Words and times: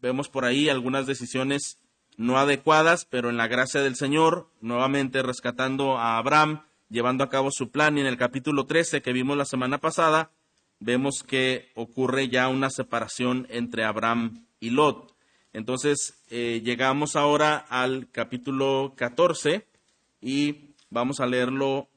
vemos 0.00 0.28
por 0.28 0.44
ahí 0.44 0.68
algunas 0.68 1.06
decisiones 1.06 1.78
no 2.16 2.38
adecuadas, 2.38 3.06
pero 3.06 3.30
en 3.30 3.36
la 3.36 3.48
gracia 3.48 3.80
del 3.80 3.96
Señor, 3.96 4.48
nuevamente 4.60 5.22
rescatando 5.22 5.98
a 5.98 6.18
Abraham, 6.18 6.62
llevando 6.90 7.24
a 7.24 7.30
cabo 7.30 7.50
su 7.50 7.70
plan, 7.70 7.96
y 7.96 8.00
en 8.00 8.06
el 8.06 8.18
capítulo 8.18 8.66
13 8.66 9.00
que 9.00 9.12
vimos 9.12 9.36
la 9.36 9.44
semana 9.44 9.78
pasada, 9.78 10.30
vemos 10.80 11.22
que 11.26 11.70
ocurre 11.74 12.28
ya 12.28 12.48
una 12.48 12.70
separación 12.70 13.46
entre 13.50 13.84
Abraham 13.84 14.44
y 14.60 14.70
Lot. 14.70 15.14
Entonces, 15.52 16.14
eh, 16.30 16.60
llegamos 16.64 17.16
ahora 17.16 17.56
al 17.56 18.08
capítulo 18.10 18.94
14 18.96 19.66
y 20.20 20.74
vamos 20.90 21.20
a 21.20 21.26
leerlo. 21.26 21.88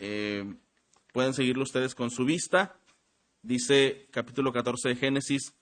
Eh, 0.00 0.54
pueden 1.12 1.34
seguirlo 1.34 1.62
ustedes 1.62 1.94
con 1.94 2.10
su 2.10 2.24
vista. 2.24 2.76
Dice 3.42 4.06
capítulo 4.10 4.52
14 4.52 4.90
de 4.90 4.96
Génesis, 4.96 5.54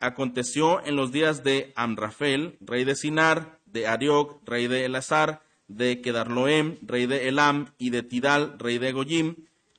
aconteció 0.00 0.84
en 0.84 0.96
los 0.96 1.12
días 1.12 1.44
de 1.44 1.72
Amrafel, 1.76 2.56
rey 2.60 2.84
de 2.84 2.96
Sinar, 2.96 3.60
de 3.66 3.86
Ariok, 3.86 4.42
rey 4.48 4.66
de 4.66 4.84
Elazar, 4.86 5.42
de 5.68 6.00
Kedarloem, 6.00 6.78
rey 6.82 7.06
de 7.06 7.28
Elam, 7.28 7.72
y 7.78 7.90
de 7.90 8.02
Tidal, 8.02 8.58
rey 8.58 8.78
de 8.78 8.92
Goyim, 8.92 9.36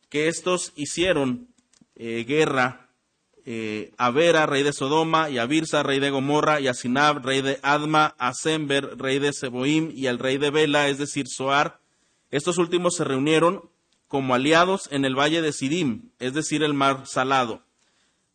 que 0.09 0.27
estos 0.27 0.71
hicieron 0.75 1.49
eh, 1.95 2.23
guerra 2.25 2.89
eh, 3.43 3.91
a 3.97 4.11
Vera, 4.11 4.45
rey 4.45 4.63
de 4.63 4.71
Sodoma, 4.71 5.29
y 5.29 5.39
a 5.39 5.45
Birsa, 5.45 5.83
rey 5.83 5.99
de 5.99 6.11
Gomorra, 6.11 6.61
y 6.61 6.67
a 6.67 6.73
Sinab, 6.73 7.25
rey 7.25 7.41
de 7.41 7.59
Adma, 7.63 8.15
a 8.17 8.33
Sember, 8.33 8.97
rey 8.97 9.19
de 9.19 9.33
Seboim, 9.33 9.91
y 9.93 10.07
al 10.07 10.19
rey 10.19 10.37
de 10.37 10.51
Bela, 10.51 10.87
es 10.87 10.97
decir, 10.97 11.27
Soar. 11.27 11.79
Estos 12.29 12.57
últimos 12.57 12.95
se 12.95 13.03
reunieron 13.03 13.69
como 14.07 14.35
aliados 14.35 14.87
en 14.91 15.05
el 15.05 15.17
valle 15.17 15.41
de 15.41 15.53
Sidim, 15.53 16.11
es 16.19 16.33
decir, 16.33 16.63
el 16.63 16.73
mar 16.73 17.07
salado. 17.07 17.63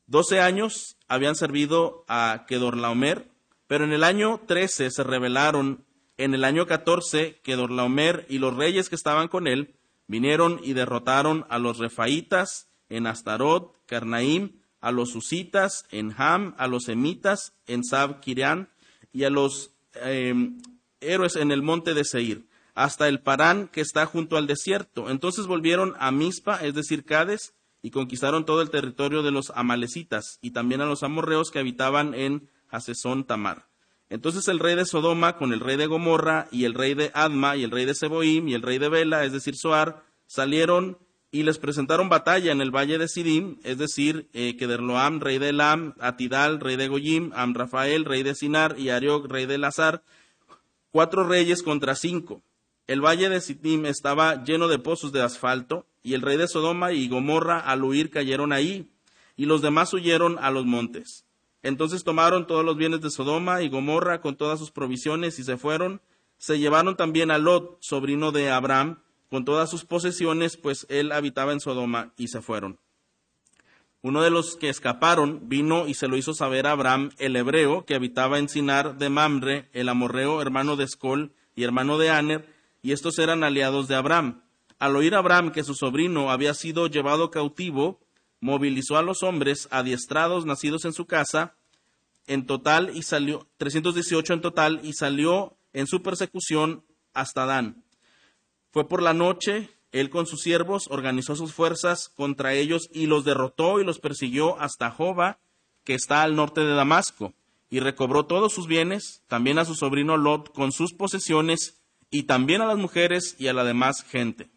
Doce 0.06 0.41
años 0.41 0.95
habían 1.09 1.37
servido 1.37 2.05
a 2.09 2.45
Kedorlaomer, 2.48 3.28
pero 3.66 3.84
en 3.84 3.92
el 3.92 4.05
año 4.05 4.41
13 4.47 4.91
se 4.91 5.05
rebelaron. 5.05 5.84
En 6.19 6.34
el 6.34 6.45
año 6.45 6.67
14, 6.67 7.41
Kedorlaomer 7.42 8.27
y 8.28 8.39
los 8.39 8.56
reyes 8.56 8.89
que 8.89 8.94
estaban 8.94 9.28
con 9.28 9.47
él 9.47 9.75
vinieron 10.06 10.61
y 10.62 10.72
derrotaron 10.72 11.44
a 11.48 11.58
los 11.58 11.78
refaitas 11.78 12.69
en 12.89 13.06
Astarot, 13.06 13.75
Carnaim, 13.86 14.61
a 14.81 14.92
los 14.92 15.14
usitas 15.14 15.84
en 15.91 16.14
Ham, 16.16 16.55
a 16.58 16.69
los 16.69 16.89
emitas 16.89 17.55
en 17.66 17.84
Sab 17.84 18.20
y 18.25 19.25
a 19.25 19.31
los 19.31 19.72
em, 19.94 20.61
héroes 21.00 21.36
en 21.36 21.50
el 21.50 21.62
monte 21.62 21.94
de 21.94 22.05
Seir, 22.05 22.47
hasta 22.75 23.09
el 23.09 23.20
Parán 23.20 23.69
que 23.69 23.81
está 23.81 24.06
junto 24.06 24.36
al 24.36 24.47
desierto. 24.47 25.11
Entonces 25.11 25.47
volvieron 25.47 25.94
a 25.98 26.11
Mispa, 26.12 26.56
es 26.64 26.75
decir, 26.75 27.05
Cades, 27.05 27.55
y 27.87 27.92
conquistaron 27.92 28.45
todo 28.45 28.62
el 28.62 28.70
territorio 28.70 29.23
de 29.23 29.31
los 29.31 29.53
amalecitas 29.55 30.41
y 30.42 30.51
también 30.51 30.81
a 30.81 30.87
los 30.87 31.05
amorreos 31.05 31.53
que 31.53 31.61
habitaban 31.61 32.15
en 32.15 32.51
Hasesón 32.69 33.23
Tamar. 33.23 33.69
Entonces 34.11 34.48
el 34.48 34.59
rey 34.59 34.75
de 34.75 34.84
Sodoma 34.84 35.37
con 35.37 35.53
el 35.53 35.61
rey 35.61 35.77
de 35.77 35.87
Gomorra 35.87 36.48
y 36.51 36.65
el 36.65 36.75
rey 36.75 36.95
de 36.95 37.12
Adma 37.15 37.55
y 37.56 37.62
el 37.62 37.70
rey 37.70 37.84
de 37.84 37.95
Seboim 37.95 38.48
y 38.48 38.55
el 38.55 38.62
rey 38.62 38.78
de 38.78 38.89
Bela, 38.89 39.25
es 39.25 39.31
decir, 39.33 39.55
Soar, 39.55 40.03
salieron 40.27 40.98
y 41.31 41.45
les 41.45 41.59
presentaron 41.59 42.09
batalla 42.09 42.51
en 42.51 42.61
el 42.61 42.75
valle 42.75 42.98
de 42.98 43.06
Sidim, 43.06 43.59
es 43.62 43.78
decir, 43.78 44.28
eh, 44.33 44.56
Kederloam, 44.56 45.21
rey 45.21 45.39
de 45.39 45.50
Elam, 45.50 45.95
Atidal, 46.00 46.59
rey 46.59 46.75
de 46.75 46.89
Goyim, 46.89 47.31
Amrafael, 47.37 48.05
rey 48.05 48.25
de 48.25 48.34
Sinar 48.34 48.81
y 48.81 48.89
Ariok, 48.89 49.31
rey 49.31 49.47
de 49.47 49.59
Lazar, 49.59 50.03
cuatro 50.91 51.23
reyes 51.23 51.62
contra 51.62 51.95
cinco. 51.95 52.43
El 52.89 53.00
valle 53.00 53.28
de 53.28 53.41
Sidim 53.41 53.87
estaba 53.87 54.43
lleno 54.43 54.67
de 54.67 54.81
pozos 54.81 55.12
de 55.12 55.23
asfalto, 55.23 55.87
y 56.07 56.15
el 56.15 56.23
rey 56.23 56.37
de 56.37 56.47
Sodoma 56.47 56.93
y 56.93 57.09
Gomorra 57.09 57.59
al 57.59 57.83
huir 57.83 58.11
cayeron 58.11 58.53
ahí, 58.53 58.89
y 59.37 59.47
los 59.47 59.61
demás 59.61 59.93
huyeron 59.93 60.39
a 60.39 60.53
los 60.53 60.65
montes. 60.65 61.27
Entonces 61.65 62.05
tomaron 62.05 62.47
todos 62.47 62.65
los 62.65 62.77
bienes 62.77 63.01
de 63.01 63.11
Sodoma 63.11 63.61
y 63.61 63.69
Gomorra 63.69 64.21
con 64.21 64.37
todas 64.37 64.61
sus 64.61 64.71
provisiones 64.71 65.41
y 65.41 65.43
se 65.43 65.57
fueron. 65.57 66.01
Se 66.39 66.61
llevaron 66.61 66.95
también 66.95 67.33
a 67.33 67.39
Lot, 67.39 67.79
sobrino 67.81 68.31
de 68.31 68.53
Abraham, 68.53 69.01
con 69.29 69.45
todas 69.45 69.69
sus 69.69 69.84
posesiones, 69.84 70.57
pues 70.57 70.87
él 70.91 71.11
habitaba 71.11 71.53
en 71.53 71.59
Sodoma, 71.59 72.12
y 72.16 72.28
se 72.28 72.41
fueron. 72.41 72.78
Uno 74.00 74.22
de 74.22 74.31
los 74.31 74.55
que 74.55 74.69
escaparon 74.69 75.49
vino 75.49 75.89
y 75.89 75.95
se 75.95 76.06
lo 76.06 76.16
hizo 76.16 76.34
saber 76.34 76.69
a 76.69 76.71
Abraham, 76.71 77.11
el 77.19 77.34
hebreo, 77.34 77.84
que 77.84 77.97
habitaba 77.97 78.39
en 78.39 78.49
Sinar 78.49 78.97
de 78.97 79.11
Mamre, 79.11 79.69
el 79.72 79.89
amorreo, 79.89 80.41
hermano 80.41 80.77
de 80.77 80.84
Escol 80.84 81.33
y 81.56 81.65
hermano 81.65 81.99
de 81.99 82.11
Aner, 82.11 82.49
y 82.81 82.93
estos 82.93 83.19
eran 83.19 83.43
aliados 83.43 83.89
de 83.89 83.97
Abraham. 83.97 84.46
Al 84.78 84.97
oír 84.97 85.14
Abraham 85.14 85.53
que 85.53 85.64
su 85.64 85.75
sobrino 85.75 86.31
había 86.31 86.53
sido 86.53 86.87
llevado 86.87 87.31
cautivo, 87.31 88.00
movilizó 88.41 88.98
a 88.98 89.03
los 89.03 89.22
hombres 89.22 89.69
adiestrados 89.70 90.44
nacidos 90.44 90.84
en 90.84 90.92
su 90.92 91.06
casa, 91.06 91.54
en 92.26 92.47
total 92.47 92.91
y 92.94 93.03
salió 93.03 93.48
318 93.56 94.34
en 94.34 94.41
total 94.41 94.81
y 94.82 94.92
salió 94.92 95.56
en 95.72 95.86
su 95.86 96.03
persecución 96.03 96.84
hasta 97.15 97.47
Dan. 97.47 97.84
Fue 98.70 98.88
por 98.88 99.03
la 99.03 99.15
noche, 99.15 99.70
él 99.92 100.10
con 100.10 100.26
sus 100.26 100.42
siervos 100.42 100.88
organizó 100.91 101.36
sus 101.36 101.54
fuerzas 101.54 102.10
contra 102.15 102.53
ellos 102.53 102.88
y 102.92 103.06
los 103.06 103.25
derrotó 103.25 103.81
y 103.81 103.84
los 103.84 103.98
persiguió 103.98 104.60
hasta 104.60 104.91
Joba, 104.91 105.38
que 105.84 105.94
está 105.94 106.22
al 106.22 106.36
norte 106.36 106.62
de 106.62 106.75
Damasco, 106.75 107.32
y 107.70 107.81
recobró 107.81 108.26
todos 108.26 108.53
sus 108.53 108.66
bienes, 108.66 109.22
también 109.28 109.59
a 109.59 109.65
su 109.65 109.75
sobrino 109.75 110.16
Lot 110.16 110.53
con 110.53 110.72
sus 110.72 110.92
posesiones, 110.92 111.81
y 112.10 112.25
también 112.25 112.60
a 112.60 112.66
las 112.66 112.76
mujeres 112.76 113.36
y 113.38 113.48
a 113.48 113.53
la 113.53 113.65
demás 113.65 114.03
gente. 114.03 114.50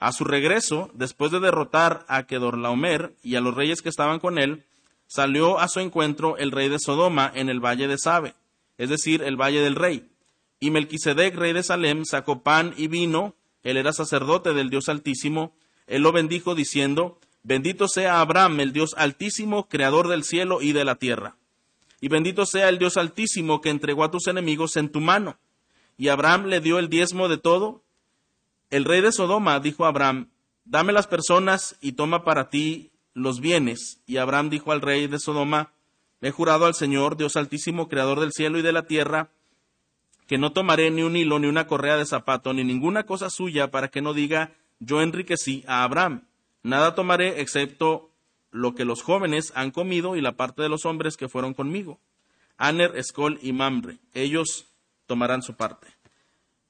A 0.00 0.12
su 0.12 0.24
regreso, 0.24 0.90
después 0.94 1.30
de 1.30 1.40
derrotar 1.40 2.04
a 2.08 2.24
Kedorlaomer 2.24 3.14
y 3.22 3.36
a 3.36 3.40
los 3.40 3.54
reyes 3.54 3.82
que 3.82 3.90
estaban 3.90 4.18
con 4.18 4.38
él, 4.38 4.64
salió 5.06 5.58
a 5.60 5.68
su 5.68 5.80
encuentro 5.80 6.36
el 6.38 6.50
rey 6.50 6.68
de 6.68 6.78
Sodoma 6.78 7.30
en 7.34 7.48
el 7.48 7.60
valle 7.60 7.86
de 7.86 7.98
Sabe, 7.98 8.34
es 8.78 8.88
decir, 8.88 9.22
el 9.22 9.36
valle 9.36 9.60
del 9.60 9.76
rey. 9.76 10.08
Y 10.58 10.70
Melquisedec, 10.70 11.36
rey 11.36 11.52
de 11.52 11.62
Salem, 11.62 12.04
sacó 12.04 12.42
pan 12.42 12.74
y 12.76 12.88
vino, 12.88 13.34
él 13.62 13.76
era 13.76 13.92
sacerdote 13.92 14.54
del 14.54 14.70
Dios 14.70 14.88
Altísimo, 14.88 15.54
él 15.86 16.02
lo 16.02 16.12
bendijo 16.12 16.54
diciendo, 16.54 17.18
Bendito 17.42 17.88
sea 17.88 18.20
Abraham, 18.20 18.60
el 18.60 18.72
Dios 18.72 18.94
Altísimo, 18.96 19.68
creador 19.68 20.08
del 20.08 20.24
cielo 20.24 20.60
y 20.60 20.72
de 20.72 20.84
la 20.84 20.96
tierra. 20.96 21.36
Y 22.00 22.08
bendito 22.08 22.46
sea 22.46 22.68
el 22.68 22.78
Dios 22.78 22.96
Altísimo 22.96 23.60
que 23.60 23.70
entregó 23.70 24.04
a 24.04 24.10
tus 24.10 24.26
enemigos 24.26 24.76
en 24.76 24.90
tu 24.90 25.00
mano. 25.00 25.38
Y 25.98 26.08
Abraham 26.08 26.46
le 26.46 26.60
dio 26.60 26.78
el 26.78 26.88
diezmo 26.88 27.28
de 27.28 27.36
todo, 27.36 27.82
el 28.70 28.84
rey 28.84 29.00
de 29.00 29.12
Sodoma 29.12 29.58
dijo 29.60 29.84
a 29.84 29.88
Abraham, 29.88 30.30
dame 30.64 30.92
las 30.92 31.06
personas 31.06 31.76
y 31.80 31.92
toma 31.92 32.24
para 32.24 32.48
ti 32.48 32.92
los 33.14 33.40
bienes. 33.40 34.00
Y 34.06 34.18
Abraham 34.18 34.50
dijo 34.50 34.72
al 34.72 34.80
rey 34.80 35.08
de 35.08 35.18
Sodoma, 35.18 35.72
he 36.20 36.30
jurado 36.30 36.66
al 36.66 36.74
Señor, 36.74 37.16
Dios 37.16 37.36
altísimo, 37.36 37.88
creador 37.88 38.20
del 38.20 38.32
cielo 38.32 38.58
y 38.58 38.62
de 38.62 38.72
la 38.72 38.84
tierra, 38.84 39.30
que 40.26 40.38
no 40.38 40.52
tomaré 40.52 40.90
ni 40.90 41.02
un 41.02 41.16
hilo, 41.16 41.40
ni 41.40 41.48
una 41.48 41.66
correa 41.66 41.96
de 41.96 42.06
zapato, 42.06 42.52
ni 42.52 42.62
ninguna 42.62 43.04
cosa 43.04 43.30
suya 43.30 43.72
para 43.72 43.88
que 43.88 44.02
no 44.02 44.14
diga, 44.14 44.52
yo 44.78 45.02
enriquecí 45.02 45.64
a 45.66 45.82
Abraham. 45.82 46.22
Nada 46.62 46.94
tomaré 46.94 47.40
excepto 47.40 48.10
lo 48.52 48.74
que 48.74 48.84
los 48.84 49.02
jóvenes 49.02 49.52
han 49.56 49.72
comido 49.72 50.14
y 50.14 50.20
la 50.20 50.36
parte 50.36 50.62
de 50.62 50.68
los 50.68 50.84
hombres 50.84 51.16
que 51.16 51.28
fueron 51.28 51.54
conmigo. 51.54 51.98
Aner, 52.56 52.96
Escol 52.96 53.38
y 53.42 53.52
Mamre. 53.52 53.98
Ellos 54.14 54.66
tomarán 55.06 55.42
su 55.42 55.54
parte. 55.54 55.88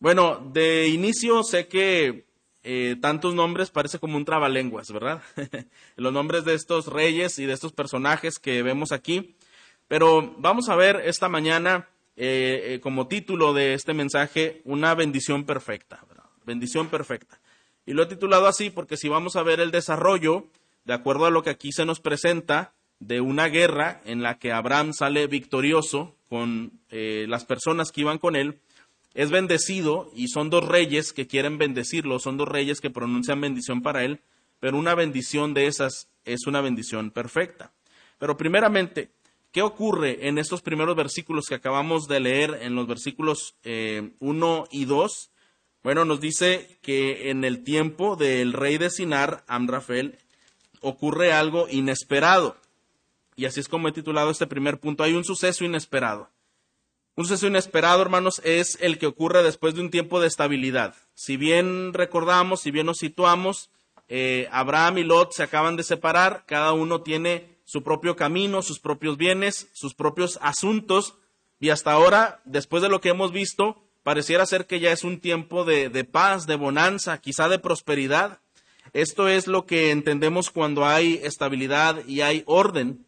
Bueno, 0.00 0.40
de 0.54 0.88
inicio 0.88 1.42
sé 1.42 1.68
que 1.68 2.24
eh, 2.62 2.96
tantos 3.02 3.34
nombres 3.34 3.70
parece 3.70 3.98
como 3.98 4.16
un 4.16 4.24
trabalenguas, 4.24 4.90
¿verdad? 4.90 5.20
Los 5.96 6.10
nombres 6.10 6.46
de 6.46 6.54
estos 6.54 6.86
reyes 6.86 7.38
y 7.38 7.44
de 7.44 7.52
estos 7.52 7.72
personajes 7.72 8.38
que 8.38 8.62
vemos 8.62 8.92
aquí. 8.92 9.36
Pero 9.88 10.34
vamos 10.38 10.70
a 10.70 10.76
ver 10.76 11.02
esta 11.04 11.28
mañana 11.28 11.86
eh, 12.16 12.62
eh, 12.64 12.80
como 12.80 13.08
título 13.08 13.52
de 13.52 13.74
este 13.74 13.92
mensaje 13.92 14.62
una 14.64 14.94
bendición 14.94 15.44
perfecta, 15.44 16.02
bendición 16.46 16.88
perfecta. 16.88 17.38
Y 17.84 17.92
lo 17.92 18.04
he 18.04 18.06
titulado 18.06 18.46
así 18.46 18.70
porque 18.70 18.96
si 18.96 19.10
vamos 19.10 19.36
a 19.36 19.42
ver 19.42 19.60
el 19.60 19.70
desarrollo, 19.70 20.46
de 20.86 20.94
acuerdo 20.94 21.26
a 21.26 21.30
lo 21.30 21.42
que 21.42 21.50
aquí 21.50 21.72
se 21.72 21.84
nos 21.84 22.00
presenta, 22.00 22.72
de 23.00 23.20
una 23.20 23.48
guerra 23.48 24.00
en 24.06 24.22
la 24.22 24.38
que 24.38 24.50
Abraham 24.50 24.94
sale 24.94 25.26
victorioso 25.26 26.16
con 26.30 26.80
las 26.90 27.44
personas 27.44 27.90
que 27.90 28.02
iban 28.02 28.18
con 28.18 28.36
él, 28.36 28.60
es 29.14 29.30
bendecido 29.30 30.10
y 30.14 30.28
son 30.28 30.50
dos 30.50 30.66
reyes 30.66 31.12
que 31.12 31.26
quieren 31.26 31.58
bendecirlo, 31.58 32.18
son 32.18 32.36
dos 32.36 32.48
reyes 32.48 32.80
que 32.80 32.90
pronuncian 32.90 33.40
bendición 33.40 33.82
para 33.82 34.04
él, 34.04 34.20
pero 34.60 34.78
una 34.78 34.94
bendición 34.94 35.54
de 35.54 35.66
esas 35.66 36.08
es 36.24 36.46
una 36.46 36.60
bendición 36.60 37.10
perfecta. 37.10 37.72
Pero 38.18 38.36
primeramente, 38.36 39.10
¿qué 39.52 39.62
ocurre 39.62 40.28
en 40.28 40.38
estos 40.38 40.62
primeros 40.62 40.94
versículos 40.96 41.46
que 41.48 41.54
acabamos 41.54 42.06
de 42.06 42.20
leer, 42.20 42.58
en 42.62 42.74
los 42.74 42.86
versículos 42.86 43.56
1 43.64 43.64
eh, 43.64 44.68
y 44.70 44.84
2? 44.84 45.30
Bueno, 45.82 46.04
nos 46.04 46.20
dice 46.20 46.78
que 46.82 47.30
en 47.30 47.44
el 47.44 47.64
tiempo 47.64 48.16
del 48.16 48.52
rey 48.52 48.76
de 48.76 48.90
Sinar, 48.90 49.44
Amrafel, 49.46 50.18
ocurre 50.80 51.32
algo 51.32 51.66
inesperado. 51.70 52.56
Y 53.34 53.46
así 53.46 53.60
es 53.60 53.68
como 53.68 53.88
he 53.88 53.92
titulado 53.92 54.30
este 54.30 54.46
primer 54.46 54.78
punto. 54.78 55.02
Hay 55.02 55.14
un 55.14 55.24
suceso 55.24 55.64
inesperado. 55.64 56.28
Un 57.16 57.24
suceso 57.24 57.48
inesperado, 57.48 58.00
hermanos, 58.02 58.40
es 58.44 58.78
el 58.80 58.98
que 58.98 59.06
ocurre 59.06 59.42
después 59.42 59.74
de 59.74 59.80
un 59.80 59.90
tiempo 59.90 60.20
de 60.20 60.28
estabilidad. 60.28 60.94
Si 61.14 61.36
bien 61.36 61.92
recordamos, 61.92 62.60
si 62.60 62.70
bien 62.70 62.86
nos 62.86 62.98
situamos, 62.98 63.70
eh, 64.08 64.48
Abraham 64.50 64.98
y 64.98 65.04
Lot 65.04 65.32
se 65.32 65.42
acaban 65.42 65.76
de 65.76 65.82
separar, 65.82 66.44
cada 66.46 66.72
uno 66.72 67.02
tiene 67.02 67.60
su 67.64 67.82
propio 67.82 68.16
camino, 68.16 68.62
sus 68.62 68.80
propios 68.80 69.16
bienes, 69.16 69.68
sus 69.72 69.94
propios 69.94 70.38
asuntos, 70.42 71.14
Y 71.62 71.68
hasta 71.68 71.92
ahora, 71.92 72.40
después 72.46 72.82
de 72.82 72.88
lo 72.88 73.02
que 73.02 73.10
hemos 73.10 73.32
visto, 73.32 73.76
pareciera 74.02 74.46
ser 74.46 74.66
que 74.66 74.80
ya 74.80 74.92
es 74.92 75.04
un 75.04 75.20
tiempo 75.20 75.64
de, 75.64 75.90
de 75.90 76.04
paz, 76.04 76.46
de 76.46 76.56
bonanza, 76.56 77.20
quizá 77.20 77.50
de 77.50 77.58
prosperidad. 77.58 78.40
Esto 78.94 79.28
es 79.28 79.46
lo 79.46 79.66
que 79.66 79.90
entendemos 79.90 80.50
cuando 80.50 80.86
hay 80.86 81.20
estabilidad 81.22 82.02
y 82.06 82.22
hay 82.22 82.42
orden. 82.46 83.06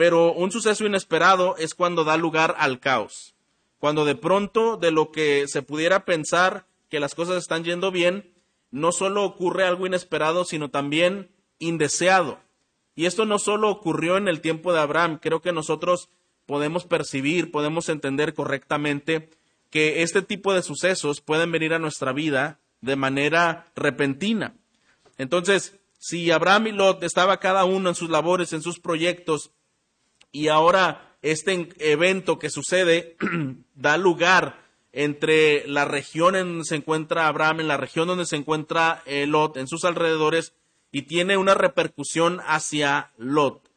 Pero 0.00 0.32
un 0.32 0.50
suceso 0.50 0.86
inesperado 0.86 1.56
es 1.58 1.74
cuando 1.74 2.04
da 2.04 2.16
lugar 2.16 2.54
al 2.56 2.80
caos. 2.80 3.34
Cuando 3.78 4.06
de 4.06 4.14
pronto 4.14 4.78
de 4.78 4.92
lo 4.92 5.12
que 5.12 5.46
se 5.46 5.60
pudiera 5.60 6.06
pensar 6.06 6.64
que 6.88 7.00
las 7.00 7.14
cosas 7.14 7.36
están 7.36 7.64
yendo 7.64 7.90
bien, 7.90 8.32
no 8.70 8.92
solo 8.92 9.24
ocurre 9.24 9.66
algo 9.66 9.86
inesperado, 9.86 10.46
sino 10.46 10.70
también 10.70 11.28
indeseado. 11.58 12.38
Y 12.96 13.04
esto 13.04 13.26
no 13.26 13.38
solo 13.38 13.68
ocurrió 13.68 14.16
en 14.16 14.26
el 14.26 14.40
tiempo 14.40 14.72
de 14.72 14.80
Abraham, 14.80 15.18
creo 15.20 15.42
que 15.42 15.52
nosotros 15.52 16.08
podemos 16.46 16.86
percibir, 16.86 17.50
podemos 17.50 17.90
entender 17.90 18.32
correctamente 18.32 19.28
que 19.68 20.02
este 20.02 20.22
tipo 20.22 20.54
de 20.54 20.62
sucesos 20.62 21.20
pueden 21.20 21.52
venir 21.52 21.74
a 21.74 21.78
nuestra 21.78 22.14
vida 22.14 22.58
de 22.80 22.96
manera 22.96 23.66
repentina. 23.76 24.54
Entonces, 25.18 25.76
si 25.98 26.30
Abraham 26.30 26.68
y 26.68 26.72
Lot 26.72 27.02
estaba 27.02 27.36
cada 27.36 27.66
uno 27.66 27.90
en 27.90 27.94
sus 27.94 28.08
labores, 28.08 28.54
en 28.54 28.62
sus 28.62 28.80
proyectos, 28.80 29.50
y 30.32 30.48
ahora 30.48 31.16
este 31.22 31.68
evento 31.78 32.38
que 32.38 32.50
sucede 32.50 33.16
da 33.74 33.96
lugar 33.96 34.60
entre 34.92 35.66
la 35.68 35.84
región 35.84 36.34
en 36.34 36.48
donde 36.48 36.64
se 36.64 36.76
encuentra 36.76 37.28
Abraham, 37.28 37.60
en 37.60 37.68
la 37.68 37.76
región 37.76 38.08
donde 38.08 38.26
se 38.26 38.36
encuentra 38.36 39.02
Lot, 39.06 39.56
en 39.56 39.68
sus 39.68 39.84
alrededores, 39.84 40.52
y 40.90 41.02
tiene 41.02 41.36
una 41.36 41.54
repercusión 41.54 42.40
hacia 42.46 43.12
Lot. 43.16 43.70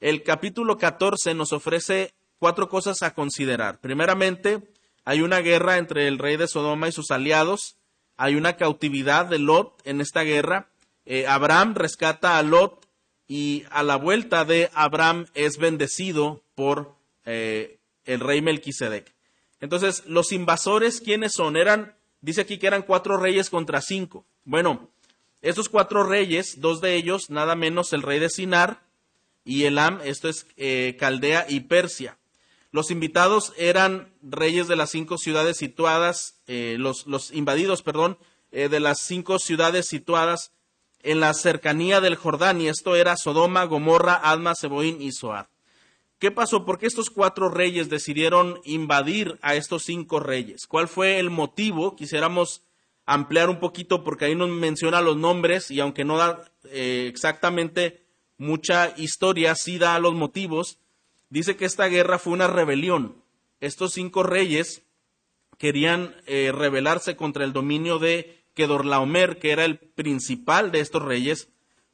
El 0.00 0.22
capítulo 0.22 0.76
14 0.76 1.34
nos 1.34 1.52
ofrece 1.52 2.12
cuatro 2.38 2.68
cosas 2.68 3.02
a 3.02 3.14
considerar. 3.14 3.80
Primeramente, 3.80 4.68
hay 5.04 5.22
una 5.22 5.38
guerra 5.38 5.78
entre 5.78 6.06
el 6.06 6.18
rey 6.18 6.36
de 6.36 6.48
Sodoma 6.48 6.88
y 6.88 6.92
sus 6.92 7.10
aliados, 7.10 7.76
hay 8.16 8.34
una 8.34 8.56
cautividad 8.56 9.26
de 9.26 9.38
Lot 9.38 9.80
en 9.84 10.00
esta 10.00 10.22
guerra, 10.22 10.68
eh, 11.06 11.26
Abraham 11.26 11.74
rescata 11.74 12.36
a 12.36 12.42
Lot 12.42 12.86
y 13.28 13.64
a 13.70 13.82
la 13.82 13.96
vuelta 13.96 14.46
de 14.46 14.70
Abraham 14.72 15.26
es 15.34 15.58
bendecido 15.58 16.42
por 16.54 16.94
eh, 17.26 17.78
el 18.06 18.20
rey 18.20 18.40
Melquisedec. 18.40 19.14
Entonces, 19.60 20.04
los 20.06 20.32
invasores, 20.32 21.02
¿quiénes 21.02 21.32
son? 21.34 21.56
Eran, 21.56 21.94
dice 22.22 22.40
aquí 22.40 22.58
que 22.58 22.66
eran 22.66 22.82
cuatro 22.82 23.18
reyes 23.18 23.50
contra 23.50 23.82
cinco. 23.82 24.24
Bueno, 24.44 24.88
estos 25.42 25.68
cuatro 25.68 26.04
reyes, 26.04 26.60
dos 26.60 26.80
de 26.80 26.94
ellos, 26.94 27.28
nada 27.28 27.54
menos 27.54 27.92
el 27.92 28.02
rey 28.02 28.18
de 28.18 28.30
Sinar 28.30 28.80
y 29.44 29.64
Elam, 29.64 30.00
esto 30.04 30.28
es 30.28 30.46
eh, 30.56 30.96
Caldea 30.98 31.44
y 31.48 31.60
Persia. 31.60 32.16
Los 32.72 32.90
invitados 32.90 33.52
eran 33.58 34.12
reyes 34.22 34.68
de 34.68 34.76
las 34.76 34.90
cinco 34.90 35.18
ciudades 35.18 35.56
situadas, 35.56 36.34
los, 36.46 37.06
los, 37.06 37.32
invadidos, 37.32 37.82
perdón, 37.82 38.18
de 38.50 38.80
las 38.80 39.00
cinco 39.00 39.38
ciudades 39.38 39.86
situadas 39.86 40.52
en 41.02 41.20
la 41.20 41.32
cercanía 41.34 42.00
del 42.00 42.16
Jordán, 42.16 42.60
y 42.60 42.68
esto 42.68 42.96
era 42.96 43.16
Sodoma, 43.16 43.64
Gomorra, 43.64 44.14
Alma, 44.14 44.54
Seboín 44.54 45.00
y 45.00 45.12
Zoar. 45.12 45.48
¿Qué 46.18 46.32
pasó? 46.32 46.64
¿Por 46.64 46.78
qué 46.78 46.86
estos 46.86 47.10
cuatro 47.10 47.48
reyes 47.48 47.88
decidieron 47.88 48.60
invadir 48.64 49.38
a 49.40 49.54
estos 49.54 49.84
cinco 49.84 50.18
reyes? 50.18 50.66
¿Cuál 50.66 50.88
fue 50.88 51.20
el 51.20 51.30
motivo? 51.30 51.94
Quisiéramos 51.94 52.62
ampliar 53.06 53.48
un 53.48 53.60
poquito 53.60 54.02
porque 54.02 54.24
ahí 54.24 54.34
nos 54.34 54.50
menciona 54.50 55.00
los 55.00 55.16
nombres 55.16 55.70
y 55.70 55.78
aunque 55.78 56.04
no 56.04 56.18
da 56.18 56.44
eh, 56.64 57.06
exactamente 57.08 58.02
mucha 58.36 58.92
historia, 58.96 59.54
sí 59.54 59.78
da 59.78 59.98
los 60.00 60.14
motivos. 60.14 60.78
Dice 61.30 61.56
que 61.56 61.66
esta 61.66 61.86
guerra 61.86 62.18
fue 62.18 62.32
una 62.32 62.48
rebelión. 62.48 63.22
Estos 63.60 63.92
cinco 63.92 64.24
reyes 64.24 64.82
querían 65.56 66.16
eh, 66.26 66.52
rebelarse 66.52 67.16
contra 67.16 67.44
el 67.44 67.52
dominio 67.52 67.98
de 67.98 68.37
que 68.58 68.66
Dorlaomer, 68.66 69.38
que 69.38 69.52
era 69.52 69.64
el 69.64 69.78
principal 69.78 70.72
de 70.72 70.80
estos 70.80 71.00
reyes, 71.00 71.48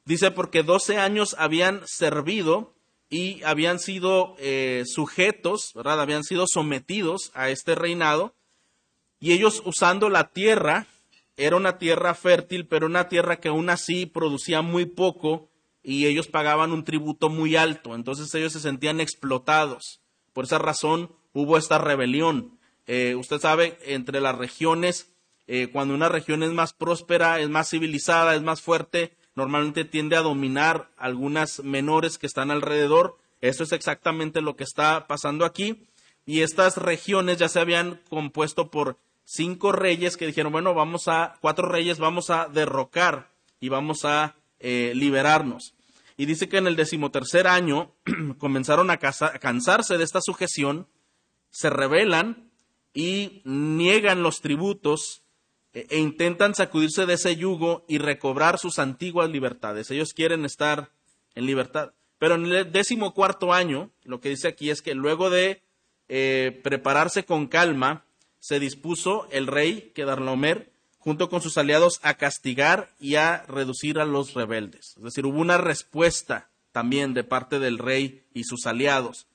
dice 0.06 0.30
porque 0.30 0.62
doce 0.62 0.96
años 0.96 1.36
habían 1.38 1.82
servido 1.84 2.72
y 3.10 3.42
habían 3.42 3.78
sido 3.78 4.34
eh, 4.38 4.84
sujetos, 4.86 5.72
¿verdad? 5.74 6.00
Habían 6.00 6.24
sido 6.24 6.46
sometidos 6.46 7.32
a 7.34 7.50
este 7.50 7.74
reinado 7.74 8.34
y 9.20 9.32
ellos 9.32 9.60
usando 9.66 10.08
la 10.08 10.30
tierra, 10.30 10.86
era 11.36 11.56
una 11.56 11.76
tierra 11.76 12.14
fértil, 12.14 12.66
pero 12.66 12.86
una 12.86 13.10
tierra 13.10 13.40
que 13.40 13.48
aún 13.48 13.68
así 13.68 14.06
producía 14.06 14.62
muy 14.62 14.86
poco 14.86 15.50
y 15.82 16.06
ellos 16.06 16.28
pagaban 16.28 16.72
un 16.72 16.84
tributo 16.84 17.28
muy 17.28 17.56
alto, 17.56 17.94
entonces 17.94 18.34
ellos 18.34 18.54
se 18.54 18.60
sentían 18.60 19.02
explotados. 19.02 20.00
Por 20.32 20.46
esa 20.46 20.58
razón 20.58 21.14
hubo 21.34 21.58
esta 21.58 21.76
rebelión. 21.76 22.58
Eh, 22.86 23.16
usted 23.16 23.38
sabe, 23.38 23.76
entre 23.84 24.22
las 24.22 24.38
regiones 24.38 25.13
eh, 25.46 25.68
cuando 25.70 25.94
una 25.94 26.08
región 26.08 26.42
es 26.42 26.52
más 26.52 26.72
próspera, 26.72 27.40
es 27.40 27.50
más 27.50 27.68
civilizada, 27.70 28.34
es 28.34 28.42
más 28.42 28.62
fuerte, 28.62 29.16
normalmente 29.34 29.84
tiende 29.84 30.16
a 30.16 30.22
dominar 30.22 30.90
algunas 30.96 31.62
menores 31.62 32.18
que 32.18 32.26
están 32.26 32.50
alrededor. 32.50 33.18
Eso 33.40 33.62
es 33.62 33.72
exactamente 33.72 34.40
lo 34.40 34.56
que 34.56 34.64
está 34.64 35.06
pasando 35.06 35.44
aquí. 35.44 35.86
Y 36.24 36.40
estas 36.40 36.78
regiones 36.78 37.38
ya 37.38 37.48
se 37.48 37.60
habían 37.60 38.00
compuesto 38.08 38.70
por 38.70 38.98
cinco 39.24 39.72
reyes 39.72 40.16
que 40.16 40.26
dijeron, 40.26 40.52
bueno, 40.52 40.72
vamos 40.72 41.08
a, 41.08 41.36
cuatro 41.40 41.68
reyes, 41.68 41.98
vamos 41.98 42.30
a 42.30 42.48
derrocar 42.48 43.30
y 43.60 43.68
vamos 43.68 44.04
a 44.04 44.36
eh, 44.60 44.92
liberarnos. 44.94 45.74
Y 46.16 46.26
dice 46.26 46.48
que 46.48 46.58
en 46.58 46.66
el 46.66 46.76
decimotercer 46.76 47.46
año 47.46 47.92
comenzaron 48.38 48.90
a 48.90 48.98
cansarse 48.98 49.98
de 49.98 50.04
esta 50.04 50.20
sujeción, 50.22 50.86
se 51.50 51.68
rebelan 51.68 52.50
y 52.94 53.42
niegan 53.44 54.22
los 54.22 54.40
tributos 54.40 55.23
e, 55.74 55.86
e 55.90 55.98
intentan 55.98 56.54
sacudirse 56.54 57.04
de 57.04 57.14
ese 57.14 57.36
yugo 57.36 57.84
y 57.88 57.98
recobrar 57.98 58.58
sus 58.58 58.78
antiguas 58.78 59.28
libertades. 59.28 59.90
Ellos 59.90 60.14
quieren 60.14 60.44
estar 60.44 60.90
en 61.34 61.46
libertad. 61.46 61.92
Pero 62.18 62.36
en 62.36 62.46
el 62.46 62.72
décimo 62.72 63.12
cuarto 63.12 63.52
año, 63.52 63.90
lo 64.04 64.20
que 64.20 64.30
dice 64.30 64.48
aquí 64.48 64.70
es 64.70 64.80
que 64.80 64.94
luego 64.94 65.28
de 65.30 65.62
eh, 66.08 66.60
prepararse 66.62 67.24
con 67.24 67.48
calma, 67.48 68.04
se 68.38 68.60
dispuso 68.60 69.26
el 69.30 69.46
rey 69.46 69.92
Kedarlomer, 69.94 70.70
junto 70.98 71.28
con 71.28 71.42
sus 71.42 71.58
aliados, 71.58 71.98
a 72.02 72.14
castigar 72.14 72.90
y 73.00 73.16
a 73.16 73.44
reducir 73.48 73.98
a 73.98 74.04
los 74.04 74.34
rebeldes. 74.34 74.94
Es 74.96 75.02
decir, 75.02 75.26
hubo 75.26 75.38
una 75.38 75.58
respuesta 75.58 76.50
también 76.72 77.14
de 77.14 77.24
parte 77.24 77.58
del 77.58 77.78
rey 77.78 78.22
y 78.32 78.44
sus 78.44 78.66
aliados. 78.66 79.26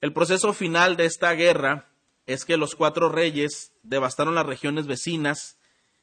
El 0.00 0.12
proceso 0.12 0.52
final 0.52 0.96
de 0.96 1.06
esta 1.06 1.32
guerra 1.32 1.88
es 2.26 2.44
que 2.44 2.56
los 2.56 2.74
cuatro 2.74 3.08
reyes 3.08 3.72
devastaron 3.82 4.34
las 4.34 4.46
regiones 4.46 4.86
vecinas 4.86 5.56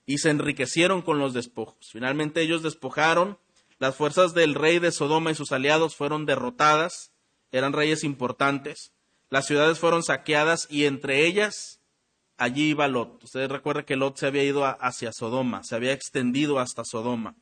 y 0.09 0.17
se 0.17 0.31
enriquecieron 0.31 1.03
con 1.03 1.19
los 1.19 1.35
despojos. 1.35 1.91
Finalmente 1.91 2.41
ellos 2.41 2.63
despojaron, 2.63 3.37
las 3.77 3.95
fuerzas 3.95 4.33
del 4.33 4.55
rey 4.55 4.79
de 4.79 4.91
Sodoma 4.91 5.29
y 5.29 5.35
sus 5.35 5.51
aliados 5.51 5.95
fueron 5.95 6.25
derrotadas, 6.25 7.11
eran 7.51 7.73
reyes 7.73 8.03
importantes, 8.03 8.91
las 9.29 9.45
ciudades 9.45 9.77
fueron 9.77 10.01
saqueadas 10.01 10.65
y 10.67 10.85
entre 10.85 11.27
ellas 11.27 11.79
allí 12.37 12.69
iba 12.69 12.87
Lot. 12.87 13.23
Ustedes 13.23 13.51
recuerdan 13.51 13.85
que 13.85 13.97
Lot 13.97 14.17
se 14.17 14.25
había 14.25 14.43
ido 14.43 14.65
hacia 14.65 15.13
Sodoma, 15.13 15.63
se 15.63 15.75
había 15.75 15.93
extendido 15.93 16.57
hasta 16.57 16.83
Sodoma. 16.85 17.35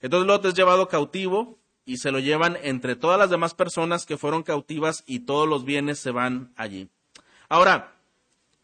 Entonces 0.00 0.26
Lot 0.26 0.46
es 0.46 0.54
llevado 0.54 0.88
cautivo 0.88 1.58
y 1.84 1.98
se 1.98 2.10
lo 2.10 2.20
llevan 2.20 2.56
entre 2.62 2.96
todas 2.96 3.18
las 3.18 3.28
demás 3.28 3.52
personas 3.52 4.06
que 4.06 4.16
fueron 4.16 4.44
cautivas 4.44 5.04
y 5.06 5.26
todos 5.26 5.46
los 5.46 5.66
bienes 5.66 5.98
se 5.98 6.10
van 6.10 6.54
allí. 6.56 6.88
Ahora, 7.50 7.95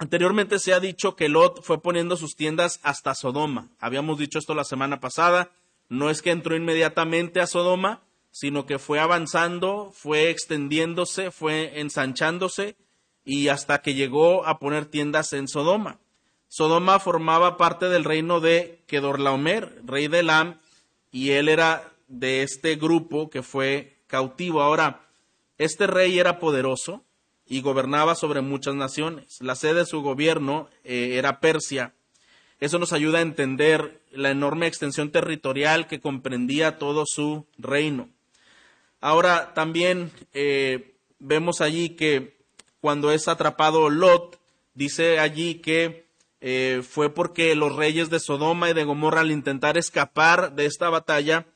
Anteriormente 0.03 0.59
se 0.59 0.73
ha 0.73 0.81
dicho 0.81 1.15
que 1.15 1.29
Lot 1.29 1.63
fue 1.63 1.81
poniendo 1.81 2.17
sus 2.17 2.35
tiendas 2.35 2.81
hasta 2.83 3.15
Sodoma. 3.15 3.69
Habíamos 3.79 4.19
dicho 4.19 4.41
esto 4.41 4.53
la 4.53 4.65
semana 4.65 4.99
pasada. 4.99 5.53
No 5.89 6.11
es 6.11 6.23
que 6.23 6.33
entró 6.33 6.57
inmediatamente 6.57 7.41
a 7.41 7.47
Sodoma, 7.47 8.01
sino 8.33 8.67
que 8.67 8.81
fue 8.81 8.99
avanzando, 8.99 9.93
fue 9.95 10.31
extendiéndose, 10.31 11.31
fue 11.31 11.79
ensanchándose 11.79 12.75
y 13.25 13.47
hasta 13.47 13.81
que 13.81 13.95
llegó 13.95 14.45
a 14.45 14.59
poner 14.59 14.87
tiendas 14.87 15.33
en 15.35 15.47
Sodoma. 15.47 16.01
Sodoma 16.49 16.99
formaba 16.99 17.57
parte 17.57 17.89
del 17.89 18.03
reino 18.03 18.41
de 18.41 18.83
Kedorlaomer, 18.89 19.83
rey 19.85 20.09
de 20.09 20.19
Elam, 20.19 20.59
y 21.13 21.31
él 21.31 21.49
era 21.49 21.93
de 22.09 22.43
este 22.43 22.75
grupo 22.75 23.31
que 23.31 23.45
fue 23.45 23.99
cautivo. 24.09 24.63
Ahora, 24.63 25.07
este 25.59 25.87
rey 25.87 26.19
era 26.19 26.41
poderoso, 26.41 27.05
y 27.47 27.61
gobernaba 27.61 28.15
sobre 28.15 28.41
muchas 28.41 28.75
naciones. 28.75 29.41
La 29.41 29.55
sede 29.55 29.81
de 29.81 29.87
su 29.87 30.03
gobierno 30.03 30.69
eh, 30.85 31.17
era 31.17 31.41
Persia. 31.41 31.95
Eso 32.61 32.79
nos 32.79 32.93
ayuda 32.93 33.19
a 33.19 33.23
entender 33.23 34.01
la 34.13 34.31
enorme 34.31 34.67
extensión 34.67 35.11
territorial 35.11 35.87
que 35.87 36.01
comprendía 36.01 36.79
todo 36.79 37.05
su 37.07 37.47
reino. 37.59 38.09
Ahora 39.01 39.53
también 39.55 40.13
eh, 40.33 40.95
vemos 41.19 41.61
allí 41.61 41.91
que 41.91 42.37
cuando 42.81 43.11
es 43.11 43.27
atrapado 43.27 43.91
Lot, 43.91 44.39
dice 44.75 45.19
allí 45.19 45.57
que 45.57 46.07
eh, 46.41 46.83
fue 46.89 47.11
porque 47.11 47.55
los 47.55 47.75
reyes 47.75 48.11
de 48.11 48.21
Sodoma 48.21 48.71
y 48.71 48.75
de 48.75 48.85
Gomorra 48.85 49.21
al 49.21 49.31
intentar 49.31 49.77
escapar 49.77 50.55
de 50.55 50.67
esta 50.67 50.89
batalla, 50.89 51.47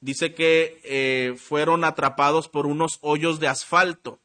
dice 0.00 0.34
que 0.34 1.34
fueron 1.38 1.84
atrapados 1.84 2.48
por 2.48 2.66
unos 2.66 2.98
hoyos 3.02 3.40
de 3.40 3.48
asfalto. 3.48 4.18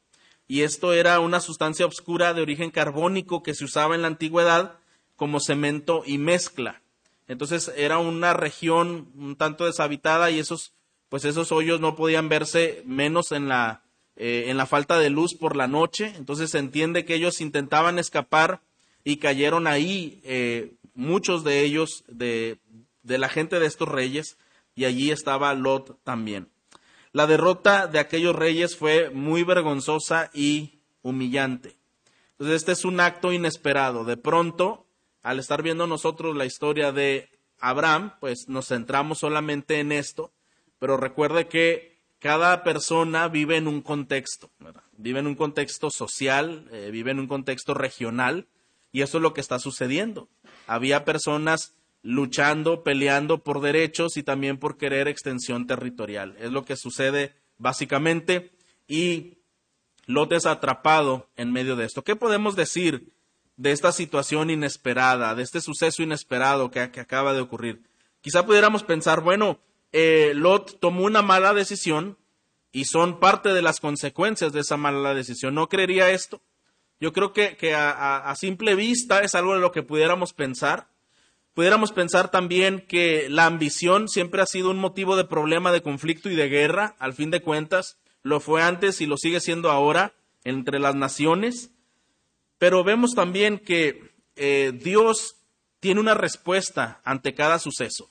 Y 0.50 0.62
esto 0.62 0.92
era 0.92 1.20
una 1.20 1.38
sustancia 1.38 1.86
oscura 1.86 2.34
de 2.34 2.42
origen 2.42 2.72
carbónico 2.72 3.40
que 3.40 3.54
se 3.54 3.64
usaba 3.64 3.94
en 3.94 4.02
la 4.02 4.08
antigüedad 4.08 4.80
como 5.14 5.38
cemento 5.38 6.02
y 6.04 6.18
mezcla. 6.18 6.82
Entonces 7.28 7.72
era 7.76 7.98
una 7.98 8.34
región 8.34 9.12
un 9.16 9.36
tanto 9.36 9.66
deshabitada 9.66 10.32
y 10.32 10.40
esos, 10.40 10.72
pues 11.08 11.24
esos 11.24 11.52
hoyos 11.52 11.80
no 11.80 11.94
podían 11.94 12.28
verse 12.28 12.82
menos 12.84 13.30
en 13.30 13.46
la, 13.46 13.84
eh, 14.16 14.46
en 14.48 14.56
la 14.56 14.66
falta 14.66 14.98
de 14.98 15.08
luz 15.08 15.36
por 15.38 15.54
la 15.54 15.68
noche. 15.68 16.14
Entonces 16.16 16.50
se 16.50 16.58
entiende 16.58 17.04
que 17.04 17.14
ellos 17.14 17.40
intentaban 17.40 18.00
escapar 18.00 18.60
y 19.04 19.18
cayeron 19.18 19.68
ahí 19.68 20.20
eh, 20.24 20.72
muchos 20.94 21.44
de 21.44 21.60
ellos 21.60 22.02
de, 22.08 22.58
de 23.04 23.18
la 23.18 23.28
gente 23.28 23.60
de 23.60 23.66
estos 23.66 23.88
reyes 23.88 24.36
y 24.74 24.84
allí 24.84 25.12
estaba 25.12 25.54
Lot 25.54 26.02
también. 26.02 26.48
La 27.12 27.26
derrota 27.26 27.86
de 27.86 27.98
aquellos 27.98 28.36
reyes 28.36 28.76
fue 28.76 29.10
muy 29.10 29.42
vergonzosa 29.42 30.30
y 30.32 30.78
humillante. 31.02 31.76
Entonces 32.32 32.56
este 32.56 32.72
es 32.72 32.84
un 32.84 33.00
acto 33.00 33.32
inesperado. 33.32 34.04
De 34.04 34.16
pronto, 34.16 34.86
al 35.22 35.38
estar 35.38 35.62
viendo 35.62 35.86
nosotros 35.86 36.36
la 36.36 36.46
historia 36.46 36.92
de 36.92 37.28
Abraham, 37.58 38.14
pues 38.20 38.48
nos 38.48 38.68
centramos 38.68 39.18
solamente 39.18 39.80
en 39.80 39.92
esto, 39.92 40.32
pero 40.78 40.96
recuerde 40.96 41.48
que 41.48 41.98
cada 42.20 42.62
persona 42.62 43.28
vive 43.28 43.56
en 43.56 43.66
un 43.66 43.82
contexto, 43.82 44.50
vive 44.96 45.18
en 45.20 45.26
un 45.26 45.34
contexto 45.34 45.90
social, 45.90 46.68
eh, 46.70 46.90
vive 46.92 47.10
en 47.10 47.18
un 47.18 47.26
contexto 47.26 47.74
regional, 47.74 48.46
y 48.92 49.02
eso 49.02 49.18
es 49.18 49.22
lo 49.22 49.34
que 49.34 49.40
está 49.40 49.58
sucediendo. 49.58 50.28
Había 50.66 51.04
personas 51.04 51.74
luchando, 52.02 52.82
peleando 52.82 53.42
por 53.42 53.60
derechos 53.60 54.16
y 54.16 54.22
también 54.22 54.58
por 54.58 54.76
querer 54.76 55.08
extensión 55.08 55.66
territorial. 55.66 56.36
Es 56.38 56.50
lo 56.50 56.64
que 56.64 56.76
sucede 56.76 57.34
básicamente 57.58 58.52
y 58.88 59.38
Lot 60.06 60.32
es 60.32 60.46
atrapado 60.46 61.28
en 61.36 61.52
medio 61.52 61.76
de 61.76 61.84
esto. 61.84 62.02
¿Qué 62.02 62.16
podemos 62.16 62.56
decir 62.56 63.12
de 63.56 63.72
esta 63.72 63.92
situación 63.92 64.50
inesperada, 64.50 65.34
de 65.34 65.42
este 65.42 65.60
suceso 65.60 66.02
inesperado 66.02 66.70
que, 66.70 66.80
acaba 66.80 67.32
de 67.32 67.40
ocurrir? 67.40 67.82
Quizá 68.20 68.44
pudiéramos 68.44 68.82
pensar, 68.82 69.20
bueno, 69.20 69.60
eh, 69.92 70.32
Lot 70.34 70.80
tomó 70.80 71.04
una 71.04 71.22
mala 71.22 71.54
decisión 71.54 72.18
y 72.72 72.86
son 72.86 73.20
parte 73.20 73.50
de 73.52 73.62
las 73.62 73.80
consecuencias 73.80 74.52
de 74.52 74.60
esa 74.60 74.76
mala 74.76 75.14
decisión. 75.14 75.54
¿No 75.54 75.68
creería 75.68 76.10
esto? 76.10 76.40
Yo 76.98 77.12
creo 77.12 77.32
que, 77.32 77.74
a 77.74 78.34
simple 78.36 78.74
vista 78.74 79.20
es 79.20 79.34
algo 79.34 79.54
de 79.54 79.60
lo 79.60 79.72
que 79.72 79.82
pudiéramos 79.82 80.34
pensar 80.34 80.89
Pudiéramos 81.54 81.92
pensar 81.92 82.30
también 82.30 82.84
que 82.86 83.28
la 83.28 83.46
ambición 83.46 84.08
siempre 84.08 84.40
ha 84.40 84.46
sido 84.46 84.70
un 84.70 84.78
motivo 84.78 85.16
de 85.16 85.24
problema, 85.24 85.72
de 85.72 85.82
conflicto 85.82 86.30
y 86.30 86.36
de 86.36 86.48
guerra, 86.48 86.94
al 86.98 87.12
fin 87.12 87.30
de 87.30 87.42
cuentas, 87.42 87.98
lo 88.22 88.40
fue 88.40 88.62
antes 88.62 89.00
y 89.00 89.06
lo 89.06 89.16
sigue 89.16 89.40
siendo 89.40 89.70
ahora 89.70 90.14
entre 90.44 90.78
las 90.78 90.94
naciones. 90.94 91.70
Pero 92.58 92.84
vemos 92.84 93.14
también 93.14 93.58
que 93.58 94.12
eh, 94.36 94.72
Dios 94.74 95.36
tiene 95.80 96.00
una 96.00 96.14
respuesta 96.14 97.00
ante 97.04 97.34
cada 97.34 97.58
suceso. 97.58 98.10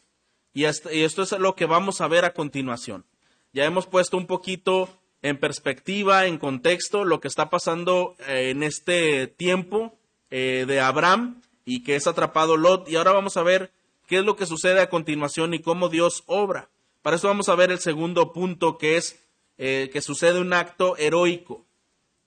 Y 0.54 0.66
esto 0.66 0.90
es 1.22 1.32
lo 1.34 1.56
que 1.56 1.66
vamos 1.66 2.02
a 2.02 2.08
ver 2.08 2.26
a 2.26 2.34
continuación. 2.34 3.06
Ya 3.54 3.66
hemos 3.66 3.88
puesto 3.88 4.18
un 4.18 4.26
poquito 4.26 4.90
en 5.22 5.38
perspectiva, 5.38 6.26
en 6.26 6.38
contexto, 6.38 7.06
lo 7.06 7.20
que 7.20 7.28
está 7.28 7.50
pasando 7.50 8.16
eh, 8.28 8.50
en 8.50 8.64
este 8.64 9.28
tiempo 9.28 9.98
eh, 10.30 10.66
de 10.68 10.80
Abraham 10.80 11.42
y 11.70 11.84
que 11.84 11.96
es 11.96 12.08
atrapado 12.08 12.58
Lot. 12.58 12.90
Y 12.90 12.96
ahora 12.96 13.12
vamos 13.12 13.38
a 13.38 13.44
ver 13.44 13.72
qué 14.08 14.18
es 14.18 14.26
lo 14.26 14.36
que 14.36 14.48
sucede 14.48 14.82
a 14.82 14.90
continuación 14.90 15.54
y 15.54 15.60
cómo 15.60 15.88
Dios 15.88 16.24
obra. 16.26 16.70
Para 17.04 17.18
eso 17.18 17.28
vamos 17.28 17.48
a 17.48 17.54
ver 17.54 17.70
el 17.70 17.78
segundo 17.78 18.34
punto, 18.34 18.80
que 18.80 18.98
es 18.98 19.24
eh, 19.60 19.92
que 19.94 20.02
sucede 20.02 20.40
un 20.40 20.52
acto 20.52 20.98
heroico. 20.98 21.68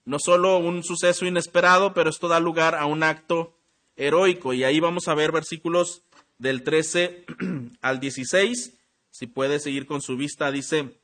No 0.04 0.20
solo 0.20 0.58
un 0.58 0.84
suceso 0.84 1.26
inesperado, 1.26 1.92
pero 1.92 2.08
esto 2.08 2.28
da 2.28 2.38
lugar 2.38 2.76
a 2.76 2.86
un 2.86 3.02
acto 3.02 3.52
heroico. 3.96 4.52
Y 4.52 4.62
ahí 4.62 4.78
vamos 4.78 5.08
a 5.08 5.14
ver 5.14 5.32
versículos 5.32 6.04
del 6.38 6.62
13 6.62 7.24
al 7.80 7.98
16. 7.98 8.78
Si 9.10 9.26
puede 9.26 9.58
seguir 9.58 9.86
con 9.86 10.02
su 10.02 10.16
vista, 10.16 10.52
dice, 10.52 11.00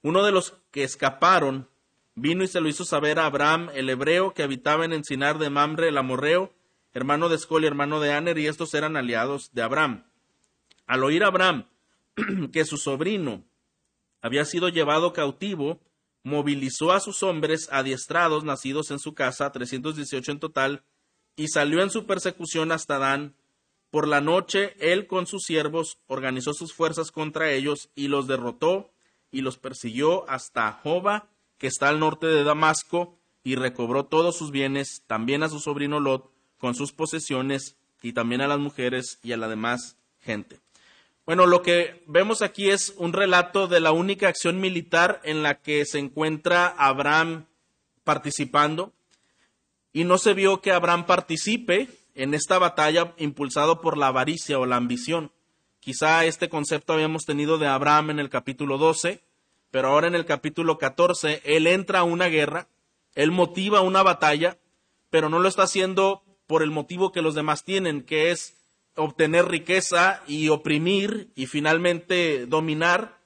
uno 0.00 0.24
de 0.24 0.32
los 0.32 0.54
que 0.70 0.84
escaparon 0.84 1.68
vino 2.14 2.44
y 2.44 2.48
se 2.48 2.62
lo 2.62 2.68
hizo 2.68 2.86
saber 2.86 3.18
a 3.18 3.26
Abraham, 3.26 3.68
el 3.74 3.90
hebreo, 3.90 4.32
que 4.32 4.42
habitaba 4.42 4.86
en 4.86 4.94
Encinar 4.94 5.38
de 5.38 5.50
Mamre, 5.50 5.88
el 5.88 5.98
amorreo, 5.98 6.50
hermano 6.92 7.28
de 7.28 7.36
Escol 7.36 7.64
y 7.64 7.66
hermano 7.66 8.00
de 8.00 8.12
Aner, 8.12 8.38
y 8.38 8.46
estos 8.46 8.74
eran 8.74 8.96
aliados 8.96 9.50
de 9.52 9.62
Abraham. 9.62 10.04
Al 10.86 11.04
oír 11.04 11.24
Abraham 11.24 11.68
que 12.52 12.64
su 12.64 12.76
sobrino 12.76 13.44
había 14.20 14.44
sido 14.44 14.68
llevado 14.68 15.12
cautivo, 15.12 15.80
movilizó 16.22 16.92
a 16.92 17.00
sus 17.00 17.22
hombres 17.22 17.68
adiestrados 17.72 18.44
nacidos 18.44 18.90
en 18.90 18.98
su 18.98 19.14
casa, 19.14 19.50
318 19.50 20.32
en 20.32 20.38
total, 20.38 20.84
y 21.34 21.48
salió 21.48 21.82
en 21.82 21.90
su 21.90 22.06
persecución 22.06 22.72
hasta 22.72 22.98
Dan. 22.98 23.34
Por 23.90 24.06
la 24.06 24.20
noche, 24.20 24.74
él 24.78 25.06
con 25.06 25.26
sus 25.26 25.42
siervos 25.42 25.98
organizó 26.06 26.54
sus 26.54 26.72
fuerzas 26.72 27.10
contra 27.10 27.50
ellos 27.50 27.90
y 27.94 28.08
los 28.08 28.26
derrotó 28.26 28.92
y 29.30 29.40
los 29.40 29.58
persiguió 29.58 30.28
hasta 30.30 30.72
Joba, 30.72 31.30
que 31.58 31.66
está 31.66 31.88
al 31.88 31.98
norte 31.98 32.26
de 32.26 32.44
Damasco, 32.44 33.18
y 33.44 33.56
recobró 33.56 34.04
todos 34.04 34.36
sus 34.36 34.52
bienes, 34.52 35.02
también 35.06 35.42
a 35.42 35.48
su 35.48 35.58
sobrino 35.58 35.98
Lot, 35.98 36.30
con 36.62 36.76
sus 36.76 36.92
posesiones 36.92 37.74
y 38.02 38.12
también 38.12 38.40
a 38.40 38.46
las 38.46 38.60
mujeres 38.60 39.18
y 39.24 39.32
a 39.32 39.36
la 39.36 39.48
demás 39.48 39.96
gente. 40.20 40.60
Bueno, 41.26 41.46
lo 41.46 41.60
que 41.60 42.04
vemos 42.06 42.40
aquí 42.40 42.70
es 42.70 42.94
un 42.98 43.12
relato 43.12 43.66
de 43.66 43.80
la 43.80 43.90
única 43.90 44.28
acción 44.28 44.60
militar 44.60 45.20
en 45.24 45.42
la 45.42 45.56
que 45.56 45.84
se 45.84 45.98
encuentra 45.98 46.68
Abraham 46.78 47.46
participando 48.04 48.92
y 49.92 50.04
no 50.04 50.18
se 50.18 50.34
vio 50.34 50.60
que 50.60 50.70
Abraham 50.70 51.04
participe 51.04 51.88
en 52.14 52.32
esta 52.32 52.60
batalla 52.60 53.12
impulsado 53.16 53.80
por 53.80 53.98
la 53.98 54.06
avaricia 54.06 54.60
o 54.60 54.64
la 54.64 54.76
ambición. 54.76 55.32
Quizá 55.80 56.26
este 56.26 56.48
concepto 56.48 56.92
habíamos 56.92 57.24
tenido 57.24 57.58
de 57.58 57.66
Abraham 57.66 58.10
en 58.10 58.18
el 58.20 58.30
capítulo 58.30 58.78
12, 58.78 59.20
pero 59.72 59.88
ahora 59.88 60.06
en 60.06 60.14
el 60.14 60.26
capítulo 60.26 60.78
14 60.78 61.42
él 61.44 61.66
entra 61.66 61.98
a 61.98 62.04
una 62.04 62.28
guerra, 62.28 62.68
él 63.16 63.32
motiva 63.32 63.80
una 63.80 64.04
batalla, 64.04 64.58
pero 65.10 65.28
no 65.28 65.40
lo 65.40 65.48
está 65.48 65.64
haciendo 65.64 66.22
por 66.52 66.62
el 66.62 66.70
motivo 66.70 67.12
que 67.12 67.22
los 67.22 67.34
demás 67.34 67.64
tienen, 67.64 68.02
que 68.02 68.30
es 68.30 68.58
obtener 68.94 69.46
riqueza 69.46 70.22
y 70.26 70.50
oprimir 70.50 71.30
y 71.34 71.46
finalmente 71.46 72.44
dominar, 72.44 73.16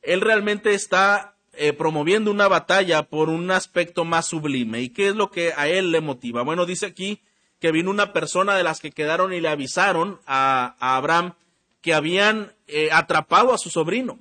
él 0.00 0.22
realmente 0.22 0.72
está 0.72 1.36
eh, 1.52 1.74
promoviendo 1.74 2.30
una 2.30 2.48
batalla 2.48 3.02
por 3.02 3.28
un 3.28 3.50
aspecto 3.50 4.06
más 4.06 4.28
sublime. 4.28 4.80
¿Y 4.80 4.88
qué 4.88 5.08
es 5.08 5.14
lo 5.14 5.30
que 5.30 5.52
a 5.54 5.68
él 5.68 5.92
le 5.92 6.00
motiva? 6.00 6.40
Bueno, 6.44 6.64
dice 6.64 6.86
aquí 6.86 7.20
que 7.58 7.72
vino 7.72 7.90
una 7.90 8.14
persona 8.14 8.56
de 8.56 8.62
las 8.62 8.80
que 8.80 8.90
quedaron 8.90 9.34
y 9.34 9.42
le 9.42 9.48
avisaron 9.48 10.18
a, 10.26 10.74
Abraham 10.80 11.34
que 11.82 11.92
habían 11.92 12.54
eh, 12.68 12.88
atrapado 12.90 13.52
a 13.52 13.58
su 13.58 13.68
sobrino. 13.68 14.18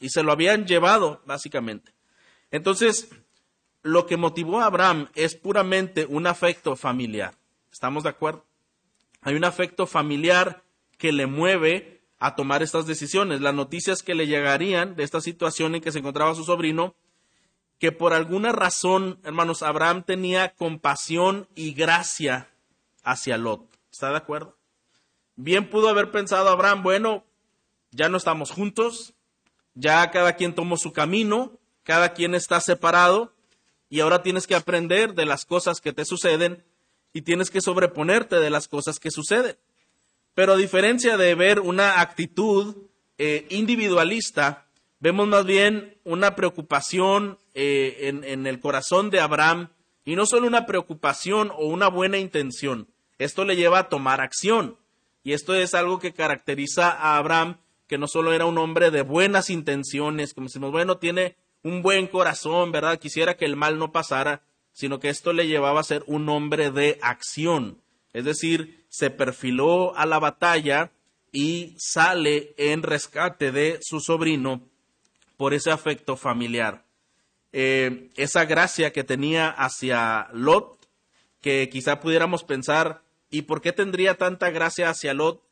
Y 0.00 0.10
se 0.10 0.22
lo 0.22 0.32
habían 0.32 0.66
llevado, 0.66 1.22
básicamente. 1.24 1.94
Entonces, 2.50 3.08
lo 3.80 4.04
que 4.04 4.18
motivó 4.18 4.60
a 4.60 4.66
Abraham 4.66 5.08
es 5.14 5.34
puramente 5.34 6.04
un 6.04 6.26
afecto 6.26 6.76
familiar. 6.76 7.32
¿Estamos 7.76 8.04
de 8.04 8.08
acuerdo? 8.08 8.42
Hay 9.20 9.34
un 9.34 9.44
afecto 9.44 9.86
familiar 9.86 10.64
que 10.96 11.12
le 11.12 11.26
mueve 11.26 12.00
a 12.18 12.34
tomar 12.34 12.62
estas 12.62 12.86
decisiones. 12.86 13.42
Las 13.42 13.52
noticias 13.52 14.02
que 14.02 14.14
le 14.14 14.26
llegarían 14.26 14.96
de 14.96 15.02
esta 15.02 15.20
situación 15.20 15.74
en 15.74 15.82
que 15.82 15.92
se 15.92 15.98
encontraba 15.98 16.34
su 16.34 16.42
sobrino, 16.42 16.94
que 17.78 17.92
por 17.92 18.14
alguna 18.14 18.52
razón, 18.52 19.20
hermanos, 19.24 19.62
Abraham 19.62 20.04
tenía 20.04 20.54
compasión 20.54 21.48
y 21.54 21.74
gracia 21.74 22.48
hacia 23.02 23.36
Lot. 23.36 23.68
¿Está 23.92 24.08
de 24.08 24.16
acuerdo? 24.16 24.56
Bien 25.34 25.68
pudo 25.68 25.90
haber 25.90 26.10
pensado 26.10 26.48
Abraham, 26.48 26.82
bueno, 26.82 27.26
ya 27.90 28.08
no 28.08 28.16
estamos 28.16 28.52
juntos, 28.52 29.12
ya 29.74 30.10
cada 30.10 30.32
quien 30.36 30.54
tomó 30.54 30.78
su 30.78 30.94
camino, 30.94 31.52
cada 31.82 32.14
quien 32.14 32.34
está 32.34 32.58
separado 32.62 33.34
y 33.90 34.00
ahora 34.00 34.22
tienes 34.22 34.46
que 34.46 34.54
aprender 34.54 35.12
de 35.12 35.26
las 35.26 35.44
cosas 35.44 35.82
que 35.82 35.92
te 35.92 36.06
suceden 36.06 36.64
y 37.16 37.22
tienes 37.22 37.48
que 37.48 37.62
sobreponerte 37.62 38.36
de 38.36 38.50
las 38.50 38.68
cosas 38.68 38.98
que 39.00 39.10
suceden. 39.10 39.56
Pero 40.34 40.52
a 40.52 40.56
diferencia 40.58 41.16
de 41.16 41.34
ver 41.34 41.60
una 41.60 42.02
actitud 42.02 42.76
eh, 43.16 43.46
individualista, 43.48 44.66
vemos 45.00 45.26
más 45.26 45.46
bien 45.46 45.96
una 46.04 46.36
preocupación 46.36 47.38
eh, 47.54 48.00
en, 48.02 48.22
en 48.22 48.46
el 48.46 48.60
corazón 48.60 49.08
de 49.08 49.20
Abraham 49.20 49.70
y 50.04 50.14
no 50.14 50.26
solo 50.26 50.46
una 50.46 50.66
preocupación 50.66 51.50
o 51.56 51.64
una 51.68 51.88
buena 51.88 52.18
intención, 52.18 52.86
esto 53.18 53.46
le 53.46 53.56
lleva 53.56 53.78
a 53.78 53.88
tomar 53.88 54.20
acción. 54.20 54.76
Y 55.24 55.32
esto 55.32 55.54
es 55.54 55.72
algo 55.72 55.98
que 55.98 56.12
caracteriza 56.12 56.90
a 56.90 57.16
Abraham, 57.16 57.56
que 57.86 57.96
no 57.96 58.08
solo 58.08 58.34
era 58.34 58.44
un 58.44 58.58
hombre 58.58 58.90
de 58.90 59.00
buenas 59.00 59.48
intenciones, 59.48 60.34
como 60.34 60.48
decimos, 60.48 60.70
bueno, 60.70 60.98
tiene 60.98 61.34
un 61.62 61.80
buen 61.80 62.08
corazón, 62.08 62.72
¿verdad? 62.72 62.98
Quisiera 62.98 63.38
que 63.38 63.46
el 63.46 63.56
mal 63.56 63.78
no 63.78 63.90
pasara, 63.90 64.42
sino 64.76 65.00
que 65.00 65.08
esto 65.08 65.32
le 65.32 65.46
llevaba 65.46 65.80
a 65.80 65.84
ser 65.84 66.04
un 66.06 66.28
hombre 66.28 66.70
de 66.70 66.98
acción. 67.00 67.80
Es 68.12 68.26
decir, 68.26 68.84
se 68.90 69.08
perfiló 69.08 69.96
a 69.96 70.04
la 70.04 70.18
batalla 70.18 70.92
y 71.32 71.74
sale 71.78 72.54
en 72.58 72.82
rescate 72.82 73.52
de 73.52 73.78
su 73.80 74.00
sobrino 74.00 74.60
por 75.38 75.54
ese 75.54 75.70
afecto 75.70 76.18
familiar. 76.18 76.84
eh, 77.52 78.10
esa 78.16 78.44
gracia 78.44 78.92
que 78.92 79.02
tenía 79.02 79.48
hacia 79.48 80.28
Lot, 80.34 80.76
que 81.40 81.70
quizá 81.70 82.00
pudiéramos 82.00 82.44
pensar, 82.44 83.00
¿y 83.30 83.42
por 83.42 83.62
qué 83.62 83.72
tendría 83.72 84.18
tanta 84.18 84.50
gracia 84.50 84.90
hacia 84.90 85.14
Lot? 85.14 85.42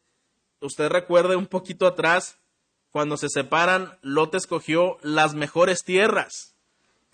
Usted 0.60 0.88
recuerde 0.90 1.36
un 1.36 1.46
poquito 1.46 1.86
atrás, 1.86 2.36
cuando 2.90 3.16
se 3.16 3.30
separan, 3.30 3.96
Lot 4.02 4.34
escogió 4.34 4.98
las 5.00 5.34
mejores 5.34 5.82
tierras. 5.82 6.53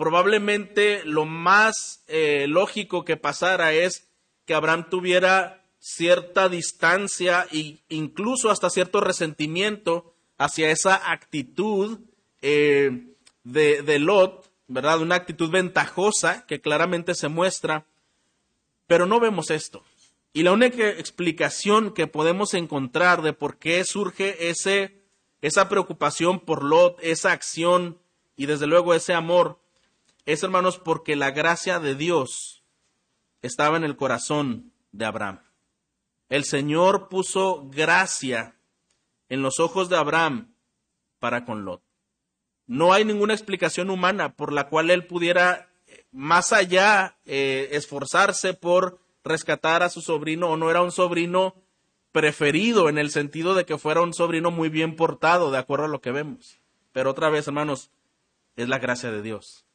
Probablemente 0.00 1.04
lo 1.04 1.26
más 1.26 2.04
eh, 2.08 2.46
lógico 2.48 3.04
que 3.04 3.18
pasara 3.18 3.74
es 3.74 4.08
que 4.46 4.54
Abraham 4.54 4.88
tuviera 4.88 5.62
cierta 5.78 6.48
distancia 6.48 7.46
e 7.52 7.80
incluso 7.90 8.48
hasta 8.48 8.70
cierto 8.70 9.02
resentimiento 9.02 10.14
hacia 10.38 10.70
esa 10.70 11.12
actitud 11.12 11.98
eh, 12.40 13.08
de, 13.44 13.98
Lot, 13.98 14.50
¿verdad? 14.68 15.02
Una 15.02 15.16
actitud 15.16 15.50
ventajosa 15.50 16.46
que 16.46 16.62
claramente 16.62 17.14
se 17.14 17.28
muestra, 17.28 17.84
pero 18.86 19.04
no 19.04 19.20
vemos 19.20 19.50
esto. 19.50 19.84
Y 20.32 20.44
la 20.44 20.52
única 20.52 20.88
explicación 20.88 21.92
que 21.92 22.06
podemos 22.06 22.54
encontrar 22.54 23.20
de 23.20 23.34
por 23.34 23.58
qué 23.58 23.84
surge 23.84 24.48
ese, 24.48 25.02
esa 25.42 25.68
preocupación 25.68 26.40
por 26.40 26.64
Lot, 26.64 26.96
esa 27.02 27.32
acción 27.32 27.98
y 28.34 28.46
desde 28.46 28.66
luego 28.66 28.94
ese 28.94 29.12
amor, 29.12 29.59
es 30.32 30.44
hermanos 30.44 30.78
porque 30.78 31.16
la 31.16 31.32
gracia 31.32 31.80
de 31.80 31.94
Dios 31.94 32.62
estaba 33.42 33.76
en 33.76 33.84
el 33.84 33.96
corazón 33.96 34.72
de 34.92 35.04
Abraham. 35.04 35.40
El 36.28 36.44
Señor 36.44 37.08
puso 37.08 37.68
gracia 37.68 38.56
en 39.28 39.42
los 39.42 39.58
ojos 39.58 39.88
de 39.88 39.96
Abraham 39.96 40.54
para 41.18 41.44
con 41.44 41.64
Lot. 41.64 41.82
No 42.66 42.92
hay 42.92 43.04
ninguna 43.04 43.34
explicación 43.34 43.90
humana 43.90 44.36
por 44.36 44.52
la 44.52 44.68
cual 44.68 44.90
él 44.90 45.04
pudiera 45.06 45.68
más 46.12 46.52
allá 46.52 47.18
eh, 47.24 47.70
esforzarse 47.72 48.54
por 48.54 49.00
rescatar 49.24 49.82
a 49.82 49.90
su 49.90 50.00
sobrino 50.00 50.50
o 50.50 50.56
no 50.56 50.70
era 50.70 50.82
un 50.82 50.92
sobrino 50.92 51.56
preferido 52.12 52.88
en 52.88 52.98
el 52.98 53.10
sentido 53.10 53.54
de 53.54 53.64
que 53.64 53.78
fuera 53.78 54.02
un 54.02 54.14
sobrino 54.14 54.52
muy 54.52 54.68
bien 54.68 54.94
portado, 54.94 55.50
de 55.50 55.58
acuerdo 55.58 55.86
a 55.86 55.88
lo 55.88 56.00
que 56.00 56.12
vemos. 56.12 56.60
Pero 56.92 57.10
otra 57.10 57.30
vez, 57.30 57.48
hermanos, 57.48 57.90
es 58.54 58.68
la 58.68 58.78
gracia 58.78 59.10
de 59.10 59.22
Dios. 59.22 59.66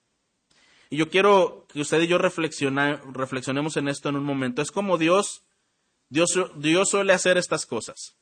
Y 0.95 0.97
yo 0.97 1.09
quiero 1.09 1.65
que 1.67 1.81
usted 1.81 1.99
y 2.03 2.07
yo 2.07 2.17
reflexionemos 2.17 3.75
en 3.75 3.89
esto 3.89 4.07
en 4.07 4.15
un 4.15 4.23
momento. 4.23 4.61
Es 4.61 4.71
como 4.71 4.97
Dios, 4.97 5.43
Dios, 6.07 6.39
Dios 6.55 6.89
suele 6.89 7.11
hacer 7.11 7.37
estas 7.37 7.65
cosas. 7.65 8.15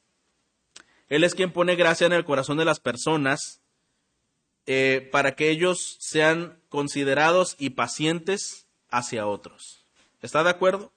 Él 1.07 1.23
es 1.23 1.35
quien 1.35 1.51
pone 1.51 1.75
gracia 1.75 2.07
en 2.07 2.13
el 2.13 2.25
corazón 2.25 2.57
de 2.57 2.65
las 2.65 2.79
personas 2.79 3.61
eh, 4.65 5.07
para 5.11 5.35
que 5.35 5.51
ellos 5.51 5.97
sean 5.99 6.63
considerados 6.67 7.55
y 7.59 7.69
pacientes 7.69 8.65
hacia 8.89 9.27
otros. 9.27 9.85
¿Está 10.23 10.43
de 10.43 10.49
acuerdo? 10.49 10.91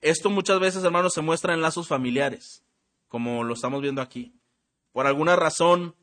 Esto 0.00 0.30
muchas 0.30 0.58
veces, 0.58 0.82
hermanos, 0.82 1.14
se 1.14 1.20
muestra 1.20 1.54
en 1.54 1.62
lazos 1.62 1.86
familiares, 1.86 2.64
como 3.06 3.44
lo 3.44 3.54
estamos 3.54 3.82
viendo 3.82 4.02
aquí. 4.02 4.34
Por 4.90 5.06
alguna 5.06 5.36
razón, 5.36 5.94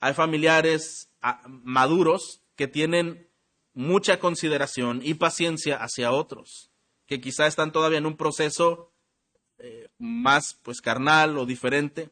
hay 0.00 0.12
familiares 0.12 1.08
ah, 1.22 1.40
maduros 1.46 2.42
que 2.56 2.68
tienen 2.68 3.25
mucha 3.76 4.18
consideración 4.18 5.02
y 5.04 5.14
paciencia 5.14 5.76
hacia 5.76 6.10
otros, 6.10 6.70
que 7.06 7.20
quizá 7.20 7.46
están 7.46 7.72
todavía 7.72 7.98
en 7.98 8.06
un 8.06 8.16
proceso 8.16 8.90
eh, 9.58 9.88
más 9.98 10.58
pues 10.62 10.80
carnal 10.80 11.36
o 11.36 11.44
diferente. 11.44 12.08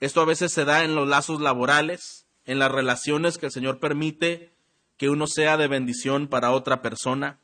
Esto 0.00 0.22
a 0.22 0.24
veces 0.24 0.52
se 0.52 0.64
da 0.64 0.84
en 0.84 0.94
los 0.94 1.06
lazos 1.06 1.42
laborales, 1.42 2.26
en 2.46 2.58
las 2.58 2.72
relaciones 2.72 3.36
que 3.36 3.46
el 3.46 3.52
Señor 3.52 3.78
permite 3.78 4.54
que 4.96 5.10
uno 5.10 5.26
sea 5.26 5.58
de 5.58 5.68
bendición 5.68 6.28
para 6.28 6.50
otra 6.50 6.80
persona. 6.80 7.38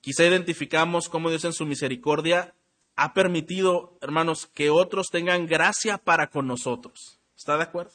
Quizá 0.00 0.24
identificamos 0.24 1.10
cómo 1.10 1.28
Dios 1.28 1.44
en 1.44 1.52
su 1.52 1.66
misericordia 1.66 2.54
ha 2.96 3.12
permitido, 3.12 3.98
hermanos, 4.00 4.46
que 4.46 4.70
otros 4.70 5.08
tengan 5.10 5.46
gracia 5.46 5.98
para 5.98 6.30
con 6.30 6.46
nosotros. 6.46 7.20
¿Está 7.36 7.58
de 7.58 7.64
acuerdo? 7.64 7.92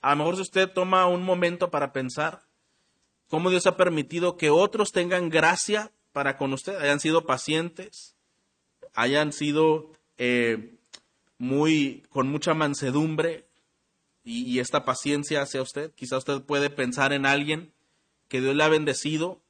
A 0.00 0.10
lo 0.10 0.18
mejor 0.18 0.36
si 0.36 0.42
usted 0.42 0.70
toma 0.70 1.06
un 1.06 1.24
momento 1.24 1.72
para 1.72 1.92
pensar 1.92 2.47
cómo 3.28 3.50
Dios 3.50 3.66
ha 3.66 3.76
permitido 3.76 4.36
que 4.36 4.50
otros 4.50 4.92
tengan 4.92 5.28
gracia 5.28 5.92
para 6.12 6.36
con 6.36 6.52
usted, 6.52 6.76
hayan 6.76 7.00
sido 7.00 7.26
pacientes, 7.26 8.16
hayan 8.94 9.32
sido 9.32 9.92
eh, 10.16 10.74
muy 11.38 12.02
con 12.10 12.28
mucha 12.28 12.54
mansedumbre 12.54 13.46
y, 14.24 14.58
esta 14.58 14.84
paciencia 14.84 15.42
hacia 15.42 15.62
usted. 15.62 15.92
Quizá 15.94 16.18
usted 16.18 16.42
puede 16.42 16.68
pensar 16.68 17.12
en 17.12 17.24
alguien 17.24 17.72
que 18.28 18.40
Dios 18.40 18.54
le 18.54 18.64
ha 18.64 18.68
bendecido 18.68 19.40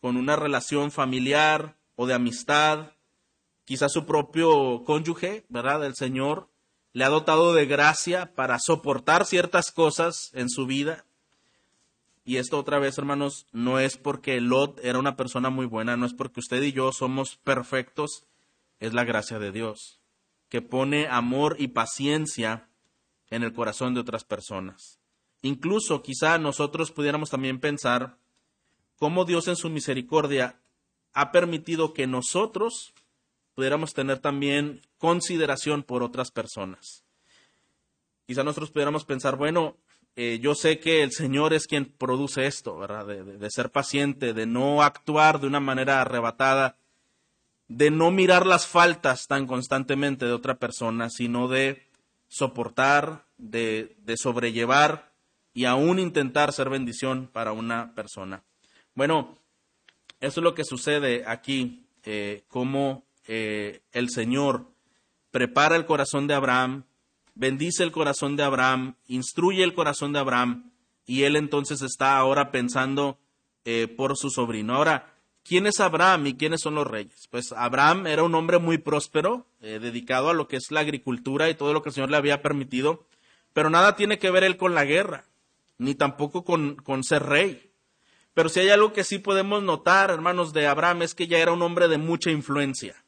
con 0.00 0.16
una 0.16 0.34
relación 0.34 0.90
familiar 0.90 1.76
o 1.94 2.06
de 2.06 2.14
amistad 2.14 2.92
quizás 3.66 3.92
su 3.92 4.06
propio 4.06 4.84
cónyuge, 4.84 5.44
¿verdad? 5.48 5.84
El 5.84 5.94
Señor 5.94 6.48
le 6.92 7.04
ha 7.04 7.10
dotado 7.10 7.52
de 7.52 7.66
gracia 7.66 8.34
para 8.34 8.58
soportar 8.58 9.26
ciertas 9.26 9.70
cosas 9.70 10.30
en 10.32 10.48
su 10.48 10.64
vida. 10.66 11.04
Y 12.28 12.38
esto 12.38 12.58
otra 12.58 12.80
vez, 12.80 12.98
hermanos, 12.98 13.46
no 13.52 13.78
es 13.78 13.96
porque 13.96 14.40
Lot 14.40 14.84
era 14.84 14.98
una 14.98 15.14
persona 15.14 15.48
muy 15.48 15.64
buena, 15.64 15.96
no 15.96 16.06
es 16.06 16.12
porque 16.12 16.40
usted 16.40 16.60
y 16.60 16.72
yo 16.72 16.90
somos 16.90 17.36
perfectos, 17.36 18.24
es 18.80 18.92
la 18.94 19.04
gracia 19.04 19.38
de 19.38 19.52
Dios, 19.52 20.00
que 20.48 20.60
pone 20.60 21.06
amor 21.06 21.54
y 21.60 21.68
paciencia 21.68 22.68
en 23.30 23.44
el 23.44 23.52
corazón 23.52 23.94
de 23.94 24.00
otras 24.00 24.24
personas. 24.24 24.98
Incluso 25.42 26.02
quizá 26.02 26.36
nosotros 26.38 26.90
pudiéramos 26.90 27.30
también 27.30 27.60
pensar 27.60 28.18
cómo 28.98 29.24
Dios 29.24 29.46
en 29.46 29.54
su 29.54 29.70
misericordia 29.70 30.58
ha 31.12 31.30
permitido 31.30 31.94
que 31.94 32.08
nosotros 32.08 32.92
pudiéramos 33.54 33.94
tener 33.94 34.18
también 34.18 34.82
consideración 34.98 35.84
por 35.84 36.02
otras 36.02 36.32
personas. 36.32 37.04
Quizá 38.26 38.42
nosotros 38.42 38.72
pudiéramos 38.72 39.04
pensar, 39.04 39.36
bueno, 39.36 39.76
eh, 40.18 40.38
yo 40.40 40.54
sé 40.54 40.80
que 40.80 41.02
el 41.02 41.12
Señor 41.12 41.52
es 41.52 41.66
quien 41.66 41.84
produce 41.84 42.46
esto, 42.46 42.78
¿verdad? 42.78 43.06
De, 43.06 43.50
ser 43.50 43.70
paciente, 43.70 44.32
de 44.32 44.46
no 44.46 44.82
actuar 44.82 45.40
de 45.40 45.46
una 45.46 45.60
manera 45.60 46.00
arrebatada, 46.00 46.78
de 47.68 47.90
no 47.90 48.10
mirar 48.10 48.46
las 48.46 48.66
faltas 48.66 49.26
tan 49.26 49.46
constantemente 49.46 50.24
de 50.24 50.32
otra 50.32 50.54
persona, 50.54 51.10
sino 51.10 51.48
de 51.48 51.82
soportar, 52.28 53.26
de, 53.36 53.94
sobrellevar 54.16 55.12
y 55.52 55.66
aún 55.66 55.98
intentar 55.98 56.54
ser 56.54 56.70
bendición 56.70 57.28
para 57.30 57.52
una 57.52 57.94
persona. 57.94 58.42
Bueno, 58.94 59.36
eso 60.20 60.40
es 60.40 60.44
lo 60.44 60.54
que 60.54 60.64
sucede 60.64 61.24
aquí, 61.26 61.88
eh, 62.04 62.44
como 62.48 63.04
eh, 63.26 63.82
el 63.92 64.08
Señor 64.08 64.66
prepara 65.30 65.76
el 65.76 65.84
corazón 65.84 66.26
de 66.26 66.34
Abraham, 66.34 66.84
bendice 67.36 67.84
el 67.84 67.92
corazón 67.92 68.34
de 68.34 68.42
Abraham, 68.42 68.96
instruye 69.06 69.62
el 69.62 69.74
corazón 69.74 70.12
de 70.12 70.18
Abraham, 70.18 70.72
y 71.06 71.22
él 71.22 71.36
entonces 71.36 71.82
está 71.82 72.16
ahora 72.16 72.50
pensando 72.50 73.18
eh, 73.64 73.86
por 73.86 74.16
su 74.16 74.30
sobrino. 74.30 74.74
Ahora, 74.74 75.14
¿quién 75.44 75.66
es 75.66 75.78
Abraham 75.78 76.26
y 76.26 76.34
quiénes 76.34 76.62
son 76.62 76.74
los 76.74 76.86
reyes? 76.86 77.28
Pues 77.30 77.52
Abraham 77.52 78.08
era 78.08 78.24
un 78.24 78.34
hombre 78.34 78.58
muy 78.58 78.78
próspero, 78.78 79.46
eh, 79.60 79.78
dedicado 79.80 80.30
a 80.30 80.34
lo 80.34 80.48
que 80.48 80.56
es 80.56 80.72
la 80.72 80.80
agricultura 80.80 81.48
y 81.48 81.54
todo 81.54 81.72
lo 81.72 81.82
que 81.82 81.90
el 81.90 81.94
Señor 81.94 82.10
le 82.10 82.16
había 82.16 82.42
permitido, 82.42 83.06
pero 83.52 83.70
nada 83.70 83.94
tiene 83.94 84.18
que 84.18 84.30
ver 84.30 84.42
él 84.42 84.56
con 84.56 84.74
la 84.74 84.84
guerra, 84.84 85.24
ni 85.78 85.94
tampoco 85.94 86.42
con, 86.42 86.74
con 86.74 87.04
ser 87.04 87.22
rey. 87.22 87.70
Pero 88.34 88.48
si 88.48 88.60
hay 88.60 88.70
algo 88.70 88.92
que 88.92 89.04
sí 89.04 89.18
podemos 89.18 89.62
notar, 89.62 90.10
hermanos, 90.10 90.52
de 90.52 90.66
Abraham 90.66 91.02
es 91.02 91.14
que 91.14 91.26
ya 91.26 91.38
era 91.38 91.52
un 91.52 91.62
hombre 91.62 91.88
de 91.88 91.98
mucha 91.98 92.30
influencia. 92.30 93.02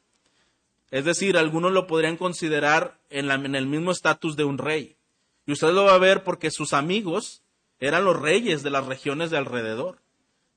Es 0.91 1.05
decir, 1.05 1.37
algunos 1.37 1.71
lo 1.71 1.87
podrían 1.87 2.17
considerar 2.17 2.99
en, 3.09 3.55
el 3.55 3.67
mismo 3.67 3.91
estatus 3.91 4.35
de 4.35 4.43
un 4.43 4.57
rey. 4.57 4.95
Y 5.45 5.51
usted 5.51 5.71
lo 5.71 5.85
va 5.85 5.95
a 5.95 5.99
ver 5.99 6.23
porque 6.23 6.51
sus 6.51 6.73
amigos 6.73 7.43
eran 7.79 8.05
los 8.05 8.19
reyes 8.19 8.63
de 8.63 8.69
las 8.69 8.85
regiones 8.85 9.29
de 9.29 9.37
alrededor. 9.37 9.99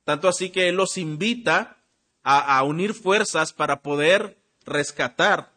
Tanto 0.03 0.27
así 0.27 0.49
que 0.49 0.69
él 0.69 0.75
los 0.75 0.97
invita 0.97 1.77
a, 2.23 2.57
a 2.57 2.63
unir 2.63 2.93
fuerzas 2.93 3.53
para 3.53 3.81
poder 3.81 4.37
rescatar. 4.65 5.51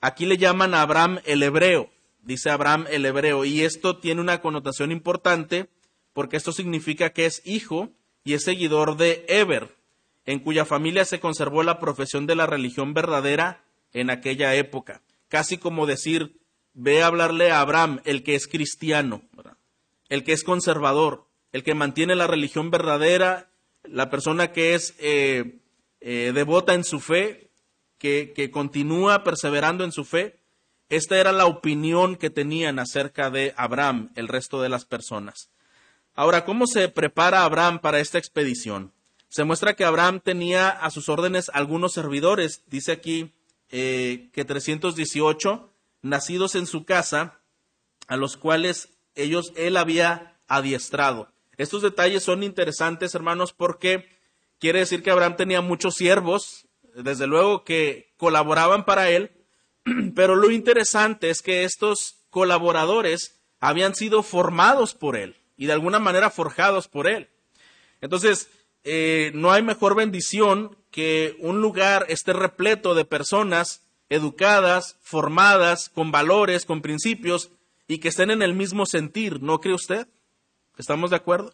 Aquí 0.00 0.26
le 0.26 0.36
llaman 0.36 0.74
a 0.74 0.82
Abraham 0.82 1.20
el 1.24 1.42
hebreo, 1.42 1.90
dice 2.22 2.50
Abraham 2.50 2.86
el 2.90 3.06
hebreo, 3.06 3.44
y 3.44 3.62
esto 3.62 3.98
tiene 3.98 4.20
una 4.20 4.40
connotación 4.40 4.92
importante 4.92 5.68
porque 6.12 6.36
esto 6.36 6.52
significa 6.52 7.10
que 7.10 7.26
es 7.26 7.42
hijo 7.44 7.90
y 8.24 8.34
es 8.34 8.44
seguidor 8.44 8.96
de 8.96 9.24
Eber, 9.28 9.76
en 10.24 10.40
cuya 10.40 10.64
familia 10.64 11.04
se 11.04 11.20
conservó 11.20 11.62
la 11.62 11.78
profesión 11.78 12.26
de 12.26 12.34
la 12.34 12.46
religión 12.46 12.94
verdadera 12.94 13.65
en 13.92 14.10
aquella 14.10 14.54
época. 14.54 15.02
Casi 15.28 15.58
como 15.58 15.86
decir, 15.86 16.40
ve 16.74 17.02
a 17.02 17.06
hablarle 17.06 17.50
a 17.50 17.60
Abraham, 17.60 18.00
el 18.04 18.22
que 18.22 18.34
es 18.34 18.46
cristiano, 18.46 19.22
el 20.08 20.24
que 20.24 20.32
es 20.32 20.44
conservador, 20.44 21.26
el 21.52 21.62
que 21.62 21.74
mantiene 21.74 22.14
la 22.14 22.26
religión 22.26 22.70
verdadera, 22.70 23.50
la 23.82 24.10
persona 24.10 24.52
que 24.52 24.74
es 24.74 24.94
eh, 24.98 25.58
eh, 26.00 26.32
devota 26.34 26.74
en 26.74 26.84
su 26.84 27.00
fe, 27.00 27.50
que, 27.98 28.32
que 28.36 28.50
continúa 28.50 29.24
perseverando 29.24 29.84
en 29.84 29.92
su 29.92 30.04
fe. 30.04 30.38
Esta 30.88 31.18
era 31.18 31.32
la 31.32 31.46
opinión 31.46 32.16
que 32.16 32.30
tenían 32.30 32.78
acerca 32.78 33.30
de 33.30 33.54
Abraham 33.56 34.10
el 34.14 34.28
resto 34.28 34.60
de 34.60 34.68
las 34.68 34.84
personas. 34.84 35.50
Ahora, 36.14 36.44
¿cómo 36.44 36.66
se 36.66 36.88
prepara 36.88 37.44
Abraham 37.44 37.80
para 37.80 38.00
esta 38.00 38.18
expedición? 38.18 38.92
Se 39.28 39.44
muestra 39.44 39.74
que 39.74 39.84
Abraham 39.84 40.20
tenía 40.20 40.68
a 40.68 40.90
sus 40.90 41.08
órdenes 41.08 41.50
algunos 41.52 41.92
servidores. 41.92 42.62
Dice 42.68 42.92
aquí 42.92 43.34
eh, 43.70 44.30
que 44.32 44.44
318 44.44 45.72
nacidos 46.02 46.54
en 46.54 46.66
su 46.66 46.84
casa, 46.84 47.40
a 48.06 48.16
los 48.16 48.36
cuales 48.36 48.90
ellos 49.14 49.52
él 49.56 49.76
había 49.76 50.38
adiestrado. 50.46 51.32
Estos 51.56 51.82
detalles 51.82 52.22
son 52.22 52.42
interesantes, 52.42 53.14
hermanos, 53.14 53.52
porque 53.52 54.08
quiere 54.58 54.80
decir 54.80 55.02
que 55.02 55.10
Abraham 55.10 55.36
tenía 55.36 55.60
muchos 55.60 55.94
siervos, 55.94 56.66
desde 56.94 57.26
luego 57.26 57.64
que 57.64 58.12
colaboraban 58.16 58.84
para 58.84 59.10
él, 59.10 59.32
pero 60.14 60.36
lo 60.36 60.50
interesante 60.50 61.30
es 61.30 61.42
que 61.42 61.64
estos 61.64 62.26
colaboradores 62.30 63.40
habían 63.58 63.94
sido 63.94 64.22
formados 64.22 64.94
por 64.94 65.16
él 65.16 65.36
y 65.56 65.66
de 65.66 65.72
alguna 65.72 65.98
manera 65.98 66.30
forjados 66.30 66.88
por 66.88 67.08
él. 67.08 67.30
Entonces, 68.00 68.48
eh, 68.84 69.32
no 69.34 69.52
hay 69.52 69.62
mejor 69.62 69.96
bendición 69.96 70.76
que 70.96 71.36
un 71.40 71.60
lugar 71.60 72.06
esté 72.08 72.32
repleto 72.32 72.94
de 72.94 73.04
personas 73.04 73.82
educadas, 74.08 74.96
formadas, 75.02 75.90
con 75.90 76.10
valores, 76.10 76.64
con 76.64 76.80
principios 76.80 77.50
y 77.86 77.98
que 77.98 78.08
estén 78.08 78.30
en 78.30 78.40
el 78.40 78.54
mismo 78.54 78.86
sentir, 78.86 79.42
¿no 79.42 79.60
cree 79.60 79.74
usted? 79.74 80.08
¿Estamos 80.78 81.10
de 81.10 81.16
acuerdo? 81.16 81.52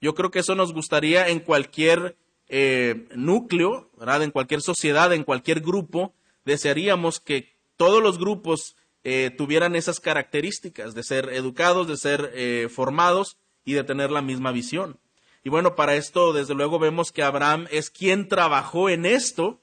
Yo 0.00 0.14
creo 0.14 0.30
que 0.30 0.38
eso 0.38 0.54
nos 0.54 0.72
gustaría 0.72 1.28
en 1.28 1.40
cualquier 1.40 2.16
eh, 2.48 3.08
núcleo. 3.14 3.90
En 4.00 4.30
cualquier 4.30 4.62
sociedad, 4.62 5.12
en 5.12 5.24
cualquier 5.24 5.60
grupo, 5.60 6.14
desearíamos 6.46 7.20
que 7.20 7.52
todos 7.76 8.02
los 8.02 8.18
grupos 8.18 8.74
eh, 9.04 9.34
tuvieran 9.36 9.76
esas 9.76 10.00
características 10.00 10.94
de 10.94 11.02
ser 11.02 11.28
educados, 11.34 11.88
de 11.88 11.98
ser 11.98 12.32
eh, 12.34 12.70
formados 12.74 13.36
y 13.66 13.74
de 13.74 13.84
tener 13.84 14.10
la 14.10 14.22
misma 14.22 14.50
visión. 14.50 14.98
Y 15.44 15.50
bueno, 15.50 15.74
para 15.74 15.94
esto, 15.96 16.32
desde 16.32 16.54
luego, 16.54 16.78
vemos 16.78 17.10
que 17.10 17.22
Abraham 17.22 17.66
es 17.70 17.90
quien 17.90 18.28
trabajó 18.28 18.88
en 18.88 19.06
esto 19.06 19.60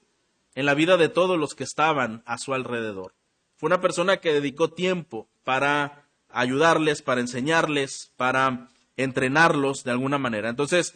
en 0.56 0.66
la 0.66 0.74
vida 0.74 0.98
de 0.98 1.10
todos 1.10 1.40
los 1.40 1.56
que 1.56 1.64
estaban 1.64 2.22
a 2.26 2.38
su 2.38 2.54
alrededor. 2.54 3.14
Fue 3.56 3.68
una 3.68 3.82
persona 3.82 4.18
que 4.18 4.34
dedicó 4.34 4.70
tiempo 4.70 5.28
para 5.44 6.06
ayudarles, 6.30 7.02
para 7.02 7.22
enseñarles, 7.22 8.12
para 8.18 8.70
entrenarlos 8.98 9.84
de 9.84 9.92
alguna 9.92 10.18
manera. 10.18 10.50
Entonces, 10.50 10.96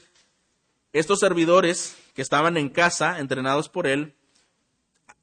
estos 0.91 1.19
servidores 1.19 1.95
que 2.13 2.21
estaban 2.21 2.57
en 2.57 2.69
casa, 2.69 3.19
entrenados 3.19 3.69
por 3.69 3.87
él, 3.87 4.15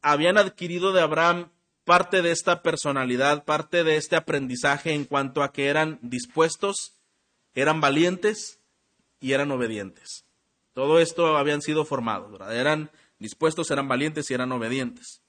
habían 0.01 0.39
adquirido 0.39 0.93
de 0.93 1.03
Abraham 1.03 1.51
parte 1.85 2.23
de 2.23 2.31
esta 2.31 2.63
personalidad, 2.63 3.45
parte 3.45 3.85
de 3.85 3.97
este 3.97 4.17
aprendizaje 4.17 4.95
en 4.95 5.05
cuanto 5.05 5.43
a 5.43 5.53
que 5.53 5.67
eran 5.67 5.99
dispuestos, 6.03 6.95
eran 7.55 7.81
valientes 7.81 8.60
y 9.21 9.33
eran 9.33 9.51
obedientes. 9.51 10.25
Todo 10.73 10.99
esto 10.99 11.37
habían 11.37 11.63
sido 11.63 11.85
formados, 11.85 12.41
eran 12.51 12.91
dispuestos, 13.19 13.71
eran 13.71 13.89
valientes 13.89 14.31
y 14.31 14.35
eran 14.35 14.51
obedientes. 14.53 15.21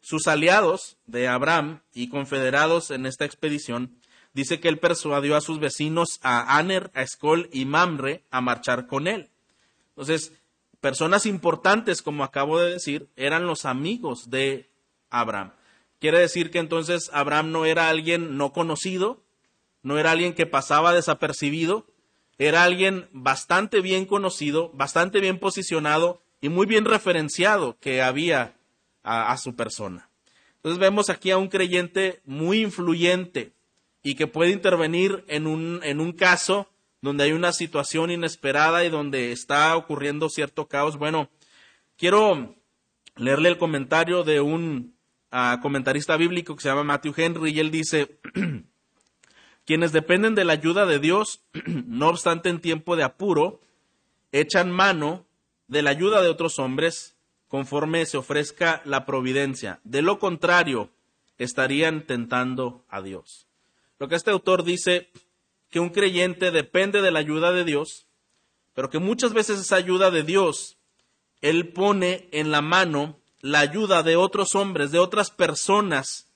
Sus 0.00 0.26
aliados 0.28 0.96
de 1.06 1.28
Abraham 1.28 1.82
y 1.92 2.08
confederados 2.08 2.90
en 2.90 3.04
esta 3.04 3.24
expedición, 3.24 3.98
dice 4.32 4.60
que 4.60 4.68
él 4.68 4.78
persuadió 4.78 5.36
a 5.36 5.40
sus 5.40 5.58
vecinos, 5.58 6.20
a 6.22 6.56
Aner, 6.56 6.90
a 6.94 7.02
Escol 7.02 7.48
y 7.52 7.64
Mamre, 7.64 8.24
a 8.30 8.40
marchar 8.40 8.86
con 8.86 9.08
él. 9.08 9.28
Entonces, 9.90 10.32
personas 10.80 11.26
importantes, 11.26 12.00
como 12.00 12.24
acabo 12.24 12.58
de 12.58 12.72
decir, 12.72 13.08
eran 13.16 13.46
los 13.46 13.64
amigos 13.64 14.30
de 14.30 14.70
Abraham. 15.10 15.52
Quiere 15.98 16.18
decir 16.18 16.50
que 16.50 16.58
entonces 16.58 17.10
Abraham 17.12 17.52
no 17.52 17.66
era 17.66 17.88
alguien 17.90 18.38
no 18.38 18.52
conocido, 18.52 19.22
no 19.82 19.98
era 19.98 20.12
alguien 20.12 20.34
que 20.34 20.46
pasaba 20.46 20.94
desapercibido, 20.94 21.86
era 22.40 22.64
alguien 22.64 23.06
bastante 23.12 23.82
bien 23.82 24.06
conocido, 24.06 24.70
bastante 24.72 25.20
bien 25.20 25.38
posicionado 25.38 26.22
y 26.40 26.48
muy 26.48 26.64
bien 26.64 26.86
referenciado 26.86 27.76
que 27.80 28.00
había 28.00 28.54
a, 29.02 29.36
su 29.36 29.54
persona. 29.54 30.08
Entonces 30.56 30.78
vemos 30.78 31.10
aquí 31.10 31.30
a 31.30 31.36
un 31.36 31.48
creyente 31.48 32.22
muy 32.24 32.62
influyente 32.62 33.52
y 34.02 34.14
que 34.14 34.26
puede 34.26 34.52
intervenir 34.52 35.22
en 35.28 35.46
un, 35.46 35.80
en 35.82 36.00
un 36.00 36.12
caso 36.12 36.70
donde 37.02 37.24
hay 37.24 37.32
una 37.32 37.52
situación 37.52 38.10
inesperada 38.10 38.86
y 38.86 38.88
donde 38.88 39.32
está 39.32 39.76
ocurriendo 39.76 40.30
cierto 40.30 40.66
caos. 40.66 40.96
Bueno, 40.96 41.28
quiero 41.98 42.56
leerle 43.16 43.50
el 43.50 43.58
comentario 43.58 44.24
de 44.24 44.40
un 44.40 44.96
ah, 45.30 45.58
comentarista 45.60 46.16
bíblico 46.16 46.56
que 46.56 46.62
se 46.62 46.70
llama 46.70 46.84
Matthew 46.84 47.12
Henry 47.18 47.50
y 47.50 47.60
él 47.60 47.70
dice, 47.70 48.18
quienes 49.70 49.92
dependen 49.92 50.34
de 50.34 50.44
la 50.44 50.54
ayuda 50.54 50.84
de 50.84 50.98
Dios, 50.98 51.42
no 51.64 52.08
obstante 52.08 52.48
en 52.48 52.60
tiempo 52.60 52.96
de 52.96 53.04
apuro, 53.04 53.60
echan 54.32 54.72
mano 54.72 55.24
de 55.68 55.82
la 55.82 55.90
ayuda 55.90 56.22
de 56.22 56.28
otros 56.28 56.58
hombres 56.58 57.14
conforme 57.46 58.04
se 58.04 58.16
ofrezca 58.16 58.82
la 58.84 59.06
providencia. 59.06 59.78
De 59.84 60.02
lo 60.02 60.18
contrario, 60.18 60.90
estarían 61.38 62.04
tentando 62.04 62.84
a 62.88 63.00
Dios. 63.00 63.46
Lo 64.00 64.08
que 64.08 64.16
este 64.16 64.32
autor 64.32 64.64
dice, 64.64 65.08
que 65.70 65.78
un 65.78 65.90
creyente 65.90 66.50
depende 66.50 67.00
de 67.00 67.12
la 67.12 67.20
ayuda 67.20 67.52
de 67.52 67.62
Dios, 67.62 68.08
pero 68.74 68.90
que 68.90 68.98
muchas 68.98 69.32
veces 69.32 69.60
esa 69.60 69.76
ayuda 69.76 70.10
de 70.10 70.24
Dios, 70.24 70.78
Él 71.42 71.68
pone 71.68 72.28
en 72.32 72.50
la 72.50 72.60
mano 72.60 73.20
la 73.40 73.60
ayuda 73.60 74.02
de 74.02 74.16
otros 74.16 74.56
hombres, 74.56 74.90
de 74.90 74.98
otras 74.98 75.30
personas 75.30 76.26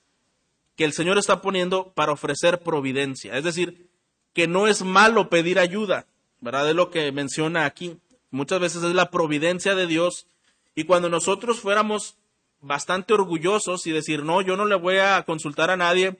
que 0.76 0.84
el 0.84 0.92
Señor 0.92 1.18
está 1.18 1.40
poniendo 1.40 1.92
para 1.92 2.12
ofrecer 2.12 2.60
providencia. 2.60 3.36
Es 3.36 3.44
decir, 3.44 3.88
que 4.32 4.46
no 4.48 4.66
es 4.66 4.82
malo 4.82 5.28
pedir 5.28 5.58
ayuda, 5.58 6.06
¿verdad? 6.40 6.70
Es 6.70 6.76
lo 6.76 6.90
que 6.90 7.12
menciona 7.12 7.64
aquí 7.64 7.98
muchas 8.34 8.60
veces 8.60 8.82
es 8.82 8.94
la 8.94 9.10
providencia 9.10 9.74
de 9.74 9.86
Dios. 9.86 10.26
Y 10.74 10.84
cuando 10.84 11.08
nosotros 11.08 11.60
fuéramos 11.60 12.16
bastante 12.60 13.14
orgullosos 13.14 13.86
y 13.86 13.92
decir, 13.92 14.24
no, 14.24 14.42
yo 14.42 14.56
no 14.56 14.66
le 14.66 14.74
voy 14.74 14.96
a 14.96 15.22
consultar 15.22 15.70
a 15.70 15.76
nadie, 15.76 16.18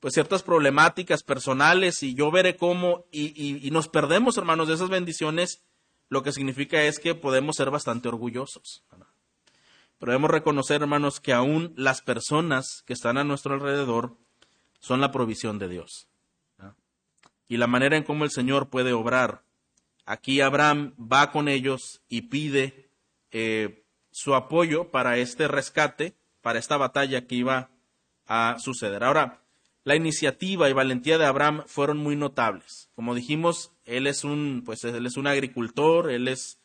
pues 0.00 0.14
ciertas 0.14 0.42
problemáticas 0.42 1.22
personales 1.22 2.02
y 2.02 2.14
yo 2.14 2.30
veré 2.30 2.56
cómo, 2.56 3.04
y, 3.12 3.66
y 3.66 3.70
nos 3.70 3.88
perdemos, 3.88 4.38
hermanos, 4.38 4.68
de 4.68 4.74
esas 4.74 4.88
bendiciones, 4.88 5.62
lo 6.08 6.22
que 6.22 6.32
significa 6.32 6.82
es 6.82 6.98
que 6.98 7.14
podemos 7.14 7.56
ser 7.56 7.70
bastante 7.70 8.08
orgullosos. 8.08 8.82
Pero 10.00 10.10
debemos 10.10 10.32
reconocer, 10.32 10.82
hermanos, 10.82 11.20
que 11.20 11.32
aún 11.32 11.72
las 11.76 12.02
personas 12.02 12.82
que 12.86 12.94
están 12.94 13.18
a 13.18 13.22
nuestro 13.24 13.54
alrededor 13.54 14.16
son 14.80 15.00
la 15.00 15.12
provisión 15.12 15.60
de 15.60 15.68
Dios. 15.68 16.08
Y 17.46 17.56
la 17.58 17.68
manera 17.68 17.96
en 17.96 18.02
cómo 18.02 18.24
el 18.24 18.30
Señor 18.30 18.68
puede 18.68 18.92
obrar 18.92 19.42
Aquí 20.10 20.40
Abraham 20.40 20.94
va 20.98 21.30
con 21.30 21.46
ellos 21.46 22.02
y 22.08 22.22
pide 22.22 22.90
eh, 23.30 23.84
su 24.10 24.34
apoyo 24.34 24.90
para 24.90 25.18
este 25.18 25.46
rescate, 25.46 26.16
para 26.40 26.58
esta 26.58 26.76
batalla 26.76 27.28
que 27.28 27.36
iba 27.36 27.70
a 28.26 28.56
suceder. 28.58 29.04
Ahora, 29.04 29.44
la 29.84 29.94
iniciativa 29.96 30.68
y 30.68 30.72
valentía 30.72 31.16
de 31.16 31.26
Abraham 31.26 31.62
fueron 31.66 31.98
muy 31.98 32.16
notables. 32.16 32.90
Como 32.94 33.14
dijimos, 33.14 33.72
él 33.84 34.06
es 34.06 34.24
un, 34.24 34.62
pues 34.64 34.82
él 34.84 35.06
es 35.06 35.16
un 35.16 35.26
agricultor, 35.26 36.10
él 36.10 36.28
es 36.28 36.59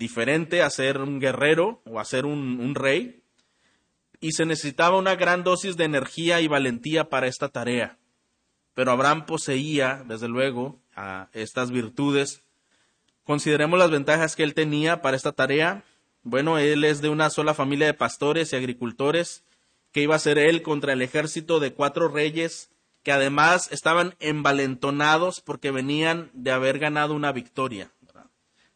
diferente 0.00 0.62
a 0.62 0.70
ser 0.70 0.98
un 0.98 1.20
guerrero 1.20 1.80
o 1.84 2.00
a 2.00 2.04
ser 2.04 2.26
un, 2.26 2.58
un 2.58 2.74
rey, 2.74 3.22
y 4.20 4.32
se 4.32 4.44
necesitaba 4.44 4.98
una 4.98 5.14
gran 5.14 5.44
dosis 5.44 5.76
de 5.76 5.84
energía 5.84 6.40
y 6.40 6.48
valentía 6.48 7.08
para 7.08 7.28
esta 7.28 7.48
tarea. 7.48 7.98
Pero 8.74 8.90
Abraham 8.90 9.26
poseía, 9.26 10.02
desde 10.08 10.26
luego, 10.26 10.80
estas 11.32 11.70
virtudes 11.70 12.42
Consideremos 13.30 13.78
las 13.78 13.92
ventajas 13.92 14.34
que 14.34 14.42
él 14.42 14.54
tenía 14.54 15.02
para 15.02 15.16
esta 15.16 15.30
tarea. 15.30 15.84
Bueno, 16.24 16.58
él 16.58 16.82
es 16.82 17.00
de 17.00 17.10
una 17.10 17.30
sola 17.30 17.54
familia 17.54 17.86
de 17.86 17.94
pastores 17.94 18.52
y 18.52 18.56
agricultores 18.56 19.44
que 19.92 20.02
iba 20.02 20.16
a 20.16 20.18
ser 20.18 20.36
él 20.36 20.62
contra 20.62 20.94
el 20.94 21.00
ejército 21.00 21.60
de 21.60 21.72
cuatro 21.72 22.08
reyes 22.08 22.70
que 23.04 23.12
además 23.12 23.70
estaban 23.70 24.16
envalentonados 24.18 25.40
porque 25.40 25.70
venían 25.70 26.30
de 26.34 26.50
haber 26.50 26.80
ganado 26.80 27.14
una 27.14 27.30
victoria. 27.30 27.92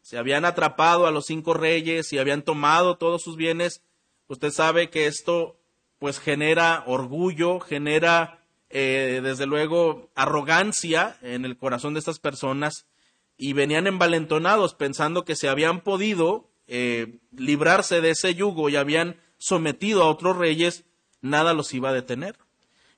Se 0.04 0.18
habían 0.18 0.44
atrapado 0.44 1.06
a 1.06 1.10
los 1.10 1.24
cinco 1.24 1.54
reyes 1.54 2.12
y 2.12 2.18
habían 2.18 2.42
tomado 2.42 2.98
todos 2.98 3.22
sus 3.22 3.38
bienes. 3.38 3.82
Usted 4.28 4.50
sabe 4.50 4.90
que 4.90 5.06
esto 5.06 5.58
pues 5.98 6.20
genera 6.20 6.84
orgullo, 6.86 7.58
genera 7.58 8.44
eh, 8.68 9.22
desde 9.22 9.46
luego 9.46 10.10
arrogancia 10.14 11.16
en 11.22 11.46
el 11.46 11.56
corazón 11.56 11.94
de 11.94 12.00
estas 12.00 12.18
personas 12.18 12.84
y 13.38 13.54
venían 13.54 13.86
envalentonados 13.86 14.74
pensando 14.74 15.24
que 15.24 15.36
se 15.36 15.48
habían 15.48 15.80
podido 15.80 16.50
eh, 16.66 17.20
librarse 17.34 18.02
de 18.02 18.10
ese 18.10 18.34
yugo 18.34 18.68
y 18.68 18.76
habían 18.76 19.18
sometido 19.38 20.02
a 20.02 20.10
otros 20.10 20.36
reyes, 20.36 20.84
nada 21.22 21.54
los 21.54 21.72
iba 21.72 21.88
a 21.88 21.94
detener. 21.94 22.36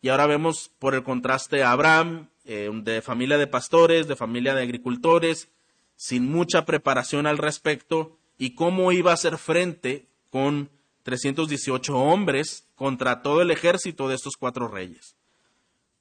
Y 0.00 0.08
ahora 0.08 0.26
vemos 0.26 0.72
por 0.80 0.96
el 0.96 1.04
contraste 1.04 1.62
a 1.62 1.70
Abraham, 1.70 2.30
eh, 2.44 2.68
de 2.82 3.00
familia 3.00 3.38
de 3.38 3.46
pastores, 3.46 4.08
de 4.08 4.16
familia 4.16 4.56
de 4.56 4.62
agricultores, 4.62 5.50
sin 5.96 6.30
mucha 6.30 6.64
preparación 6.64 7.26
al 7.26 7.38
respecto, 7.38 8.18
y 8.38 8.54
cómo 8.54 8.92
iba 8.92 9.10
a 9.10 9.14
hacer 9.14 9.38
frente 9.38 10.06
con 10.30 10.70
318 11.02 11.96
hombres 11.96 12.68
contra 12.74 13.22
todo 13.22 13.40
el 13.40 13.50
ejército 13.50 14.08
de 14.08 14.14
estos 14.14 14.36
cuatro 14.36 14.68
reyes. 14.68 15.16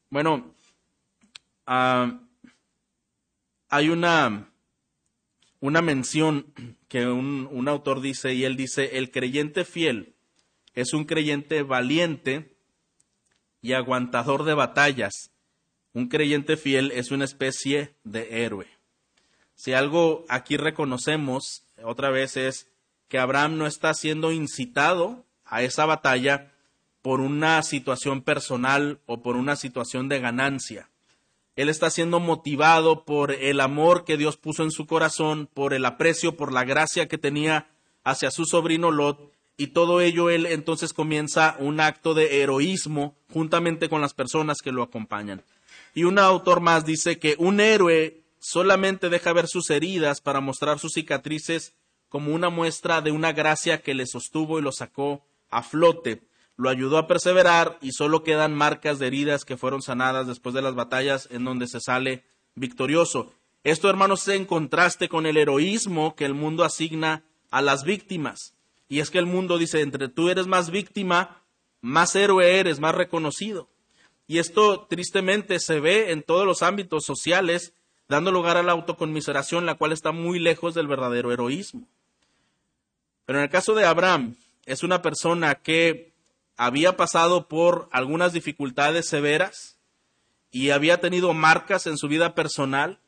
Bueno, 0.09 0.53
uh, 1.67 2.19
hay 3.69 3.89
una, 3.89 4.49
una 5.61 5.81
mención 5.81 6.53
que 6.89 7.05
un 7.07 7.67
autor 7.67 8.01
dice, 8.01 8.33
y 8.33 8.43
él 8.43 8.57
dice, 8.57 8.97
el 8.97 9.11
creyente 9.11 9.63
fiel 9.63 10.15
es 10.75 10.93
un 10.93 11.05
creyente 11.05 11.63
valiente 11.63 12.53
y 13.61 13.73
aguantador 13.73 14.43
de 14.43 14.53
batallas. 14.53 15.31
Un 15.93 16.09
creyente 16.09 16.57
fiel 16.57 16.91
es 16.91 17.11
una 17.11 17.25
especie 17.25 17.95
de 18.03 18.43
héroe. 18.43 18.74
Si 19.55 19.73
algo 19.73 20.25
aquí 20.29 20.57
reconocemos, 20.57 21.63
otra 21.83 22.09
vez, 22.09 22.37
es 22.37 22.67
que 23.07 23.19
Abraham 23.19 23.57
no 23.57 23.67
está 23.67 23.93
siendo 23.93 24.31
incitado 24.31 25.23
a 25.45 25.61
esa 25.63 25.85
batalla 25.85 26.51
por 27.01 27.21
una 27.21 27.61
situación 27.61 28.21
personal 28.21 28.99
o 29.05 29.21
por 29.21 29.35
una 29.35 29.55
situación 29.55 30.09
de 30.09 30.19
ganancia. 30.19 30.89
Él 31.55 31.69
está 31.69 31.89
siendo 31.89 32.19
motivado 32.19 33.05
por 33.05 33.31
el 33.31 33.61
amor 33.61 34.03
que 34.03 34.17
Dios 34.17 34.37
puso 34.37 34.63
en 34.63 34.71
su 34.71 34.87
corazón, 34.87 35.47
por 35.53 35.73
el 35.73 35.85
aprecio, 35.85 36.35
por 36.35 36.51
la 36.51 36.65
gracia 36.65 37.07
que 37.07 37.17
tenía 37.17 37.67
hacia 38.03 38.31
su 38.31 38.45
sobrino 38.45 38.91
Lot, 38.91 39.31
y 39.57 39.67
todo 39.67 40.01
ello 40.01 40.29
él 40.29 40.47
entonces 40.47 40.91
comienza 40.93 41.55
un 41.59 41.79
acto 41.79 42.13
de 42.13 42.41
heroísmo 42.41 43.15
juntamente 43.31 43.87
con 43.87 44.01
las 44.01 44.13
personas 44.13 44.57
que 44.61 44.73
lo 44.73 44.83
acompañan. 44.83 45.43
Y 45.93 46.03
un 46.03 46.19
autor 46.19 46.59
más 46.59 46.85
dice 46.85 47.19
que 47.19 47.35
un 47.37 47.61
héroe 47.61 48.24
solamente 48.45 49.09
deja 49.09 49.33
ver 49.33 49.47
sus 49.47 49.71
heridas 49.71 50.21
para 50.21 50.39
mostrar 50.39 50.77
sus 50.77 50.93
cicatrices 50.93 51.73
como 52.09 52.31
una 52.31 52.51
muestra 52.51 53.01
de 53.01 53.09
una 53.09 53.33
gracia 53.33 53.81
que 53.81 53.95
le 53.95 54.05
sostuvo 54.05 54.59
y 54.59 54.61
lo 54.61 54.71
sacó 54.71 55.25
a 55.49 55.63
flote, 55.63 56.21
lo 56.55 56.69
ayudó 56.69 56.99
a 56.99 57.07
perseverar 57.07 57.79
y 57.81 57.93
solo 57.93 58.21
quedan 58.21 58.53
marcas 58.53 58.99
de 58.99 59.07
heridas 59.07 59.45
que 59.45 59.57
fueron 59.57 59.81
sanadas 59.81 60.27
después 60.27 60.53
de 60.53 60.61
las 60.61 60.75
batallas 60.75 61.27
en 61.31 61.43
donde 61.43 61.67
se 61.67 61.81
sale 61.81 62.23
victorioso. 62.53 63.33
Esto, 63.63 63.89
hermanos, 63.89 64.27
es 64.27 64.35
en 64.35 64.45
contraste 64.45 65.09
con 65.09 65.25
el 65.25 65.37
heroísmo 65.37 66.15
que 66.15 66.25
el 66.25 66.35
mundo 66.35 66.63
asigna 66.63 67.23
a 67.49 67.63
las 67.63 67.83
víctimas. 67.83 68.53
Y 68.87 68.99
es 68.99 69.09
que 69.09 69.17
el 69.17 69.25
mundo 69.25 69.57
dice, 69.57 69.81
entre 69.81 70.07
tú 70.07 70.29
eres 70.29 70.45
más 70.45 70.69
víctima, 70.69 71.41
más 71.81 72.15
héroe 72.15 72.59
eres, 72.59 72.79
más 72.79 72.93
reconocido. 72.93 73.69
Y 74.27 74.37
esto 74.37 74.85
tristemente 74.87 75.59
se 75.59 75.79
ve 75.79 76.11
en 76.11 76.21
todos 76.21 76.45
los 76.45 76.61
ámbitos 76.61 77.05
sociales, 77.05 77.73
dando 78.07 78.31
lugar 78.31 78.57
a 78.57 78.63
la 78.63 78.71
autoconmiseración, 78.73 79.65
la 79.65 79.75
cual 79.75 79.91
está 79.91 80.11
muy 80.11 80.39
lejos 80.39 80.73
del 80.73 80.87
verdadero 80.87 81.31
heroísmo. 81.31 81.87
Pero 83.25 83.39
en 83.39 83.43
el 83.43 83.49
caso 83.49 83.73
de 83.73 83.85
Abraham, 83.85 84.35
es 84.65 84.83
una 84.83 85.01
persona 85.01 85.55
que 85.55 86.13
había 86.57 86.95
pasado 86.95 87.47
por 87.47 87.89
algunas 87.91 88.33
dificultades 88.33 89.07
severas 89.07 89.77
y 90.51 90.69
había 90.69 91.01
tenido 91.01 91.33
marcas 91.33 91.87
en 91.87 91.97
su 91.97 92.07
vida 92.07 92.35
personal, 92.35 92.99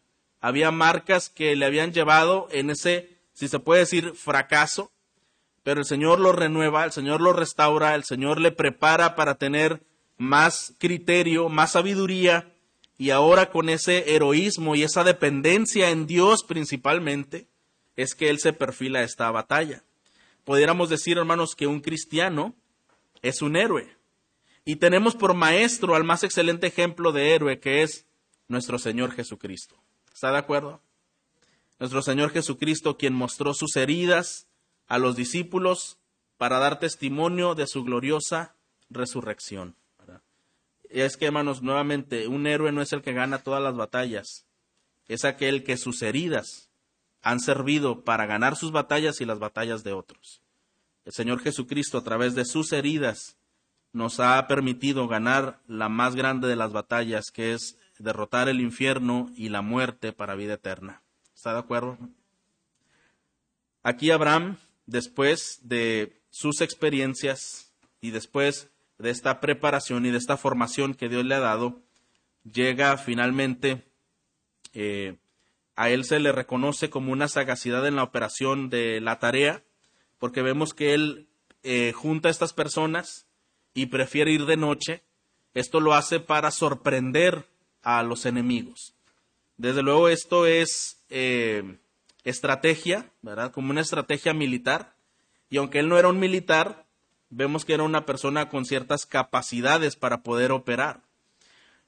había 0.41 0.71
marcas 0.71 1.29
que 1.29 1.55
le 1.55 1.65
habían 1.65 1.93
llevado 1.93 2.47
en 2.51 2.69
ese, 2.69 3.17
si 3.33 3.47
se 3.47 3.59
puede 3.59 3.81
decir, 3.81 4.13
fracaso, 4.15 4.91
pero 5.63 5.81
el 5.81 5.85
Señor 5.85 6.19
lo 6.19 6.31
renueva, 6.31 6.83
el 6.83 6.91
Señor 6.91 7.21
lo 7.21 7.33
restaura, 7.33 7.95
el 7.95 8.03
Señor 8.03 8.39
le 8.39 8.51
prepara 8.51 9.15
para 9.15 9.35
tener 9.35 9.81
más 10.17 10.73
criterio, 10.77 11.49
más 11.49 11.73
sabiduría, 11.73 12.53
y 12.97 13.11
ahora 13.11 13.51
con 13.51 13.69
ese 13.69 14.15
heroísmo 14.15 14.75
y 14.75 14.83
esa 14.83 15.03
dependencia 15.03 15.89
en 15.89 16.07
Dios 16.07 16.43
principalmente, 16.43 17.47
es 17.95 18.15
que 18.15 18.29
Él 18.29 18.39
se 18.39 18.53
perfila 18.53 19.03
esta 19.03 19.29
batalla. 19.31 19.83
Pudiéramos 20.43 20.89
decir, 20.89 21.17
hermanos, 21.17 21.55
que 21.55 21.67
un 21.67 21.81
cristiano 21.81 22.55
es 23.21 23.41
un 23.41 23.55
héroe. 23.55 23.95
Y 24.65 24.77
tenemos 24.77 25.15
por 25.15 25.33
maestro 25.33 25.95
al 25.95 26.03
más 26.03 26.23
excelente 26.23 26.67
ejemplo 26.67 27.11
de 27.11 27.33
héroe 27.33 27.59
que 27.59 27.83
es 27.83 28.05
nuestro 28.47 28.79
Señor 28.79 29.11
Jesucristo. 29.11 29.75
¿Está 30.13 30.31
de 30.31 30.37
acuerdo? 30.37 30.81
Nuestro 31.79 32.01
Señor 32.01 32.31
Jesucristo, 32.31 32.97
quien 32.97 33.13
mostró 33.13 33.53
sus 33.53 33.75
heridas, 33.75 34.47
a 34.87 34.97
los 34.97 35.15
discípulos 35.15 35.97
para 36.37 36.59
dar 36.59 36.79
testimonio 36.79 37.55
de 37.55 37.67
su 37.67 37.83
gloriosa 37.83 38.55
resurrección. 38.89 39.75
Es 40.89 41.17
que, 41.17 41.25
hermanos, 41.25 41.61
nuevamente, 41.61 42.27
un 42.27 42.47
héroe 42.47 42.71
no 42.71 42.81
es 42.81 42.93
el 42.93 43.01
que 43.01 43.13
gana 43.13 43.43
todas 43.43 43.61
las 43.61 43.75
batallas, 43.75 44.45
es 45.07 45.25
aquel 45.25 45.63
que 45.63 45.77
sus 45.77 46.01
heridas 46.01 46.69
han 47.21 47.39
servido 47.39 48.03
para 48.03 48.25
ganar 48.25 48.55
sus 48.55 48.71
batallas 48.71 49.19
y 49.21 49.25
las 49.25 49.39
batallas 49.39 49.83
de 49.83 49.93
otros. 49.93 50.41
El 51.05 51.13
Señor 51.13 51.41
Jesucristo, 51.41 51.97
a 51.97 52.03
través 52.03 52.35
de 52.35 52.45
sus 52.45 52.71
heridas, 52.73 53.37
nos 53.93 54.19
ha 54.19 54.45
permitido 54.47 55.07
ganar 55.07 55.59
la 55.67 55.89
más 55.89 56.15
grande 56.15 56.47
de 56.47 56.55
las 56.55 56.71
batallas, 56.71 57.31
que 57.31 57.53
es 57.53 57.77
derrotar 57.97 58.49
el 58.49 58.61
infierno 58.61 59.31
y 59.35 59.49
la 59.49 59.61
muerte 59.61 60.13
para 60.13 60.35
vida 60.35 60.53
eterna. 60.53 61.01
¿Está 61.35 61.53
de 61.53 61.59
acuerdo? 61.59 61.97
Aquí 63.83 64.11
Abraham 64.11 64.57
después 64.85 65.59
de 65.63 66.21
sus 66.29 66.61
experiencias 66.61 67.71
y 68.01 68.11
después 68.11 68.69
de 68.97 69.09
esta 69.09 69.39
preparación 69.39 70.05
y 70.05 70.11
de 70.11 70.17
esta 70.17 70.37
formación 70.37 70.93
que 70.93 71.09
Dios 71.09 71.25
le 71.25 71.35
ha 71.35 71.39
dado, 71.39 71.81
llega 72.51 72.97
finalmente, 72.97 73.83
eh, 74.73 75.17
a 75.75 75.89
él 75.89 76.05
se 76.05 76.19
le 76.19 76.31
reconoce 76.31 76.89
como 76.89 77.11
una 77.11 77.27
sagacidad 77.27 77.85
en 77.85 77.95
la 77.95 78.03
operación 78.03 78.69
de 78.69 78.99
la 79.01 79.19
tarea, 79.19 79.63
porque 80.17 80.41
vemos 80.41 80.73
que 80.73 80.93
él 80.93 81.27
eh, 81.63 81.91
junta 81.93 82.29
a 82.29 82.31
estas 82.31 82.53
personas 82.53 83.27
y 83.73 83.87
prefiere 83.87 84.31
ir 84.31 84.45
de 84.45 84.57
noche. 84.57 85.03
Esto 85.53 85.79
lo 85.79 85.93
hace 85.93 86.19
para 86.19 86.49
sorprender 86.49 87.45
a 87.83 88.01
los 88.03 88.25
enemigos. 88.25 88.95
Desde 89.57 89.83
luego 89.83 90.09
esto 90.09 90.45
es 90.45 91.03
eh, 91.09 91.77
estrategia, 92.23 93.11
¿verdad? 93.21 93.51
Como 93.51 93.71
una 93.71 93.81
estrategia 93.81 94.33
militar. 94.33 94.95
Y 95.49 95.57
aunque 95.57 95.79
él 95.79 95.89
no 95.89 95.97
era 95.97 96.09
un 96.09 96.19
militar, 96.19 96.86
vemos 97.29 97.65
que 97.65 97.73
era 97.73 97.83
una 97.83 98.05
persona 98.05 98.49
con 98.49 98.65
ciertas 98.65 99.05
capacidades 99.05 99.95
para 99.95 100.23
poder 100.23 100.51
operar. 100.51 101.01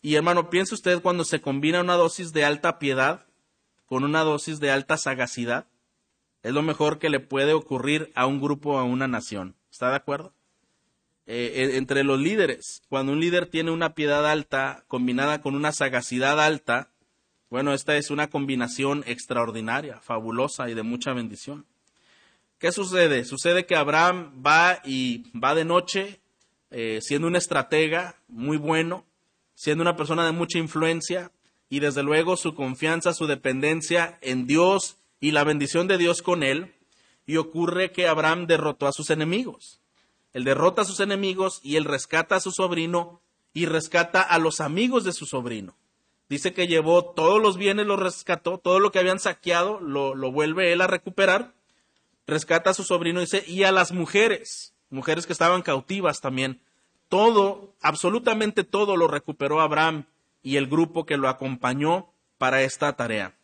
Y 0.02 0.16
hermano, 0.16 0.50
piense 0.50 0.76
usted 0.76 1.02
cuando 1.02 1.26
se 1.26 1.42
combina 1.42 1.82
una 1.82 1.96
dosis 1.96 2.32
de 2.32 2.46
alta 2.46 2.80
piedad 2.80 3.26
con 3.86 4.04
una 4.04 4.24
dosis 4.24 4.60
de 4.60 4.72
alta 4.72 4.98
sagacidad, 4.98 5.68
es 6.44 6.54
lo 6.54 6.62
mejor 6.62 7.00
que 7.00 7.10
le 7.10 7.20
puede 7.20 7.54
ocurrir 7.54 8.12
a 8.16 8.26
un 8.26 8.40
grupo 8.40 8.74
o 8.74 8.78
a 8.78 8.84
una 8.84 9.08
nación. 9.08 9.56
¿Está 9.72 9.90
de 9.90 9.96
acuerdo? 9.96 10.34
Eh, 11.26 11.52
eh, 11.56 11.78
entre 11.78 12.04
los 12.04 12.20
líderes, 12.20 12.82
cuando 12.90 13.12
un 13.12 13.20
líder 13.20 13.48
tiene 13.48 13.72
una 13.72 13.94
piedad 13.94 14.26
alta 14.26 14.84
combinada 14.88 15.42
con 15.42 15.56
una 15.56 15.72
sagacidad 15.72 16.40
alta, 16.40 16.92
bueno, 17.50 17.74
esta 17.74 17.98
es 17.98 18.10
una 18.10 18.30
combinación 18.30 19.04
extraordinaria, 19.06 20.00
fabulosa 20.02 20.70
y 20.70 20.76
de 20.76 20.84
mucha 20.84 21.14
bendición. 21.14 21.66
¿Qué 22.60 22.74
sucede? 22.74 23.24
Sucede 23.24 23.66
que 23.66 23.78
Abraham 23.78 24.44
va 24.46 24.82
y 24.84 25.32
va 25.32 25.56
de 25.56 25.64
noche, 25.64 26.20
eh, 26.72 27.00
siendo 27.02 27.28
un 27.28 27.38
estratega 27.38 28.22
muy 28.28 28.58
bueno, 28.58 29.06
siendo 29.56 29.82
una 29.82 29.96
persona 29.96 30.26
de 30.26 30.34
mucha 30.34 30.58
influencia 30.58 31.32
y 31.70 31.80
desde 31.80 32.04
luego 32.04 32.36
su 32.36 32.56
confianza, 32.56 33.14
su 33.14 33.28
dependencia 33.28 34.20
en 34.22 34.46
Dios 34.46 34.98
y 35.22 35.32
la 35.32 35.46
bendición 35.46 35.88
de 35.88 35.98
Dios 35.98 36.22
con 36.22 36.44
él. 36.44 36.76
Y 37.26 37.38
ocurre 37.38 37.94
que 37.94 38.08
Abraham 38.08 38.46
derrotó 38.46 38.88
a 38.88 38.92
sus 38.92 39.10
enemigos. 39.10 39.80
Él 40.34 40.44
derrota 40.44 40.82
a 40.82 40.86
sus 40.86 41.00
enemigos 41.00 41.62
y 41.64 41.78
él 41.78 41.86
rescata 41.86 42.36
a 42.36 42.40
su 42.42 42.52
sobrino 42.52 43.22
y 43.54 43.68
rescata 43.68 44.22
a 44.22 44.38
los 44.38 44.60
amigos 44.60 45.06
de 45.06 45.14
su 45.14 45.26
sobrino. 45.26 45.78
Dice 46.28 46.54
que 46.54 46.68
llevó 46.68 47.06
todos 47.06 47.42
los 47.42 47.56
bienes, 47.58 47.86
los 47.86 48.00
rescató, 48.00 48.58
todo 48.58 48.80
lo 48.80 48.92
que 48.92 49.00
habían 49.00 49.20
saqueado, 49.20 49.80
lo, 49.80 50.14
lo 50.14 50.32
vuelve 50.32 50.74
él 50.74 50.82
a 50.82 50.88
recuperar. 50.88 51.54
Rescata 52.30 52.70
a 52.70 52.74
su 52.74 52.84
sobrino, 52.84 53.20
dice, 53.20 53.44
y 53.48 53.64
a 53.64 53.72
las 53.72 53.92
mujeres, 53.92 54.74
mujeres 54.90 55.26
que 55.26 55.34
estaban 55.34 55.62
cautivas 55.62 56.22
también. 56.22 56.62
Todo, 57.08 57.74
absolutamente 57.82 58.64
todo 58.64 58.96
lo 58.96 59.08
recuperó 59.08 59.62
Abraham 59.62 60.06
y 60.44 60.58
el 60.58 60.68
grupo 60.68 61.06
que 61.06 61.18
lo 61.18 61.28
acompañó 61.28 62.14
para 62.38 62.62
esta 62.62 62.96
tarea. 62.96 63.36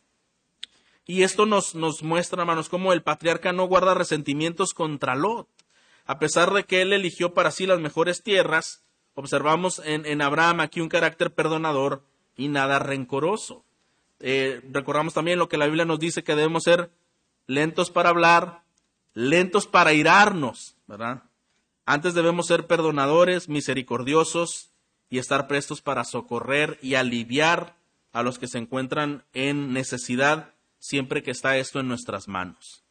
Y 1.04 1.22
esto 1.22 1.46
nos, 1.46 1.74
nos 1.74 2.02
muestra, 2.02 2.42
hermanos, 2.42 2.68
cómo 2.68 2.92
el 2.92 3.02
patriarca 3.02 3.52
no 3.52 3.64
guarda 3.66 3.94
resentimientos 3.94 4.72
contra 4.72 5.14
Lot. 5.14 5.48
A 6.04 6.18
pesar 6.18 6.52
de 6.52 6.64
que 6.64 6.82
él 6.82 6.92
eligió 6.92 7.34
para 7.34 7.50
sí 7.50 7.66
las 7.66 7.80
mejores 7.80 8.22
tierras, 8.22 8.84
observamos 9.14 9.80
en, 9.84 10.06
en 10.06 10.22
Abraham 10.22 10.60
aquí 10.60 10.80
un 10.80 10.88
carácter 10.88 11.32
perdonador 11.32 12.04
y 12.36 12.48
nada 12.48 12.78
rencoroso. 12.78 13.64
Eh, 14.20 14.60
recordamos 14.70 15.14
también 15.14 15.38
lo 15.38 15.48
que 15.48 15.58
la 15.58 15.66
Biblia 15.66 15.84
nos 15.84 15.98
dice 15.98 16.24
que 16.24 16.36
debemos 16.36 16.62
ser 16.62 16.90
lentos 17.46 17.90
para 17.90 18.10
hablar, 18.10 18.62
lentos 19.16 19.66
para 19.66 19.94
irarnos, 19.94 20.76
¿verdad? 20.86 21.22
Antes 21.86 22.12
debemos 22.12 22.46
ser 22.46 22.66
perdonadores, 22.66 23.48
misericordiosos 23.48 24.70
y 25.08 25.16
estar 25.16 25.48
prestos 25.48 25.80
para 25.80 26.04
socorrer 26.04 26.78
y 26.82 26.96
aliviar 26.96 27.76
a 28.12 28.22
los 28.22 28.38
que 28.38 28.46
se 28.46 28.58
encuentran 28.58 29.24
en 29.32 29.72
necesidad 29.72 30.52
siempre 30.78 31.22
que 31.22 31.30
está 31.30 31.56
esto 31.56 31.80
en 31.80 31.88
nuestras 31.88 32.28
manos. 32.28 32.84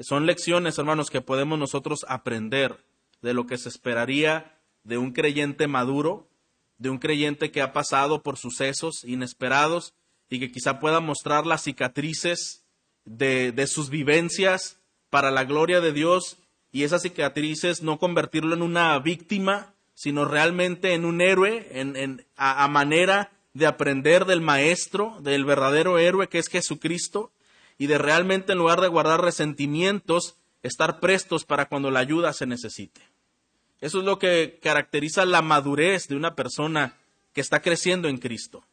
Son 0.00 0.26
lecciones, 0.26 0.78
hermanos, 0.78 1.08
que 1.08 1.22
podemos 1.22 1.58
nosotros 1.58 2.04
aprender 2.06 2.84
de 3.22 3.32
lo 3.32 3.46
que 3.46 3.56
se 3.56 3.70
esperaría 3.70 4.58
de 4.84 4.98
un 4.98 5.12
creyente 5.12 5.68
maduro 5.68 6.28
de 6.76 6.88
un 6.88 6.98
creyente 6.98 7.50
que 7.50 7.60
ha 7.60 7.74
pasado 7.74 8.22
por 8.22 8.38
sucesos 8.38 9.04
inesperados 9.04 9.92
y 10.30 10.40
que 10.40 10.50
quizá 10.50 10.80
pueda 10.80 11.00
mostrar 11.00 11.46
las 11.46 11.62
cicatrices 11.62 12.64
de, 13.04 13.52
de 13.52 13.66
sus 13.66 13.90
vivencias 13.90 14.79
para 15.10 15.30
la 15.30 15.44
gloria 15.44 15.80
de 15.80 15.92
Dios 15.92 16.38
y 16.72 16.84
esas 16.84 17.02
cicatrices 17.02 17.82
no 17.82 17.98
convertirlo 17.98 18.54
en 18.54 18.62
una 18.62 18.98
víctima, 19.00 19.74
sino 19.94 20.24
realmente 20.24 20.94
en 20.94 21.04
un 21.04 21.20
héroe, 21.20 21.68
a, 22.36 22.68
manera 22.68 23.32
de 23.52 23.66
aprender 23.66 24.24
del 24.24 24.40
maestro, 24.40 25.16
del 25.20 25.44
verdadero 25.44 25.98
héroe 25.98 26.28
que 26.28 26.38
es 26.38 26.48
Jesucristo, 26.48 27.32
y 27.76 27.86
de 27.86 27.98
realmente 27.98 28.52
en 28.52 28.58
lugar 28.58 28.80
de 28.80 28.88
guardar 28.88 29.22
resentimientos, 29.22 30.36
estar 30.62 31.00
prestos 31.00 31.44
para 31.44 31.66
cuando 31.66 31.90
la 31.90 32.00
ayuda 32.00 32.32
se 32.32 32.46
necesite. 32.46 33.00
Eso 33.80 33.98
es 33.98 34.04
lo 34.04 34.18
que 34.18 34.58
caracteriza 34.62 35.24
la 35.24 35.42
madurez 35.42 36.06
de 36.06 36.16
una 36.16 36.34
persona 36.34 36.94
que 37.32 37.40
está 37.40 37.62
creciendo 37.62 38.08
en 38.08 38.18
Cristo. 38.18 38.64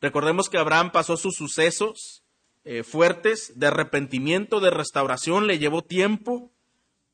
Recordemos 0.00 0.48
que 0.48 0.58
Abraham 0.58 0.90
pasó 0.90 1.16
sus 1.16 1.36
sucesos 1.36 2.22
eh, 2.68 2.82
fuertes 2.82 3.52
de 3.54 3.68
arrepentimiento, 3.68 4.58
de 4.58 4.70
restauración, 4.70 5.46
le 5.46 5.60
llevó 5.60 5.82
tiempo, 5.82 6.50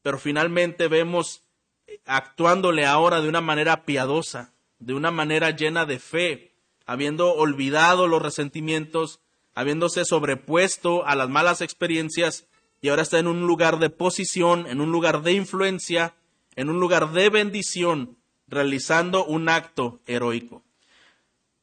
pero 0.01 0.19
finalmente 0.19 0.89
vemos 0.89 1.43
eh, 1.87 2.01
actuándole 2.07 2.87
ahora 2.87 3.21
de 3.21 3.29
una 3.29 3.43
manera 3.43 3.85
piadosa, 3.85 4.55
de 4.79 4.95
una 4.95 5.11
manera 5.11 5.51
llena 5.51 5.85
de 5.85 5.99
fe, 5.99 6.53
habiendo 6.87 7.35
olvidado 7.35 8.07
los 8.09 8.23
resentimientos, 8.23 9.21
habiéndose 9.55 10.07
sobrepuesto 10.07 11.07
a 11.07 11.15
las 11.17 11.29
malas 11.29 11.61
experiencias 11.61 12.47
y 12.81 12.89
ahora 12.89 13.03
está 13.03 13.19
en 13.19 13.27
un 13.27 13.47
lugar 13.47 13.79
de 13.79 13.91
posición, 13.91 14.67
en 14.67 14.81
un 14.81 14.91
lugar 14.91 15.21
de 15.21 15.35
influencia, 15.35 16.15
en 16.57 16.71
un 16.71 16.81
lugar 16.81 17.13
de 17.13 17.29
bendición, 17.29 18.17
realizando 18.49 19.27
un 19.27 19.51
acto 19.51 20.01
heroico. 20.07 20.63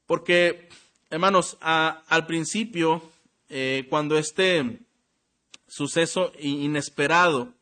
Porque, 0.05 0.69
hermanos, 1.09 1.57
al 1.59 2.27
principio, 2.27 3.01
eh, 3.49 3.87
cuando 3.89 4.17
este 4.17 4.79
suceso 5.67 6.31
inesperado 6.39 7.53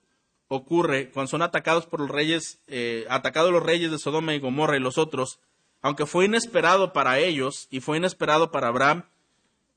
ocurre 0.47 1.09
cuando 1.11 1.29
son 1.29 1.41
atacados 1.41 1.85
por 1.85 1.99
los 1.99 2.09
reyes, 2.09 2.59
eh, 2.67 3.05
atacados 3.09 3.51
los 3.51 3.63
reyes 3.63 3.91
de 3.91 3.99
Sodoma 3.99 4.33
y 4.33 4.39
Gomorra 4.39 4.77
y 4.77 4.81
los 4.81 4.97
otros, 4.97 5.39
aunque 5.81 6.05
fue 6.05 6.25
inesperado 6.25 6.93
para 6.93 7.19
ellos 7.19 7.67
y 7.69 7.79
fue 7.79 7.97
inesperado 7.97 8.51
para 8.51 8.67
Abraham, 8.67 9.05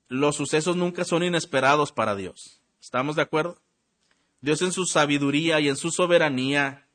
los 0.08 0.36
sucesos 0.36 0.76
nunca 0.76 1.04
son 1.04 1.22
inesperados 1.22 1.92
para 1.92 2.16
Dios. 2.16 2.60
¿Estamos 2.80 3.16
de 3.16 3.22
acuerdo? 3.22 3.58
Dios 4.40 4.62
en 4.62 4.72
su 4.72 4.86
sabiduría 4.86 5.60
y 5.60 5.68
en 5.68 5.76
su 5.76 5.90
soberanía, 5.90 6.86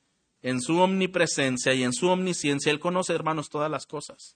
en 0.41 0.61
su 0.61 0.79
omnipresencia 0.79 1.73
y 1.73 1.83
en 1.83 1.93
su 1.93 2.07
omnisciencia, 2.07 2.71
Él 2.71 2.79
conoce, 2.79 3.13
hermanos, 3.13 3.49
todas 3.49 3.69
las 3.69 3.85
cosas. 3.85 4.35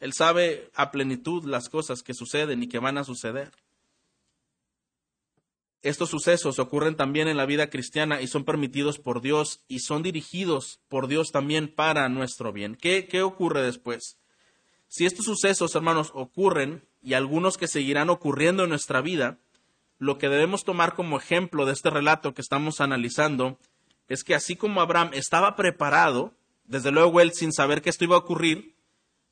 Él 0.00 0.12
sabe 0.12 0.70
a 0.74 0.90
plenitud 0.90 1.44
las 1.44 1.68
cosas 1.68 2.02
que 2.02 2.14
suceden 2.14 2.62
y 2.62 2.68
que 2.68 2.78
van 2.78 2.98
a 2.98 3.04
suceder. 3.04 3.50
Estos 5.82 6.10
sucesos 6.10 6.58
ocurren 6.58 6.96
también 6.96 7.28
en 7.28 7.36
la 7.36 7.46
vida 7.46 7.70
cristiana 7.70 8.20
y 8.20 8.26
son 8.26 8.44
permitidos 8.44 8.98
por 8.98 9.20
Dios 9.20 9.62
y 9.68 9.80
son 9.80 10.02
dirigidos 10.02 10.80
por 10.88 11.06
Dios 11.06 11.30
también 11.30 11.72
para 11.72 12.08
nuestro 12.08 12.52
bien. 12.52 12.74
¿Qué, 12.74 13.06
qué 13.06 13.22
ocurre 13.22 13.62
después? 13.62 14.18
Si 14.88 15.06
estos 15.06 15.26
sucesos, 15.26 15.74
hermanos, 15.74 16.10
ocurren 16.14 16.84
y 17.00 17.14
algunos 17.14 17.56
que 17.56 17.68
seguirán 17.68 18.10
ocurriendo 18.10 18.64
en 18.64 18.70
nuestra 18.70 19.00
vida, 19.02 19.38
lo 19.98 20.18
que 20.18 20.28
debemos 20.28 20.64
tomar 20.64 20.94
como 20.94 21.16
ejemplo 21.16 21.64
de 21.66 21.72
este 21.72 21.90
relato 21.90 22.34
que 22.34 22.42
estamos 22.42 22.80
analizando 22.80 23.58
es 24.08 24.24
que 24.24 24.34
así 24.34 24.56
como 24.56 24.80
Abraham 24.80 25.10
estaba 25.12 25.54
preparado, 25.54 26.34
desde 26.64 26.90
luego 26.90 27.20
él 27.20 27.32
sin 27.32 27.52
saber 27.52 27.82
que 27.82 27.90
esto 27.90 28.04
iba 28.04 28.16
a 28.16 28.20
ocurrir, 28.20 28.74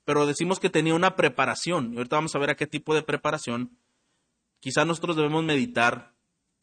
pero 0.04 0.26
decimos 0.26 0.61
que 0.61 0.70
tenía 0.70 0.94
una 0.94 1.16
preparación, 1.16 1.92
y 1.92 1.96
ahorita 1.96 2.16
vamos 2.16 2.35
a 2.35 2.38
ver 2.38 2.50
a 2.50 2.56
qué 2.56 2.66
tipo 2.66 2.94
de 2.94 3.02
preparación, 3.02 3.78
quizá 4.61 4.85
nosotros 4.85 5.16
debemos 5.16 5.42
meditar 5.42 6.15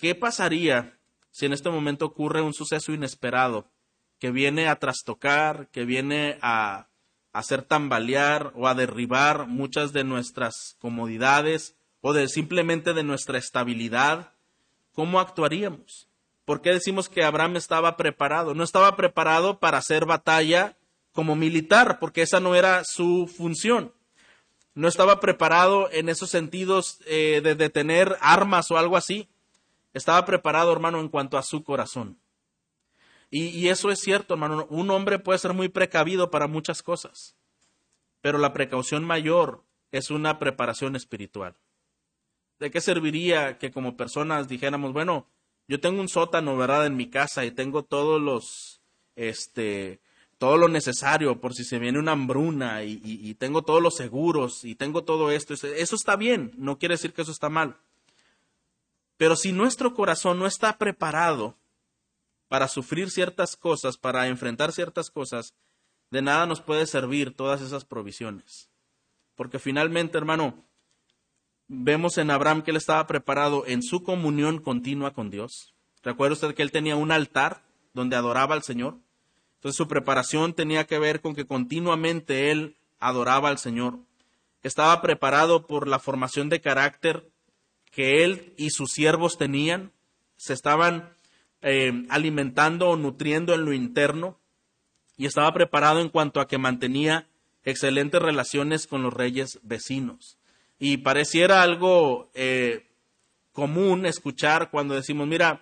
¿Qué 0.03 0.15
pasaría 0.15 0.99
si 1.31 1.45
en 1.45 1.53
este 1.53 1.69
momento 1.69 2.05
ocurre 2.05 2.41
un 2.41 2.53
suceso 2.53 2.91
inesperado 2.91 3.71
que 4.19 4.31
viene 4.31 4.67
a 4.67 4.75
trastocar, 4.75 5.69
que 5.71 5.85
viene 5.85 6.39
a 6.41 6.89
hacer 7.31 7.61
tambalear 7.61 8.51
o 8.53 8.67
a 8.67 8.75
derribar 8.75 9.47
muchas 9.47 9.93
de 9.93 10.03
nuestras 10.03 10.75
comodidades 10.79 11.77
o 12.01 12.11
de 12.11 12.27
simplemente 12.27 12.93
de 12.93 13.03
nuestra 13.03 13.37
estabilidad? 13.37 14.33
¿Cómo 14.91 15.21
actuaríamos? 15.21 16.09
¿Por 16.43 16.59
qué 16.61 16.71
decimos 16.71 17.07
que 17.07 17.23
Abraham 17.23 17.55
estaba 17.55 17.95
preparado? 17.95 18.53
No 18.53 18.65
estaba 18.65 18.97
preparado 18.97 19.61
para 19.61 19.77
hacer 19.77 20.05
batalla 20.05 20.75
como 21.13 21.37
militar, 21.37 21.99
porque 21.99 22.23
esa 22.23 22.41
no 22.41 22.55
era 22.55 22.83
su 22.83 23.33
función. 23.33 23.93
No 24.73 24.89
estaba 24.89 25.21
preparado 25.21 25.89
en 25.93 26.09
esos 26.09 26.29
sentidos 26.29 26.99
eh, 27.05 27.39
de, 27.41 27.55
de 27.55 27.69
tener 27.69 28.17
armas 28.19 28.69
o 28.69 28.77
algo 28.77 28.97
así. 28.97 29.29
Estaba 29.93 30.25
preparado, 30.25 30.71
hermano, 30.71 30.99
en 30.99 31.09
cuanto 31.09 31.37
a 31.37 31.43
su 31.43 31.63
corazón. 31.63 32.17
Y, 33.35 33.69
eso 33.69 33.89
es 33.89 33.99
cierto, 33.99 34.35
hermano. 34.35 34.67
Un 34.69 34.91
hombre 34.91 35.17
puede 35.17 35.39
ser 35.39 35.53
muy 35.53 35.67
precavido 35.67 36.29
para 36.29 36.45
muchas 36.45 36.83
cosas, 36.83 37.35
pero 38.21 38.37
la 38.37 38.53
precaución 38.53 39.03
mayor 39.03 39.63
es 39.91 40.11
una 40.11 40.37
preparación 40.37 40.95
espiritual. 40.95 41.55
¿De 42.59 42.69
qué 42.69 42.79
serviría 42.79 43.57
que 43.57 43.71
como 43.71 43.97
personas 43.97 44.47
dijéramos, 44.47 44.93
bueno, 44.93 45.25
yo 45.67 45.79
tengo 45.79 45.99
un 45.99 46.09
sótano, 46.09 46.55
¿verdad?, 46.57 46.85
en 46.85 46.95
mi 46.95 47.09
casa 47.09 47.43
y 47.43 47.49
tengo 47.49 47.81
todos 47.81 48.21
los, 48.21 48.81
este, 49.15 49.99
todo 50.37 50.57
lo 50.57 50.67
necesario 50.67 51.41
por 51.41 51.55
si 51.55 51.63
se 51.63 51.79
viene 51.79 51.97
una 51.97 52.11
hambruna 52.11 52.83
y, 52.83 53.01
y 53.03 53.33
tengo 53.33 53.63
todos 53.63 53.81
los 53.81 53.95
seguros 53.95 54.63
y 54.63 54.75
tengo 54.75 55.03
todo 55.05 55.31
esto. 55.31 55.55
Eso 55.55 55.95
está 55.95 56.15
bien, 56.15 56.51
no 56.55 56.77
quiere 56.77 56.93
decir 56.93 57.13
que 57.13 57.23
eso 57.23 57.31
está 57.31 57.49
mal. 57.49 57.77
Pero 59.23 59.37
si 59.37 59.53
nuestro 59.53 59.93
corazón 59.93 60.37
no 60.37 60.45
está 60.45 60.77
preparado 60.77 61.55
para 62.49 62.67
sufrir 62.67 63.09
ciertas 63.09 63.55
cosas, 63.55 63.95
para 63.95 64.27
enfrentar 64.27 64.73
ciertas 64.73 65.09
cosas, 65.09 65.53
de 66.11 66.21
nada 66.21 66.45
nos 66.45 66.59
puede 66.59 66.85
servir 66.87 67.33
todas 67.33 67.61
esas 67.61 67.85
provisiones. 67.85 68.69
Porque 69.35 69.59
finalmente, 69.59 70.17
hermano, 70.17 70.65
vemos 71.69 72.17
en 72.17 72.31
Abraham 72.31 72.63
que 72.63 72.71
él 72.71 72.75
estaba 72.75 73.07
preparado 73.07 73.63
en 73.65 73.81
su 73.81 74.03
comunión 74.03 74.59
continua 74.59 75.13
con 75.13 75.29
Dios. 75.29 75.73
¿Recuerda 76.03 76.33
usted 76.33 76.53
que 76.53 76.63
él 76.63 76.73
tenía 76.73 76.97
un 76.97 77.13
altar 77.13 77.63
donde 77.93 78.17
adoraba 78.17 78.55
al 78.55 78.63
Señor? 78.63 78.97
Entonces 79.55 79.77
su 79.77 79.87
preparación 79.87 80.53
tenía 80.53 80.85
que 80.85 80.99
ver 80.99 81.21
con 81.21 81.33
que 81.33 81.47
continuamente 81.47 82.51
él 82.51 82.75
adoraba 82.99 83.47
al 83.47 83.57
Señor. 83.57 83.99
Estaba 84.63 85.01
preparado 85.01 85.65
por 85.65 85.87
la 85.87 85.99
formación 85.99 86.49
de 86.49 86.59
carácter 86.59 87.32
que 87.93 88.23
él 88.23 88.53
y 88.57 88.71
sus 88.71 88.91
siervos 88.91 89.37
tenían, 89.37 89.91
se 90.35 90.53
estaban 90.53 91.13
eh, 91.61 92.05
alimentando 92.09 92.89
o 92.89 92.97
nutriendo 92.97 93.53
en 93.53 93.65
lo 93.65 93.71
interno 93.71 94.39
y 95.15 95.27
estaba 95.27 95.53
preparado 95.53 96.01
en 96.01 96.09
cuanto 96.09 96.41
a 96.41 96.47
que 96.47 96.57
mantenía 96.57 97.27
excelentes 97.63 98.21
relaciones 98.21 98.87
con 98.87 99.03
los 99.03 99.13
reyes 99.13 99.59
vecinos. 99.61 100.37
Y 100.79 100.97
pareciera 100.97 101.61
algo 101.61 102.31
eh, 102.33 102.89
común 103.51 104.07
escuchar 104.07 104.71
cuando 104.71 104.95
decimos, 104.95 105.27
mira, 105.27 105.61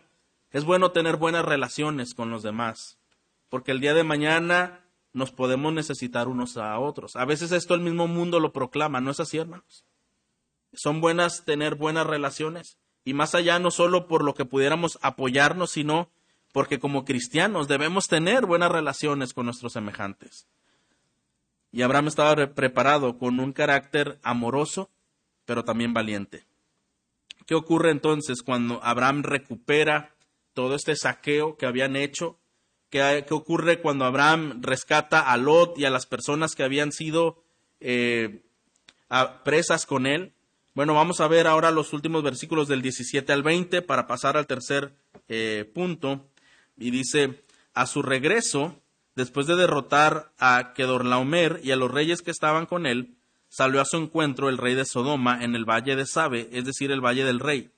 es 0.51 0.63
bueno 0.63 0.91
tener 0.91 1.17
buenas 1.17 1.43
relaciones 1.43 2.13
con 2.15 2.31
los 2.31 2.43
demás, 2.43 2.97
porque 3.49 3.71
el 3.71 3.81
día 3.81 3.93
de 3.93 4.05
mañana 4.05 4.85
nos 5.11 5.31
podemos 5.31 5.73
necesitar 5.73 6.29
unos 6.29 6.55
a 6.55 6.79
otros. 6.79 7.17
A 7.17 7.25
veces 7.25 7.51
esto 7.51 7.75
el 7.75 7.81
mismo 7.81 8.07
mundo 8.07 8.39
lo 8.39 8.53
proclama, 8.53 9.01
¿no 9.01 9.11
es 9.11 9.19
así, 9.19 9.37
hermanos? 9.37 9.83
Son 10.73 11.01
buenas 11.01 11.45
tener 11.45 11.75
buenas 11.75 12.07
relaciones 12.07 12.77
y 13.03 13.13
más 13.13 13.35
allá 13.35 13.59
no 13.59 13.71
solo 13.71 14.07
por 14.07 14.23
lo 14.23 14.33
que 14.33 14.45
pudiéramos 14.45 14.99
apoyarnos, 15.01 15.71
sino 15.71 16.09
porque 16.51 16.79
como 16.79 17.05
cristianos 17.05 17.67
debemos 17.67 18.05
tener 18.05 18.45
buenas 18.45 18.71
relaciones 18.71 19.33
con 19.33 19.45
nuestros 19.45 19.73
semejantes. 19.73 20.47
Y 21.71 21.81
Abraham 21.81 22.07
estaba 22.07 22.53
preparado 22.53 23.17
con 23.17 23.39
un 23.39 23.53
carácter 23.53 24.19
amoroso, 24.23 24.89
pero 25.45 25.63
también 25.63 25.93
valiente. 25.93 26.45
¿Qué 27.45 27.55
ocurre 27.55 27.91
entonces 27.91 28.43
cuando 28.43 28.83
Abraham 28.83 29.23
recupera 29.23 30.13
todo 30.53 30.75
este 30.75 30.95
saqueo 30.95 31.57
que 31.57 31.65
habían 31.65 31.95
hecho? 31.95 32.37
¿Qué, 32.89 33.25
ocurre 33.31 33.79
cuando 33.79 34.03
Abraham 34.05 34.61
rescata 34.61 35.21
a 35.21 35.37
Lot 35.37 35.77
y 35.79 35.85
a 35.85 35.89
las 35.89 36.05
personas 36.05 36.55
que 36.55 36.63
habían 36.63 36.91
sido 36.91 37.41
eh, 37.79 38.43
presas 39.45 39.85
con 39.85 40.05
él? 40.05 40.33
Bueno, 40.73 40.93
vamos 40.93 41.19
a 41.19 41.27
ver 41.27 41.47
ahora 41.47 41.69
los 41.69 41.91
últimos 41.91 42.23
versículos 42.23 42.69
del 42.69 42.81
17 42.81 43.33
al 43.33 43.43
20 43.43 43.81
para 43.81 44.07
pasar 44.07 44.37
al 44.37 44.47
tercer 44.47 44.95
eh, 45.27 45.69
punto. 45.73 46.29
Y 46.77 46.91
dice, 46.91 47.43
a 47.73 47.85
su 47.85 48.01
regreso, 48.01 48.81
después 49.13 49.47
de 49.47 49.57
derrotar 49.57 50.31
a 50.39 50.71
Kedorlaomer 50.73 51.59
y 51.61 51.71
a 51.71 51.75
los 51.75 51.91
reyes 51.91 52.21
que 52.21 52.31
estaban 52.31 52.67
con 52.67 52.85
él, 52.85 53.17
salió 53.49 53.81
a 53.81 53.85
su 53.85 53.97
encuentro 53.97 54.47
el 54.47 54.57
rey 54.57 54.73
de 54.73 54.85
Sodoma 54.85 55.43
en 55.43 55.55
el 55.55 55.65
valle 55.65 55.97
de 55.97 56.05
Sabe, 56.05 56.47
es 56.53 56.63
decir, 56.63 56.91
el 56.91 57.01
valle 57.01 57.25
del 57.25 57.41
rey. 57.41 57.71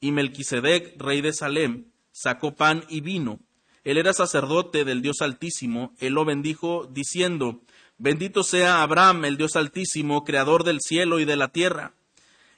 Y 0.00 0.10
Melquisedec, 0.10 1.00
rey 1.00 1.20
de 1.20 1.32
Salem, 1.32 1.84
sacó 2.10 2.56
pan 2.56 2.82
y 2.88 3.00
vino. 3.00 3.38
Él 3.84 3.96
era 3.96 4.12
sacerdote 4.12 4.84
del 4.84 5.02
Dios 5.02 5.20
Altísimo, 5.20 5.94
él 6.00 6.14
lo 6.14 6.24
bendijo 6.24 6.88
diciendo, 6.90 7.60
Bendito 7.96 8.42
sea 8.42 8.82
Abraham, 8.82 9.24
el 9.24 9.36
Dios 9.36 9.54
Altísimo, 9.54 10.24
creador 10.24 10.64
del 10.64 10.80
cielo 10.80 11.20
y 11.20 11.24
de 11.24 11.36
la 11.36 11.48
tierra 11.48 11.94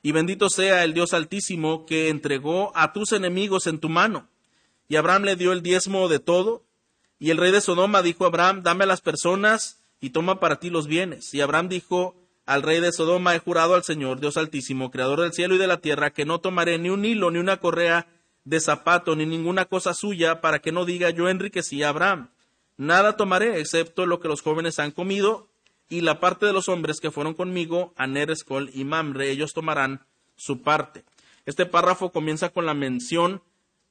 y 0.03 0.12
bendito 0.12 0.50
sea 0.50 0.82
el 0.84 0.94
Dios 0.94 1.14
altísimo 1.14 1.86
que 1.86 2.09
entregó 2.09 2.72
a 2.74 2.92
tus 2.92 3.12
enemigos 3.12 3.66
en 3.66 3.78
tu 3.78 3.88
mano. 3.88 4.28
Y 4.88 4.96
Abraham 4.96 5.22
le 5.22 5.36
dio 5.36 5.53
el 5.53 5.62
diezmo 5.62 6.09
de 6.09 6.18
todo, 6.18 6.64
y 7.18 7.30
el 7.30 7.38
rey 7.38 7.53
de 7.53 7.61
Sodoma 7.61 8.03
dijo 8.03 8.24
a 8.24 8.28
Abraham, 8.28 8.62
dame 8.64 8.84
a 8.84 8.88
las 8.88 9.00
personas 9.00 9.80
y 10.00 10.11
toma 10.11 10.40
para 10.40 10.59
ti 10.59 10.70
los 10.70 10.88
bienes. 10.88 11.32
Y 11.32 11.40
Abraham 11.40 11.68
dijo 11.68 12.16
al 12.46 12.62
rey 12.62 12.80
de 12.80 12.90
Sodoma, 12.90 13.36
he 13.36 13.38
jurado 13.38 13.76
al 13.76 13.84
Señor, 13.84 14.18
Dios 14.18 14.36
altísimo, 14.36 14.90
creador 14.90 15.20
del 15.20 15.32
cielo 15.32 15.55
y 15.55 15.59
de 15.59 15.68
la 15.68 15.80
tierra, 15.80 16.12
que 16.12 16.24
no 16.24 16.40
tomaré 16.40 16.78
ni 16.78 16.90
un 16.90 17.05
hilo, 17.05 17.30
ni 17.30 17.38
una 17.38 17.59
correa 17.59 18.09
de 18.44 18.59
zapato, 18.59 19.14
ni 19.14 19.24
ninguna 19.24 19.66
cosa 19.66 19.94
suya, 19.94 20.40
para 20.40 20.59
que 20.59 20.72
no 20.72 20.84
diga 20.84 21.11
yo 21.11 21.28
enriquecí 21.28 21.84
a 21.84 21.90
Abraham. 21.90 22.30
Nada 22.76 23.16
tomaré, 23.16 23.61
excepto 23.61 24.07
lo 24.07 24.18
que 24.18 24.26
los 24.26 24.42
jóvenes 24.42 24.80
han 24.80 24.90
comido, 24.90 25.48
y 25.93 26.01
la 26.01 26.20
parte 26.20 26.47
de 26.47 26.55
los 26.55 26.70
hombres 26.70 27.01
que 27.01 27.11
fueron 27.11 27.34
conmigo, 27.34 27.93
Aner, 27.99 28.30
Escol 28.30 28.70
y 28.72 28.84
Mamre, 28.84 29.30
ellos 29.30 29.53
tomarán 29.53 30.07
su 30.36 30.62
parte. 30.62 31.05
Este 31.45 31.66
párrafo 31.66 32.12
comienza 32.12 32.49
con 32.49 32.64
la 32.64 32.72
mención 32.72 33.43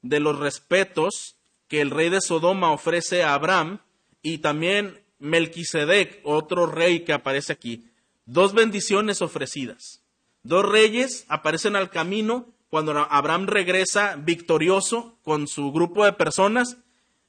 de 0.01 0.19
los 0.19 0.39
respetos 0.39 1.35
que 1.67 1.79
el 1.79 1.91
rey 1.91 2.09
de 2.09 2.19
Sodoma 2.19 2.71
ofrece 2.71 3.21
a 3.21 3.35
Abraham 3.35 3.81
y 4.23 4.39
también 4.39 4.99
Melquisedec, 5.19 6.21
otro 6.23 6.65
rey 6.65 7.01
que 7.01 7.13
aparece 7.13 7.53
aquí. 7.53 7.85
Dos 8.25 8.53
bendiciones 8.53 9.21
ofrecidas. 9.21 10.01
Dos 10.41 10.67
reyes 10.67 11.25
aparecen 11.27 11.75
al 11.75 11.91
camino 11.91 12.47
cuando 12.71 12.97
Abraham 12.97 13.45
regresa 13.45 14.15
victorioso 14.15 15.19
con 15.21 15.47
su 15.47 15.71
grupo 15.71 16.03
de 16.03 16.13
personas 16.13 16.77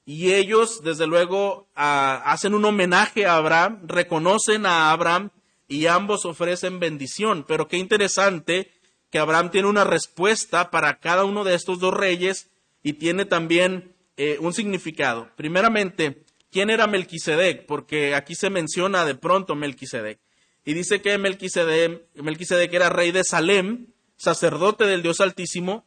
y 0.04 0.32
ellos, 0.32 0.82
desde 0.82 1.06
luego, 1.06 1.68
hacen 1.74 2.54
un 2.54 2.64
homenaje 2.64 3.26
a 3.26 3.36
Abraham, 3.36 3.82
reconocen 3.86 4.66
a 4.66 4.90
Abraham 4.90 5.30
y 5.68 5.86
ambos 5.86 6.24
ofrecen 6.24 6.80
bendición. 6.80 7.44
Pero 7.46 7.68
qué 7.68 7.76
interesante 7.76 8.72
que 9.10 9.18
Abraham 9.18 9.50
tiene 9.50 9.68
una 9.68 9.84
respuesta 9.84 10.70
para 10.70 10.98
cada 10.98 11.24
uno 11.24 11.44
de 11.44 11.54
estos 11.54 11.78
dos 11.78 11.94
reyes 11.94 12.50
y 12.82 12.94
tiene 12.94 13.26
también 13.26 13.94
eh, 14.16 14.38
un 14.40 14.52
significado. 14.52 15.30
Primeramente, 15.36 16.24
¿quién 16.50 16.70
era 16.70 16.88
Melquisedec? 16.88 17.66
Porque 17.66 18.14
aquí 18.16 18.34
se 18.34 18.50
menciona 18.50 19.04
de 19.04 19.14
pronto 19.14 19.54
Melquisedec. 19.54 20.18
Y 20.64 20.74
dice 20.74 21.00
que 21.00 21.16
Melquisedec, 21.18 22.08
Melquisedec 22.16 22.72
era 22.72 22.88
rey 22.88 23.12
de 23.12 23.22
Salem, 23.22 23.86
sacerdote 24.16 24.86
del 24.86 25.02
Dios 25.02 25.20
Altísimo, 25.20 25.86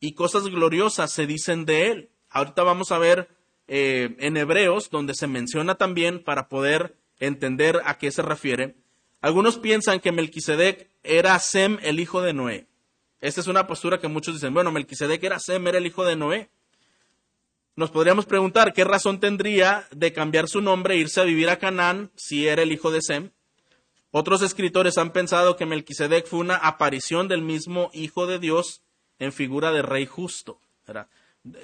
y 0.00 0.12
cosas 0.12 0.44
gloriosas 0.44 1.12
se 1.12 1.26
dicen 1.26 1.64
de 1.64 1.90
él. 1.90 2.10
Ahorita 2.28 2.62
vamos 2.62 2.92
a 2.92 2.98
ver 2.98 3.28
eh, 3.66 4.14
en 4.18 4.36
Hebreos, 4.36 4.90
donde 4.90 5.14
se 5.14 5.26
menciona 5.26 5.76
también 5.76 6.22
para 6.22 6.48
poder 6.48 6.96
entender 7.18 7.80
a 7.84 7.98
qué 7.98 8.10
se 8.10 8.22
refiere. 8.22 8.76
Algunos 9.20 9.58
piensan 9.58 10.00
que 10.00 10.12
Melquisedec 10.12 10.90
era 11.02 11.38
Sem, 11.38 11.78
el 11.82 11.98
hijo 12.00 12.20
de 12.20 12.34
Noé. 12.34 12.66
Esta 13.20 13.40
es 13.40 13.46
una 13.46 13.66
postura 13.66 13.98
que 13.98 14.08
muchos 14.08 14.34
dicen, 14.34 14.52
bueno, 14.52 14.70
Melquisedec 14.70 15.22
era 15.24 15.38
Sem, 15.38 15.66
era 15.66 15.78
el 15.78 15.86
hijo 15.86 16.04
de 16.04 16.16
Noé. 16.16 16.50
Nos 17.76 17.90
podríamos 17.90 18.26
preguntar 18.26 18.72
qué 18.72 18.84
razón 18.84 19.18
tendría 19.18 19.88
de 19.90 20.12
cambiar 20.12 20.46
su 20.46 20.60
nombre 20.60 20.94
e 20.94 20.98
irse 20.98 21.20
a 21.20 21.24
vivir 21.24 21.48
a 21.48 21.58
Canaán 21.58 22.10
si 22.14 22.46
era 22.46 22.62
el 22.62 22.70
hijo 22.70 22.90
de 22.90 23.00
Sem. 23.00 23.30
Otros 24.10 24.42
escritores 24.42 24.96
han 24.98 25.10
pensado 25.10 25.56
que 25.56 25.66
Melquisedec 25.66 26.26
fue 26.26 26.38
una 26.38 26.56
aparición 26.56 27.26
del 27.26 27.42
mismo 27.42 27.90
Hijo 27.94 28.28
de 28.28 28.38
Dios 28.38 28.82
en 29.18 29.32
figura 29.32 29.72
de 29.72 29.82
rey 29.82 30.06
justo. 30.06 30.60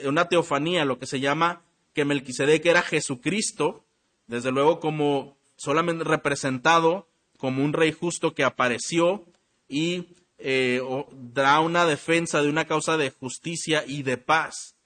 Una 0.05 0.28
teofanía, 0.28 0.84
lo 0.84 0.98
que 0.98 1.07
se 1.07 1.20
llama 1.20 1.62
que 1.93 2.05
Melquisedec 2.05 2.64
era 2.66 2.82
Jesucristo, 2.82 3.84
desde 4.26 4.53
luego 4.53 4.80
como 4.80 5.36
solamente 5.57 6.05
representado 6.05 7.09
como 7.36 7.64
un 7.64 7.72
rey 7.72 7.93
justo 7.93 8.34
que 8.34 8.45
apareció 8.45 9.24
y 9.68 10.09
eh, 10.38 10.80
da 11.12 11.61
una 11.61 11.86
defensa 11.86 12.43
de 12.43 12.49
una 12.49 12.66
causa 12.66 12.97
de 12.97 13.11
justicia 13.11 13.84
y 13.86 14.03
de 14.03 14.16
paz. 14.16 14.76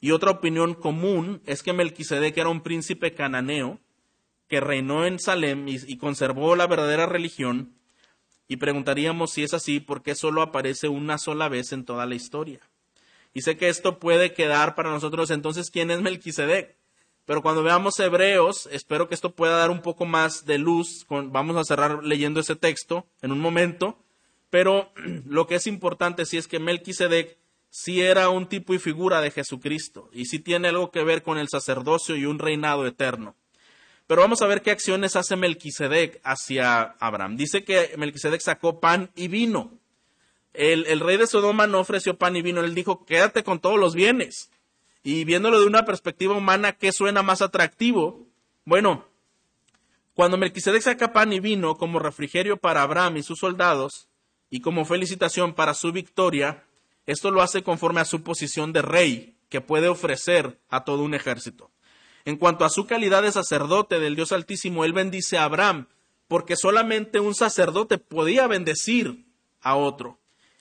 Y 0.00 0.12
otra 0.12 0.30
opinión 0.30 0.74
común 0.74 1.42
es 1.44 1.62
que 1.62 1.72
Melquisedec 1.72 2.36
era 2.36 2.48
un 2.48 2.62
príncipe 2.62 3.14
cananeo 3.14 3.80
que 4.48 4.60
reinó 4.60 5.04
en 5.04 5.18
Salem 5.18 5.68
y, 5.68 5.96
conservó 5.98 6.56
la 6.56 6.66
verdadera 6.66 7.06
religión. 7.06 7.74
Y 8.46 8.56
preguntaríamos 8.56 9.32
si 9.32 9.42
es 9.42 9.52
así, 9.54 9.78
¿por 9.78 10.02
qué 10.02 10.14
solo 10.14 10.40
aparece 10.40 10.88
una 10.88 11.18
sola 11.18 11.48
vez 11.48 11.72
en 11.72 11.84
toda 11.84 12.06
la 12.06 12.14
historia? 12.14 12.60
Y 13.38 13.42
sé 13.42 13.56
que 13.56 13.68
esto 13.68 14.00
puede 14.00 14.32
quedar 14.32 14.74
para 14.74 14.90
nosotros 14.90 15.30
entonces, 15.30 15.70
¿quién 15.70 15.92
es 15.92 16.00
Melquisedec? 16.00 16.76
Pero 17.24 17.40
cuando 17.40 17.62
veamos 17.62 18.00
Hebreos, 18.00 18.68
espero 18.72 19.06
que 19.06 19.14
esto 19.14 19.36
pueda 19.36 19.56
dar 19.56 19.70
un 19.70 19.80
poco 19.80 20.06
más 20.06 20.44
de 20.44 20.58
luz. 20.58 21.06
vamos 21.08 21.56
a 21.56 21.62
cerrar 21.62 22.02
leyendo 22.02 22.40
ese 22.40 22.56
texto 22.56 23.06
en 23.22 23.30
un 23.30 23.38
momento. 23.38 23.96
Pero 24.50 24.90
lo 25.24 25.46
que 25.46 25.54
es 25.54 25.68
importante 25.68 26.26
sí 26.26 26.36
es 26.36 26.48
que 26.48 26.58
Melquisedec 26.58 27.38
sí 27.70 28.00
era 28.00 28.28
un 28.28 28.48
tipo 28.48 28.74
y 28.74 28.80
figura 28.80 29.20
de 29.20 29.30
Jesucristo 29.30 30.10
y 30.12 30.24
sí 30.24 30.40
tiene 30.40 30.66
algo 30.66 30.90
que 30.90 31.04
ver 31.04 31.22
con 31.22 31.38
el 31.38 31.48
sacerdocio 31.48 32.16
y 32.16 32.24
un 32.24 32.40
reinado 32.40 32.88
eterno. 32.88 33.36
Pero 34.08 34.22
vamos 34.22 34.42
a 34.42 34.48
ver 34.48 34.62
qué 34.62 34.72
acciones 34.72 35.14
hace 35.14 35.36
Melquisedec 35.36 36.20
hacia 36.24 36.96
Abraham. 36.98 37.36
Dice 37.36 37.62
que 37.62 37.94
Melquisedec 37.98 38.40
sacó 38.40 38.80
pan 38.80 39.12
y 39.14 39.28
vino 39.28 39.77
el, 40.58 41.00
rey 41.00 41.16
de 41.16 41.28
Sodoma 41.28 41.68
no 41.68 41.78
ofreció 41.78 42.18
pan 42.18 42.34
y 42.34 42.42
vino, 42.42 42.60
él 42.62 42.74
dijo, 42.74 43.04
quédate 43.04 43.44
con 43.44 43.60
todos 43.60 43.78
los 43.78 43.94
bienes. 43.94 44.50
Y 45.04 45.24
viéndolo 45.24 45.60
de 45.60 45.66
una 45.66 45.84
perspectiva 45.84 46.36
humana, 46.36 46.72
¿qué 46.72 46.90
suena 46.90 47.22
más 47.22 47.42
atractivo? 47.42 48.26
Bueno, 48.64 49.06
cuando 50.14 50.36
Melquisedec 50.36 50.82
saca 50.82 51.12
pan 51.12 51.32
y 51.32 51.38
vino 51.38 51.76
como 51.76 52.00
refrigerio 52.00 52.56
para 52.56 52.82
Abraham 52.82 53.18
y 53.18 53.22
sus 53.22 53.38
soldados, 53.38 54.08
y 54.50 54.60
como 54.60 54.84
felicitación 54.84 55.54
para 55.54 55.74
su 55.74 55.92
victoria, 55.92 56.64
esto 57.06 57.30
lo 57.30 57.40
hace 57.40 57.62
conforme 57.62 58.00
a 58.00 58.04
su 58.04 58.24
posición 58.24 58.72
de 58.72 58.82
rey 58.82 59.36
que 59.48 59.60
puede 59.60 59.86
ofrecer 59.86 60.58
a 60.68 60.82
todo 60.82 61.04
un 61.04 61.14
ejército. 61.14 61.70
En 62.24 62.36
cuanto 62.36 62.64
a 62.64 62.70
su 62.70 62.84
calidad 62.84 63.22
de 63.22 63.30
sacerdote 63.30 64.00
del 64.00 64.16
Dios 64.16 64.32
Altísimo, 64.32 64.84
él 64.84 64.92
bendice 64.92 65.38
a 65.38 65.44
Abraham, 65.44 65.86
porque 66.26 66.56
solamente 66.56 67.20
un 67.20 67.36
sacerdote 67.36 67.98
podía 67.98 68.48
bendecir 68.48 69.24
a 69.60 69.76
otro. 69.76 70.18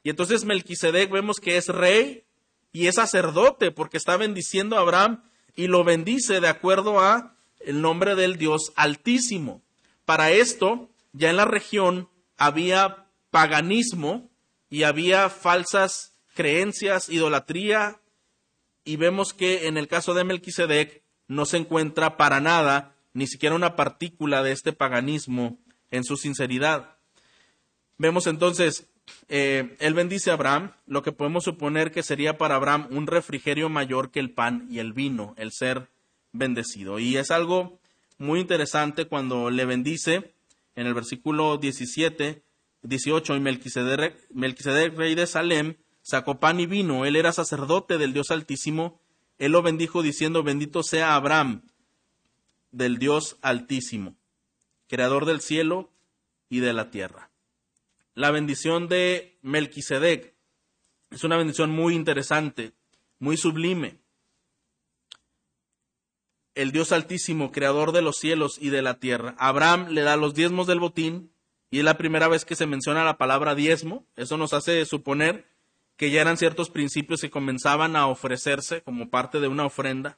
Y 0.07 0.09
entonces 0.09 0.45
Melquisedec 0.45 1.11
vemos 1.11 1.41
que 1.41 1.57
es 1.57 1.67
rey 1.67 2.23
y 2.71 2.87
es 2.87 2.95
sacerdote 2.95 3.71
porque 3.71 3.97
está 3.97 4.15
bendiciendo 4.15 4.77
a 4.77 4.79
Abraham 4.79 5.21
y 5.53 5.67
lo 5.67 5.83
bendice 5.83 6.39
de 6.39 6.47
acuerdo 6.47 7.01
a 7.01 7.35
el 7.59 7.81
nombre 7.81 8.15
del 8.15 8.37
Dios 8.37 8.71
Altísimo. 8.77 9.61
Para 10.05 10.31
esto, 10.31 10.89
ya 11.11 11.29
en 11.29 11.35
la 11.35 11.43
región 11.43 12.07
había 12.37 13.09
paganismo 13.31 14.31
y 14.69 14.83
había 14.83 15.29
falsas 15.29 16.13
creencias, 16.35 17.09
idolatría, 17.09 17.99
y 18.85 18.95
vemos 18.95 19.33
que 19.33 19.67
en 19.67 19.75
el 19.75 19.89
caso 19.89 20.13
de 20.13 20.23
Melquisedec 20.23 21.03
no 21.27 21.45
se 21.45 21.57
encuentra 21.57 22.15
para 22.15 22.39
nada 22.39 22.95
ni 23.11 23.27
siquiera 23.27 23.57
una 23.57 23.75
partícula 23.75 24.41
de 24.41 24.53
este 24.53 24.71
paganismo 24.71 25.59
en 25.91 26.05
su 26.05 26.15
sinceridad. 26.15 26.95
Vemos 27.97 28.25
entonces 28.25 28.87
eh, 29.29 29.75
él 29.79 29.93
bendice 29.93 30.31
a 30.31 30.33
Abraham, 30.33 30.71
lo 30.85 31.01
que 31.01 31.11
podemos 31.11 31.43
suponer 31.43 31.91
que 31.91 32.03
sería 32.03 32.37
para 32.37 32.55
Abraham 32.55 32.87
un 32.91 33.07
refrigerio 33.07 33.69
mayor 33.69 34.11
que 34.11 34.19
el 34.19 34.31
pan 34.31 34.67
y 34.69 34.79
el 34.79 34.93
vino, 34.93 35.33
el 35.37 35.51
ser 35.51 35.89
bendecido. 36.31 36.99
Y 36.99 37.17
es 37.17 37.31
algo 37.31 37.79
muy 38.17 38.39
interesante 38.39 39.05
cuando 39.05 39.49
le 39.49 39.65
bendice 39.65 40.33
en 40.75 40.87
el 40.87 40.93
versículo 40.93 41.57
17, 41.57 42.43
18, 42.83 43.35
y 43.35 43.39
Melquisedec, 43.39 44.15
Melquisedec, 44.31 44.95
rey 44.95 45.15
de 45.15 45.27
Salem, 45.27 45.75
sacó 46.01 46.39
pan 46.39 46.59
y 46.59 46.65
vino, 46.65 47.05
él 47.05 47.15
era 47.15 47.33
sacerdote 47.33 47.97
del 47.97 48.13
Dios 48.13 48.31
Altísimo, 48.31 49.01
él 49.39 49.51
lo 49.51 49.61
bendijo 49.61 50.01
diciendo, 50.01 50.43
bendito 50.43 50.83
sea 50.83 51.15
Abraham 51.15 51.63
del 52.71 52.97
Dios 52.97 53.37
Altísimo, 53.41 54.15
creador 54.87 55.25
del 55.25 55.41
cielo 55.41 55.89
y 56.49 56.59
de 56.59 56.73
la 56.73 56.91
tierra 56.91 57.26
la 58.17 58.31
bendición 58.31 58.87
de 58.87 59.37
Melquisedec 59.43 60.33
es 61.11 61.23
una 61.23 61.37
bendición 61.37 61.69
muy 61.69 61.93
interesante, 61.93 62.73
muy 63.19 63.37
sublime. 63.37 63.99
El 66.55 66.71
Dios 66.71 66.91
Altísimo, 66.91 67.51
creador 67.51 67.91
de 67.91 68.01
los 68.01 68.17
cielos 68.17 68.57
y 68.59 68.71
de 68.71 68.81
la 68.81 68.99
tierra. 68.99 69.35
Abraham 69.37 69.89
le 69.89 70.01
da 70.01 70.17
los 70.17 70.33
diezmos 70.33 70.65
del 70.65 70.79
botín 70.79 71.31
y 71.69 71.77
es 71.77 71.85
la 71.85 71.99
primera 71.99 72.27
vez 72.27 72.43
que 72.43 72.55
se 72.55 72.65
menciona 72.65 73.03
la 73.03 73.19
palabra 73.19 73.53
diezmo. 73.53 74.03
Eso 74.15 74.35
nos 74.35 74.51
hace 74.53 74.83
suponer 74.87 75.45
que 75.95 76.09
ya 76.09 76.21
eran 76.21 76.37
ciertos 76.37 76.71
principios 76.71 77.21
que 77.21 77.29
comenzaban 77.29 77.95
a 77.95 78.07
ofrecerse 78.07 78.81
como 78.81 79.11
parte 79.11 79.39
de 79.39 79.47
una 79.47 79.67
ofrenda. 79.67 80.17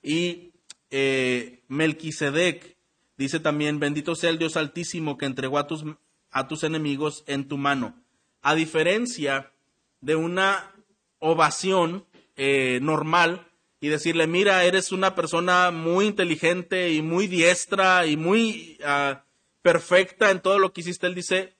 Y 0.00 0.52
eh, 0.92 1.64
Melquisedec 1.66 2.76
dice 3.16 3.40
también, 3.40 3.80
bendito 3.80 4.14
sea 4.14 4.30
el 4.30 4.38
Dios 4.38 4.56
Altísimo 4.56 5.18
que 5.18 5.26
entregó 5.26 5.58
a 5.58 5.66
tus 5.66 5.84
a 6.32 6.48
tus 6.48 6.64
enemigos 6.64 7.22
en 7.26 7.46
tu 7.46 7.58
mano. 7.58 7.94
A 8.40 8.54
diferencia 8.54 9.52
de 10.00 10.16
una 10.16 10.74
ovación 11.18 12.04
eh, 12.36 12.80
normal 12.82 13.46
y 13.80 13.88
decirle, 13.88 14.26
mira, 14.26 14.64
eres 14.64 14.90
una 14.90 15.14
persona 15.14 15.70
muy 15.70 16.06
inteligente 16.06 16.90
y 16.90 17.02
muy 17.02 17.26
diestra 17.26 18.06
y 18.06 18.16
muy 18.16 18.78
ah, 18.84 19.24
perfecta 19.60 20.30
en 20.30 20.40
todo 20.40 20.58
lo 20.58 20.72
que 20.72 20.80
hiciste, 20.80 21.06
él 21.06 21.14
dice, 21.14 21.54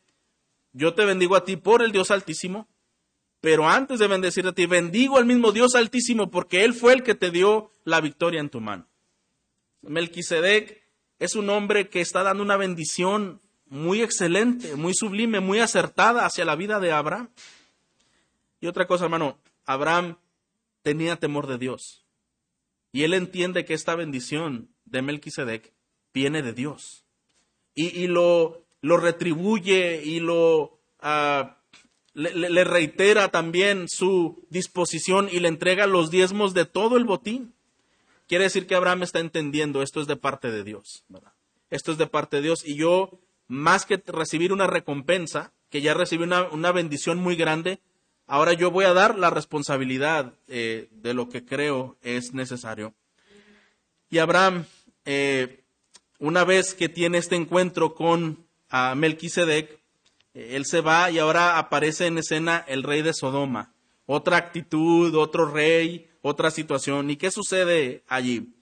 yo 0.72 0.94
te 0.94 1.04
bendigo 1.04 1.36
a 1.36 1.44
ti 1.44 1.56
por 1.56 1.82
el 1.82 1.92
Dios 1.92 2.10
Altísimo, 2.10 2.68
pero 3.40 3.68
antes 3.68 3.98
de 3.98 4.06
bendecirte 4.06 4.50
a 4.50 4.54
ti, 4.54 4.66
bendigo 4.66 5.18
al 5.18 5.26
mismo 5.26 5.52
Dios 5.52 5.74
Altísimo 5.74 6.30
porque 6.30 6.64
Él 6.64 6.74
fue 6.74 6.94
el 6.94 7.02
que 7.02 7.14
te 7.14 7.30
dio 7.30 7.70
la 7.84 8.00
victoria 8.00 8.40
en 8.40 8.48
tu 8.48 8.60
mano. 8.60 8.86
Melquisedec 9.82 10.80
es 11.18 11.34
un 11.34 11.50
hombre 11.50 11.88
que 11.88 12.00
está 12.00 12.22
dando 12.22 12.42
una 12.42 12.56
bendición 12.56 13.41
muy 13.72 14.02
excelente, 14.02 14.76
muy 14.76 14.92
sublime, 14.92 15.40
muy 15.40 15.58
acertada 15.58 16.26
hacia 16.26 16.44
la 16.44 16.56
vida 16.56 16.78
de 16.78 16.92
Abraham. 16.92 17.30
Y 18.60 18.66
otra 18.66 18.86
cosa, 18.86 19.04
hermano, 19.04 19.38
Abraham 19.64 20.18
tenía 20.82 21.16
temor 21.16 21.46
de 21.46 21.56
Dios. 21.56 22.04
Y 22.92 23.04
él 23.04 23.14
entiende 23.14 23.64
que 23.64 23.72
esta 23.72 23.94
bendición 23.94 24.68
de 24.84 25.00
Melquisedec 25.00 25.72
viene 26.12 26.42
de 26.42 26.52
Dios. 26.52 27.06
Y, 27.74 28.08
lo, 28.08 28.62
lo, 28.82 28.98
retribuye 28.98 30.02
y 30.04 30.20
lo 30.20 30.78
ah, 31.00 31.56
le, 32.12 32.64
reitera 32.64 33.30
también 33.30 33.88
su 33.88 34.44
disposición 34.50 35.30
y 35.32 35.40
le 35.40 35.48
entrega 35.48 35.86
los 35.86 36.10
diezmos 36.10 36.52
de 36.52 36.66
todo 36.66 36.98
el 36.98 37.04
botín. 37.04 37.54
Quiere 38.28 38.44
decir 38.44 38.66
que 38.66 38.74
Abraham 38.74 39.04
está 39.04 39.20
entendiendo, 39.20 39.80
esto 39.80 40.02
es 40.02 40.06
de 40.06 40.16
parte 40.16 40.50
de 40.50 40.62
Dios. 40.62 41.04
Esto 41.70 41.90
es 41.90 41.96
de 41.96 42.06
parte 42.06 42.36
de 42.36 42.42
Dios. 42.42 42.66
Y 42.66 42.76
yo, 42.76 43.18
más 43.52 43.84
que 43.84 44.02
recibir 44.06 44.50
una 44.50 44.66
recompensa, 44.66 45.52
que 45.68 45.82
ya 45.82 45.92
recibí 45.92 46.24
una, 46.24 46.72
bendición 46.72 47.18
muy 47.18 47.36
grande, 47.36 47.80
ahora 48.26 48.54
yo 48.54 48.70
voy 48.70 48.86
a 48.86 48.94
dar 48.94 49.18
la 49.18 49.28
responsabilidad 49.28 50.32
eh, 50.48 50.88
de 50.90 51.12
lo 51.12 51.28
que 51.28 51.44
creo 51.44 51.98
es 52.00 52.32
necesario. 52.32 52.94
Y 54.08 54.18
Abraham, 54.18 54.64
eh, 55.04 55.64
una 56.18 56.44
vez 56.44 56.72
que 56.72 56.88
tiene 56.88 57.18
este 57.18 57.36
encuentro 57.36 57.94
con 57.94 58.46
Melquisedec, 58.96 59.80
eh, 60.32 60.52
él 60.52 60.64
se 60.64 60.80
va 60.80 61.10
y 61.10 61.18
ahora 61.18 61.58
aparece 61.58 62.06
en 62.06 62.16
escena 62.16 62.64
el 62.66 62.82
rey 62.82 63.02
de 63.02 63.12
Sodoma. 63.12 63.74
Otra 64.06 64.38
actitud, 64.38 65.14
otro 65.14 65.44
rey, 65.44 66.08
otra 66.22 66.50
situación. 66.50 67.10
¿Y 67.10 67.16
qué 67.16 67.30
sucede 67.30 68.02
allí? 68.08 68.54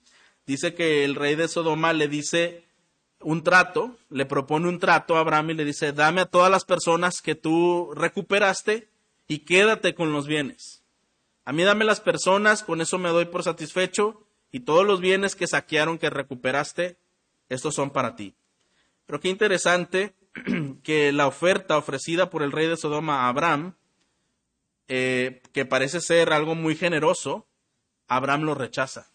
Dice 0.47 0.75
que 0.75 1.05
el 1.05 1.15
rey 1.15 1.37
de 1.37 1.47
Sodoma 1.47 1.93
le 1.93 2.09
dice 2.09 2.65
un 3.21 3.43
trato, 3.43 3.97
le 4.09 4.27
propone 4.27 4.69
un 4.69 4.79
trato 4.79 5.17
a 5.17 5.21
Abraham 5.21 5.51
y 5.51 5.55
le 5.55 5.65
dice, 5.65 5.93
dame 5.93 6.23
a 6.23 6.27
todas 6.27 6.51
las 6.51 6.65
personas 6.65 7.21
que 7.21 7.35
tú 7.35 7.93
recuperaste 7.95 8.89
y 9.29 9.41
quédate 9.41 9.95
con 9.95 10.13
los 10.13 10.27
bienes. 10.27 10.83
A 11.45 11.53
mí 11.53 11.63
dame 11.63 11.85
las 11.85 12.01
personas, 12.01 12.63
con 12.63 12.81
eso 12.81 12.99
me 12.99 13.11
doy 13.11 13.27
por 13.27 13.43
satisfecho 13.43 14.27
y 14.51 14.61
todos 14.61 14.87
los 14.87 15.01
bienes 15.01 15.37
que 15.37 15.47
saquearon, 15.47 15.99
que 15.99 16.11
recuperaste, 16.11 16.97
estos 17.49 17.75
son 17.75 17.91
para 17.91 18.17
ti. 18.17 18.35
Pero 19.07 19.21
qué 19.21 19.29
interesante 19.29 20.15
que 20.83 21.13
la 21.13 21.27
oferta 21.27 21.77
ofrecida 21.77 22.31
por 22.31 22.43
el 22.43 22.53
rey 22.53 22.69
de 22.69 22.77
Sodoma 22.77 23.23
a 23.23 23.29
Abraham, 23.29 23.75
eh, 24.89 25.43
que 25.53 25.67
parece 25.67 26.01
ser 26.01 26.33
algo 26.33 26.55
muy 26.55 26.75
generoso, 26.75 27.47
Abraham 28.09 28.43
lo 28.43 28.55
rechaza. 28.55 29.11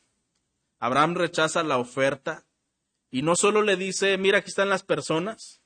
Abraham 0.80 1.16
rechaza 1.16 1.64
la 1.64 1.78
oferta 1.78 2.46
y 3.16 3.22
no 3.22 3.38
solo 3.38 3.62
le 3.62 3.78
dice, 3.78 4.18
mira, 4.18 4.40
aquí 4.40 4.50
están 4.50 4.68
las 4.68 4.84
personas, 4.84 5.62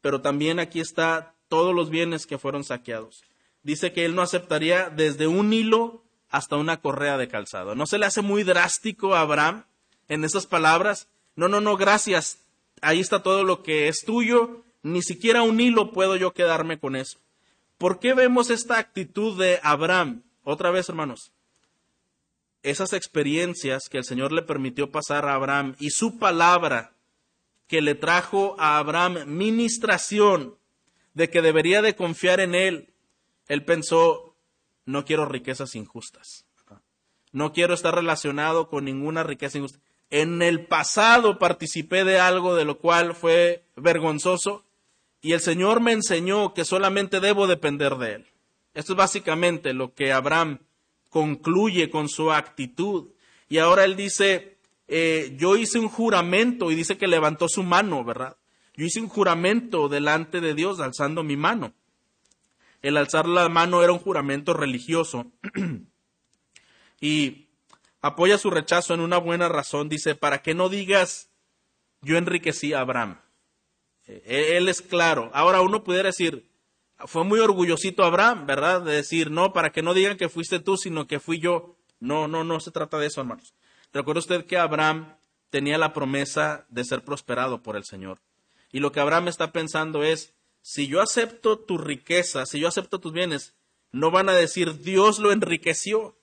pero 0.00 0.20
también 0.20 0.58
aquí 0.58 0.80
está 0.80 1.36
todos 1.46 1.72
los 1.72 1.90
bienes 1.90 2.26
que 2.26 2.38
fueron 2.38 2.64
saqueados. 2.64 3.22
Dice 3.62 3.92
que 3.92 4.04
él 4.04 4.16
no 4.16 4.22
aceptaría 4.22 4.90
desde 4.90 5.28
un 5.28 5.52
hilo 5.52 6.02
hasta 6.28 6.56
una 6.56 6.80
correa 6.80 7.16
de 7.16 7.28
calzado. 7.28 7.76
¿No 7.76 7.86
se 7.86 7.98
le 7.98 8.06
hace 8.06 8.20
muy 8.20 8.42
drástico 8.42 9.14
a 9.14 9.20
Abraham 9.20 9.64
en 10.08 10.24
esas 10.24 10.48
palabras? 10.48 11.06
No, 11.36 11.46
no, 11.46 11.60
no, 11.60 11.76
gracias. 11.76 12.38
Ahí 12.82 12.98
está 12.98 13.22
todo 13.22 13.44
lo 13.44 13.62
que 13.62 13.86
es 13.86 14.04
tuyo. 14.04 14.64
Ni 14.82 15.02
siquiera 15.02 15.42
un 15.42 15.60
hilo 15.60 15.92
puedo 15.92 16.16
yo 16.16 16.32
quedarme 16.32 16.80
con 16.80 16.96
eso. 16.96 17.20
¿Por 17.78 18.00
qué 18.00 18.12
vemos 18.12 18.50
esta 18.50 18.76
actitud 18.76 19.38
de 19.38 19.60
Abraham? 19.62 20.24
Otra 20.42 20.72
vez, 20.72 20.88
hermanos. 20.88 21.30
Esas 22.62 22.92
experiencias 22.92 23.88
que 23.88 23.98
el 23.98 24.04
Señor 24.04 24.32
le 24.32 24.42
permitió 24.42 24.90
pasar 24.90 25.26
a 25.26 25.34
Abraham 25.34 25.76
y 25.78 25.90
su 25.90 26.18
palabra 26.18 26.92
que 27.66 27.80
le 27.82 27.94
trajo 27.94 28.56
a 28.58 28.78
Abraham 28.78 29.24
ministración 29.26 30.56
de 31.14 31.30
que 31.30 31.42
debería 31.42 31.82
de 31.82 31.94
confiar 31.94 32.40
en 32.40 32.54
él, 32.54 32.94
él 33.46 33.64
pensó, 33.64 34.34
no 34.84 35.04
quiero 35.04 35.26
riquezas 35.26 35.74
injustas. 35.74 36.46
No 37.30 37.52
quiero 37.52 37.74
estar 37.74 37.94
relacionado 37.94 38.68
con 38.68 38.84
ninguna 38.84 39.22
riqueza 39.22 39.58
injusta. 39.58 39.80
En 40.10 40.40
el 40.40 40.66
pasado 40.66 41.38
participé 41.38 42.04
de 42.04 42.18
algo 42.18 42.56
de 42.56 42.64
lo 42.64 42.78
cual 42.78 43.14
fue 43.14 43.64
vergonzoso 43.76 44.64
y 45.20 45.32
el 45.32 45.40
Señor 45.40 45.80
me 45.80 45.92
enseñó 45.92 46.54
que 46.54 46.64
solamente 46.64 47.20
debo 47.20 47.46
depender 47.46 47.96
de 47.96 48.14
Él. 48.14 48.26
Esto 48.72 48.92
es 48.92 48.96
básicamente 48.96 49.74
lo 49.74 49.92
que 49.92 50.12
Abraham 50.12 50.60
concluye 51.08 51.90
con 51.90 52.08
su 52.08 52.32
actitud. 52.32 53.08
Y 53.48 53.58
ahora 53.58 53.84
él 53.84 53.96
dice, 53.96 54.58
eh, 54.88 55.34
yo 55.38 55.56
hice 55.56 55.78
un 55.78 55.88
juramento 55.88 56.70
y 56.70 56.74
dice 56.74 56.96
que 56.96 57.06
levantó 57.06 57.48
su 57.48 57.62
mano, 57.62 58.04
¿verdad? 58.04 58.36
Yo 58.74 58.84
hice 58.86 59.00
un 59.00 59.08
juramento 59.08 59.88
delante 59.88 60.40
de 60.40 60.54
Dios 60.54 60.80
alzando 60.80 61.22
mi 61.22 61.36
mano. 61.36 61.72
El 62.80 62.96
alzar 62.96 63.26
la 63.26 63.48
mano 63.48 63.82
era 63.82 63.92
un 63.92 63.98
juramento 63.98 64.54
religioso. 64.54 65.26
y 67.00 67.48
apoya 68.00 68.38
su 68.38 68.50
rechazo 68.50 68.94
en 68.94 69.00
una 69.00 69.18
buena 69.18 69.48
razón. 69.48 69.88
Dice, 69.88 70.14
para 70.14 70.42
que 70.42 70.54
no 70.54 70.68
digas, 70.68 71.28
yo 72.02 72.16
enriquecí 72.16 72.72
a 72.72 72.80
Abraham. 72.80 73.20
E-, 74.06 74.56
él 74.56 74.68
es 74.68 74.80
claro. 74.80 75.30
Ahora 75.34 75.60
uno 75.60 75.84
pudiera 75.84 76.08
decir, 76.08 76.47
fue 77.06 77.24
muy 77.24 77.40
orgullosito 77.40 78.04
Abraham, 78.04 78.46
¿verdad? 78.46 78.82
De 78.82 78.92
decir, 78.92 79.30
no, 79.30 79.52
para 79.52 79.70
que 79.70 79.82
no 79.82 79.94
digan 79.94 80.16
que 80.16 80.28
fuiste 80.28 80.58
tú, 80.58 80.76
sino 80.76 81.06
que 81.06 81.20
fui 81.20 81.38
yo. 81.38 81.76
No, 82.00 82.28
no, 82.28 82.44
no 82.44 82.60
se 82.60 82.70
trata 82.70 82.98
de 82.98 83.06
eso, 83.06 83.20
hermanos. 83.20 83.54
Recuerda 83.92 84.20
usted 84.20 84.46
que 84.46 84.58
Abraham 84.58 85.16
tenía 85.50 85.78
la 85.78 85.92
promesa 85.92 86.66
de 86.68 86.84
ser 86.84 87.02
prosperado 87.02 87.62
por 87.62 87.76
el 87.76 87.84
Señor. 87.84 88.18
Y 88.72 88.80
lo 88.80 88.92
que 88.92 89.00
Abraham 89.00 89.28
está 89.28 89.52
pensando 89.52 90.02
es, 90.02 90.34
si 90.60 90.88
yo 90.88 91.00
acepto 91.00 91.58
tu 91.58 91.78
riqueza, 91.78 92.44
si 92.46 92.60
yo 92.60 92.68
acepto 92.68 92.98
tus 92.98 93.12
bienes, 93.12 93.54
no 93.92 94.10
van 94.10 94.28
a 94.28 94.34
decir 94.34 94.80
Dios 94.82 95.18
lo 95.18 95.32
enriqueció, 95.32 96.16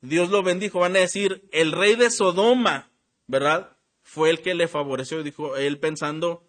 Dios 0.00 0.30
lo 0.30 0.42
bendijo, 0.42 0.80
van 0.80 0.96
a 0.96 1.00
decir 1.00 1.48
el 1.52 1.72
rey 1.72 1.96
de 1.96 2.10
Sodoma, 2.10 2.90
¿verdad? 3.26 3.76
Fue 4.02 4.30
el 4.30 4.40
que 4.40 4.54
le 4.54 4.68
favoreció, 4.68 5.22
dijo 5.22 5.56
él 5.56 5.78
pensando, 5.78 6.44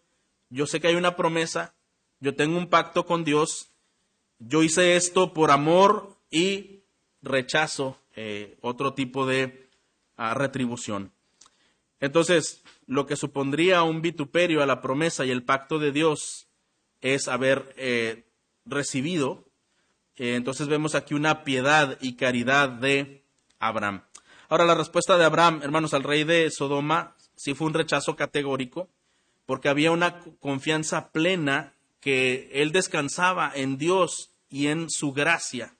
yo 0.49 0.67
sé 0.67 0.79
que 0.79 0.89
hay 0.89 0.95
una 0.95 1.15
promesa, 1.15 1.73
yo 2.19 2.35
tengo 2.35 2.57
un 2.57 2.67
pacto 2.67 3.05
con 3.05 3.23
Dios, 3.23 3.71
yo 4.39 4.63
hice 4.63 4.95
esto 4.95 5.33
por 5.33 5.51
amor 5.51 6.17
y 6.29 6.83
rechazo 7.21 7.97
eh, 8.15 8.57
otro 8.61 8.93
tipo 8.93 9.25
de 9.25 9.69
ah, 10.15 10.33
retribución. 10.33 11.11
Entonces, 11.99 12.63
lo 12.85 13.05
que 13.05 13.15
supondría 13.15 13.83
un 13.83 14.01
vituperio 14.01 14.61
a 14.61 14.65
la 14.65 14.81
promesa 14.81 15.25
y 15.25 15.31
el 15.31 15.43
pacto 15.43 15.79
de 15.79 15.91
Dios 15.91 16.47
es 17.01 17.27
haber 17.27 17.73
eh, 17.77 18.25
recibido. 18.65 19.45
Eh, 20.15 20.35
entonces 20.35 20.67
vemos 20.67 20.95
aquí 20.95 21.13
una 21.13 21.43
piedad 21.43 21.97
y 22.01 22.15
caridad 22.15 22.69
de 22.69 23.23
Abraham. 23.59 24.03
Ahora 24.49 24.65
la 24.65 24.75
respuesta 24.75 25.17
de 25.17 25.25
Abraham, 25.25 25.61
hermanos, 25.63 25.93
al 25.93 26.03
rey 26.03 26.23
de 26.23 26.49
Sodoma, 26.51 27.15
sí 27.35 27.53
fue 27.53 27.67
un 27.67 27.73
rechazo 27.73 28.15
categórico, 28.15 28.89
porque 29.45 29.69
había 29.69 29.91
una 29.91 30.19
confianza 30.39 31.11
plena 31.11 31.73
que 32.07 32.49
él 32.53 32.71
descansaba 32.71 33.51
en 33.53 33.77
Dios 33.77 34.31
y 34.49 34.67
en 34.67 34.89
su 34.89 35.11
gracia. 35.11 35.75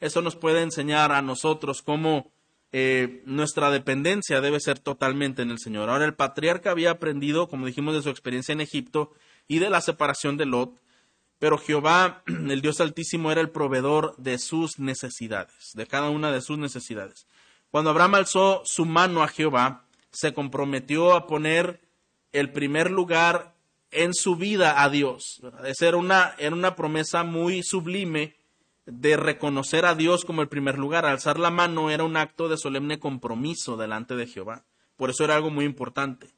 Eso 0.00 0.22
nos 0.22 0.34
puede 0.34 0.62
enseñar 0.62 1.12
a 1.12 1.22
nosotros 1.22 1.82
cómo 1.82 2.32
eh, 2.72 3.22
nuestra 3.26 3.70
dependencia 3.70 4.40
debe 4.40 4.58
ser 4.58 4.80
totalmente 4.80 5.42
en 5.42 5.52
el 5.52 5.60
Señor. 5.60 5.88
Ahora 5.88 6.04
el 6.04 6.16
patriarca 6.16 6.72
había 6.72 6.90
aprendido, 6.90 7.48
como 7.48 7.66
dijimos, 7.66 7.94
de 7.94 8.02
su 8.02 8.10
experiencia 8.10 8.52
en 8.52 8.60
Egipto, 8.60 9.12
y 9.46 9.60
de 9.60 9.70
la 9.70 9.80
separación 9.80 10.36
de 10.36 10.46
Lot, 10.46 10.82
pero 11.38 11.58
Jehová, 11.58 12.24
el 12.26 12.60
Dios 12.60 12.80
Altísimo, 12.80 13.30
era 13.30 13.40
el 13.40 13.50
proveedor 13.50 14.16
de 14.16 14.38
sus 14.38 14.80
necesidades, 14.80 15.70
de 15.74 15.86
cada 15.86 16.10
una 16.10 16.32
de 16.32 16.40
sus 16.40 16.58
necesidades. 16.58 17.28
Cuando 17.70 17.90
Abraham 17.90 18.16
alzó 18.16 18.62
su 18.64 18.84
mano 18.84 19.22
a 19.22 19.28
Jehová, 19.28 19.84
se 20.10 20.34
comprometió 20.34 21.14
a 21.14 21.28
poner 21.28 21.80
el 22.32 22.50
primer 22.50 22.90
lugar 22.90 23.54
en 23.90 24.14
su 24.14 24.36
vida 24.36 24.82
a 24.82 24.90
Dios. 24.90 25.40
Esa 25.64 25.88
era 25.88 25.96
una, 25.96 26.34
era 26.38 26.54
una 26.54 26.76
promesa 26.76 27.24
muy 27.24 27.62
sublime 27.62 28.34
de 28.86 29.16
reconocer 29.16 29.84
a 29.84 29.94
Dios 29.94 30.24
como 30.24 30.42
el 30.42 30.48
primer 30.48 30.78
lugar. 30.78 31.06
Alzar 31.06 31.38
la 31.38 31.50
mano 31.50 31.90
era 31.90 32.04
un 32.04 32.16
acto 32.16 32.48
de 32.48 32.56
solemne 32.56 32.98
compromiso 32.98 33.76
delante 33.76 34.16
de 34.16 34.26
Jehová. 34.26 34.64
Por 34.96 35.10
eso 35.10 35.24
era 35.24 35.36
algo 35.36 35.50
muy 35.50 35.64
importante. 35.64 36.28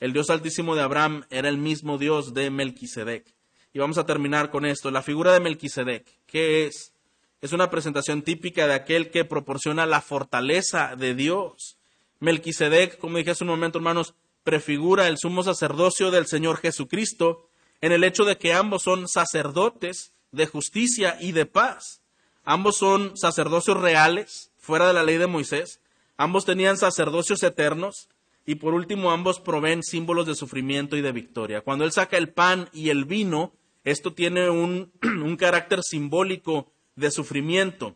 El 0.00 0.12
Dios 0.12 0.30
altísimo 0.30 0.74
de 0.74 0.82
Abraham 0.82 1.24
era 1.30 1.48
el 1.48 1.58
mismo 1.58 1.98
Dios 1.98 2.34
de 2.34 2.50
Melquisedec. 2.50 3.24
Y 3.72 3.78
vamos 3.78 3.98
a 3.98 4.04
terminar 4.04 4.50
con 4.50 4.66
esto. 4.66 4.90
La 4.90 5.02
figura 5.02 5.32
de 5.32 5.40
Melquisedec, 5.40 6.06
¿qué 6.26 6.66
es? 6.66 6.92
Es 7.40 7.52
una 7.52 7.70
presentación 7.70 8.22
típica 8.22 8.66
de 8.66 8.74
aquel 8.74 9.10
que 9.10 9.24
proporciona 9.24 9.86
la 9.86 10.00
fortaleza 10.00 10.94
de 10.96 11.14
Dios. 11.14 11.78
Melquisedec, 12.20 12.98
como 12.98 13.18
dije 13.18 13.30
hace 13.30 13.44
un 13.44 13.50
momento, 13.50 13.78
hermanos, 13.78 14.14
prefigura 14.44 15.08
el 15.08 15.18
sumo 15.18 15.42
sacerdocio 15.42 16.10
del 16.10 16.26
Señor 16.26 16.58
Jesucristo, 16.58 17.48
en 17.80 17.92
el 17.92 18.04
hecho 18.04 18.24
de 18.24 18.36
que 18.36 18.52
ambos 18.52 18.82
son 18.82 19.08
sacerdotes 19.08 20.12
de 20.30 20.46
justicia 20.46 21.16
y 21.20 21.32
de 21.32 21.46
paz. 21.46 22.00
Ambos 22.44 22.76
son 22.76 23.16
sacerdocios 23.16 23.78
reales, 23.80 24.50
fuera 24.58 24.86
de 24.86 24.94
la 24.94 25.04
ley 25.04 25.18
de 25.18 25.26
Moisés. 25.26 25.80
Ambos 26.16 26.44
tenían 26.44 26.76
sacerdocios 26.76 27.42
eternos. 27.42 28.08
Y 28.44 28.56
por 28.56 28.74
último, 28.74 29.12
ambos 29.12 29.38
proveen 29.38 29.84
símbolos 29.84 30.26
de 30.26 30.34
sufrimiento 30.34 30.96
y 30.96 31.00
de 31.00 31.12
victoria. 31.12 31.60
Cuando 31.60 31.84
Él 31.84 31.92
saca 31.92 32.16
el 32.16 32.30
pan 32.30 32.68
y 32.72 32.90
el 32.90 33.04
vino, 33.04 33.52
esto 33.84 34.12
tiene 34.12 34.50
un, 34.50 34.92
un 35.02 35.36
carácter 35.36 35.80
simbólico 35.82 36.72
de 36.96 37.12
sufrimiento. 37.12 37.94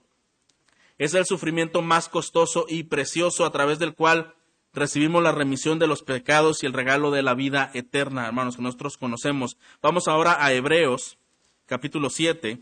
Es 0.99 1.15
el 1.15 1.27
sufrimiento 1.27 1.83
más 1.83 2.09
costoso 2.09 2.67
y 2.69 2.85
precioso 2.85 3.45
a 3.45 3.51
través 3.51 3.79
del 3.79 3.95
cual 3.95 4.36
recibimos 4.77 5.23
la 5.23 5.33
remisión 5.33 5.79
de 5.79 5.87
los 5.87 6.03
pecados 6.03 6.63
y 6.63 6.67
el 6.67 6.73
regalo 6.73 7.11
de 7.11 7.23
la 7.23 7.35
vida 7.35 7.71
eterna, 7.75 8.27
hermanos, 8.27 8.57
que 8.57 8.63
nosotros 8.63 8.99
conocemos. 8.99 9.57
Vamos 9.83 10.07
ahora 10.07 10.45
a 10.45 10.53
Hebreos, 10.53 11.19
capítulo 11.65 12.11
7. 12.11 12.61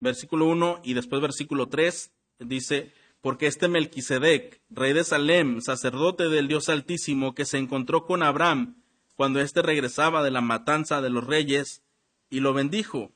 Versículo 0.00 0.46
1 0.46 0.80
y 0.84 0.94
después 0.94 1.22
versículo 1.22 1.68
3 1.68 2.10
dice, 2.40 2.92
porque 3.20 3.46
este 3.46 3.68
Melquisedec, 3.68 4.60
rey 4.70 4.92
de 4.92 5.04
Salem, 5.04 5.60
sacerdote 5.60 6.28
del 6.28 6.48
Dios 6.48 6.68
Altísimo, 6.68 7.34
que 7.34 7.44
se 7.44 7.58
encontró 7.58 8.06
con 8.06 8.22
Abraham 8.22 8.82
cuando 9.14 9.40
éste 9.40 9.60
regresaba 9.60 10.22
de 10.22 10.30
la 10.30 10.40
matanza 10.40 11.02
de 11.02 11.10
los 11.10 11.26
reyes, 11.26 11.82
y 12.30 12.40
lo 12.40 12.54
bendijo. 12.54 13.12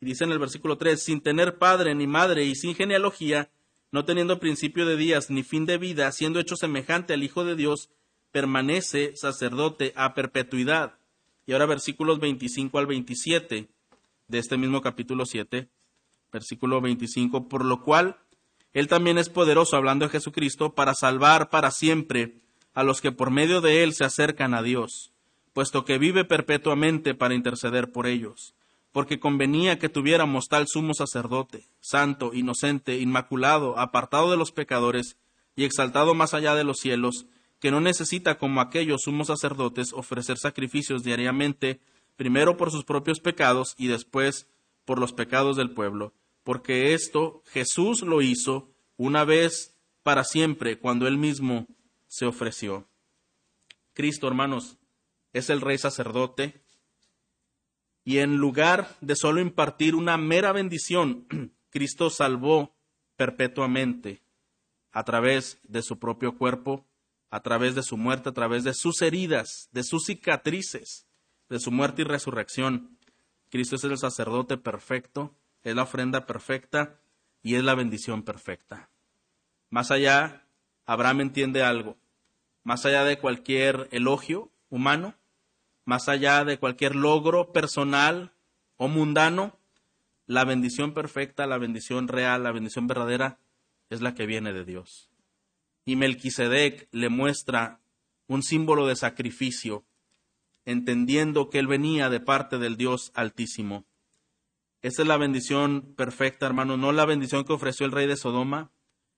Y 0.00 0.06
dice 0.06 0.24
en 0.24 0.32
el 0.32 0.38
versículo 0.38 0.76
3, 0.76 1.00
sin 1.00 1.20
tener 1.20 1.58
padre 1.58 1.94
ni 1.94 2.06
madre 2.06 2.44
y 2.44 2.56
sin 2.56 2.74
genealogía, 2.74 3.50
no 3.92 4.04
teniendo 4.04 4.40
principio 4.40 4.86
de 4.86 4.96
días 4.96 5.30
ni 5.30 5.44
fin 5.44 5.66
de 5.66 5.78
vida, 5.78 6.10
siendo 6.10 6.40
hecho 6.40 6.56
semejante 6.56 7.12
al 7.12 7.22
Hijo 7.22 7.44
de 7.44 7.54
Dios, 7.54 7.90
permanece 8.32 9.14
sacerdote 9.14 9.92
a 9.94 10.14
perpetuidad. 10.14 10.98
Y 11.46 11.52
ahora 11.52 11.66
versículos 11.66 12.18
25 12.18 12.78
al 12.78 12.86
27 12.86 13.68
de 14.26 14.38
este 14.38 14.56
mismo 14.56 14.80
capítulo 14.80 15.26
7 15.26 15.68
versículo 16.34 16.80
25, 16.80 17.48
por 17.48 17.64
lo 17.64 17.82
cual 17.82 18.16
Él 18.72 18.88
también 18.88 19.18
es 19.18 19.30
poderoso, 19.30 19.76
hablando 19.76 20.04
de 20.04 20.10
Jesucristo, 20.10 20.74
para 20.74 20.94
salvar 20.94 21.48
para 21.48 21.70
siempre 21.70 22.40
a 22.74 22.82
los 22.82 23.00
que 23.00 23.12
por 23.12 23.30
medio 23.30 23.60
de 23.60 23.84
Él 23.84 23.94
se 23.94 24.04
acercan 24.04 24.52
a 24.52 24.62
Dios, 24.62 25.12
puesto 25.52 25.84
que 25.84 25.96
vive 25.96 26.24
perpetuamente 26.24 27.14
para 27.14 27.34
interceder 27.34 27.92
por 27.92 28.08
ellos, 28.08 28.54
porque 28.90 29.20
convenía 29.20 29.78
que 29.78 29.88
tuviéramos 29.88 30.48
tal 30.48 30.66
sumo 30.66 30.92
sacerdote, 30.92 31.68
santo, 31.80 32.34
inocente, 32.34 32.98
inmaculado, 32.98 33.78
apartado 33.78 34.30
de 34.32 34.36
los 34.36 34.50
pecadores 34.50 35.16
y 35.54 35.64
exaltado 35.64 36.14
más 36.14 36.34
allá 36.34 36.56
de 36.56 36.64
los 36.64 36.78
cielos, 36.78 37.26
que 37.60 37.70
no 37.70 37.80
necesita 37.80 38.38
como 38.38 38.60
aquellos 38.60 39.02
sumos 39.02 39.28
sacerdotes 39.28 39.92
ofrecer 39.92 40.36
sacrificios 40.36 41.04
diariamente, 41.04 41.80
primero 42.16 42.56
por 42.56 42.72
sus 42.72 42.84
propios 42.84 43.20
pecados 43.20 43.74
y 43.78 43.86
después 43.86 44.48
por 44.84 44.98
los 44.98 45.12
pecados 45.12 45.56
del 45.56 45.70
pueblo, 45.70 46.12
porque 46.44 46.92
esto 46.94 47.42
Jesús 47.46 48.02
lo 48.02 48.22
hizo 48.22 48.70
una 48.96 49.24
vez 49.24 49.76
para 50.02 50.22
siempre 50.22 50.78
cuando 50.78 51.08
él 51.08 51.18
mismo 51.18 51.66
se 52.06 52.26
ofreció. 52.26 52.86
Cristo, 53.94 54.28
hermanos, 54.28 54.76
es 55.32 55.50
el 55.50 55.60
rey 55.60 55.78
sacerdote 55.78 56.62
y 58.04 58.18
en 58.18 58.36
lugar 58.36 58.94
de 59.00 59.16
solo 59.16 59.40
impartir 59.40 59.94
una 59.94 60.18
mera 60.18 60.52
bendición, 60.52 61.26
Cristo 61.70 62.10
salvó 62.10 62.76
perpetuamente 63.16 64.22
a 64.92 65.02
través 65.04 65.58
de 65.64 65.82
su 65.82 65.98
propio 65.98 66.36
cuerpo, 66.36 66.86
a 67.30 67.40
través 67.40 67.74
de 67.74 67.82
su 67.82 67.96
muerte, 67.96 68.28
a 68.28 68.32
través 68.32 68.62
de 68.62 68.74
sus 68.74 69.00
heridas, 69.02 69.68
de 69.72 69.82
sus 69.82 70.04
cicatrices, 70.04 71.06
de 71.48 71.58
su 71.58 71.72
muerte 71.72 72.02
y 72.02 72.04
resurrección. 72.04 72.98
Cristo 73.50 73.76
es 73.76 73.84
el 73.84 73.96
sacerdote 73.96 74.56
perfecto 74.56 75.34
es 75.64 75.74
la 75.74 75.82
ofrenda 75.82 76.26
perfecta 76.26 77.00
y 77.42 77.56
es 77.56 77.64
la 77.64 77.74
bendición 77.74 78.22
perfecta. 78.22 78.90
Más 79.70 79.90
allá, 79.90 80.46
Abraham 80.86 81.22
entiende 81.22 81.62
algo. 81.62 81.96
Más 82.62 82.86
allá 82.86 83.04
de 83.04 83.18
cualquier 83.18 83.88
elogio 83.90 84.52
humano, 84.68 85.14
más 85.84 86.08
allá 86.08 86.44
de 86.44 86.58
cualquier 86.58 86.94
logro 86.94 87.52
personal 87.52 88.32
o 88.76 88.88
mundano, 88.88 89.58
la 90.26 90.44
bendición 90.44 90.94
perfecta, 90.94 91.46
la 91.46 91.58
bendición 91.58 92.08
real, 92.08 92.42
la 92.42 92.52
bendición 92.52 92.86
verdadera 92.86 93.38
es 93.90 94.00
la 94.00 94.14
que 94.14 94.26
viene 94.26 94.52
de 94.52 94.64
Dios. 94.64 95.10
Y 95.84 95.96
Melquisedec 95.96 96.88
le 96.92 97.10
muestra 97.10 97.80
un 98.26 98.42
símbolo 98.42 98.86
de 98.86 98.96
sacrificio, 98.96 99.84
entendiendo 100.64 101.50
que 101.50 101.58
él 101.58 101.66
venía 101.66 102.08
de 102.08 102.20
parte 102.20 102.58
del 102.58 102.76
Dios 102.76 103.12
Altísimo. 103.14 103.84
Esa 104.84 105.00
es 105.00 105.08
la 105.08 105.16
bendición 105.16 105.94
perfecta, 105.96 106.44
hermano, 106.44 106.76
no 106.76 106.92
la 106.92 107.06
bendición 107.06 107.44
que 107.44 107.54
ofreció 107.54 107.86
el 107.86 107.92
rey 107.92 108.06
de 108.06 108.18
Sodoma, 108.18 108.70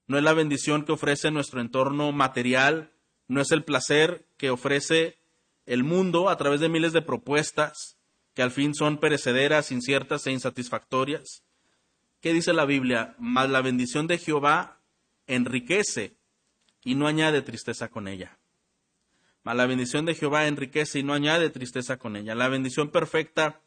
no 0.06 0.16
es 0.16 0.22
la 0.22 0.32
bendición 0.32 0.84
que 0.84 0.92
ofrece 0.92 1.32
nuestro 1.32 1.60
entorno 1.60 2.12
material, 2.12 2.92
no 3.26 3.40
es 3.40 3.50
el 3.50 3.64
placer 3.64 4.28
que 4.36 4.50
ofrece 4.50 5.18
el 5.66 5.82
mundo 5.82 6.28
a 6.28 6.36
través 6.36 6.60
de 6.60 6.68
miles 6.68 6.92
de 6.92 7.02
propuestas 7.02 7.98
que 8.32 8.42
al 8.42 8.52
fin 8.52 8.76
son 8.76 8.98
perecederas, 8.98 9.72
inciertas 9.72 10.24
e 10.28 10.30
insatisfactorias. 10.30 11.42
¿Qué 12.20 12.32
dice 12.32 12.52
la 12.52 12.64
Biblia? 12.64 13.16
Mas 13.18 13.50
la 13.50 13.60
bendición 13.60 14.06
de 14.06 14.18
Jehová 14.18 14.78
enriquece 15.26 16.16
y 16.84 16.94
no 16.94 17.08
añade 17.08 17.42
tristeza 17.42 17.88
con 17.88 18.06
ella. 18.06 18.38
Mas 19.42 19.56
la 19.56 19.66
bendición 19.66 20.06
de 20.06 20.14
Jehová 20.14 20.46
enriquece 20.46 21.00
y 21.00 21.02
no 21.02 21.12
añade 21.12 21.50
tristeza 21.50 21.96
con 21.96 22.14
ella. 22.14 22.36
La 22.36 22.46
bendición 22.46 22.92
perfecta 22.92 23.62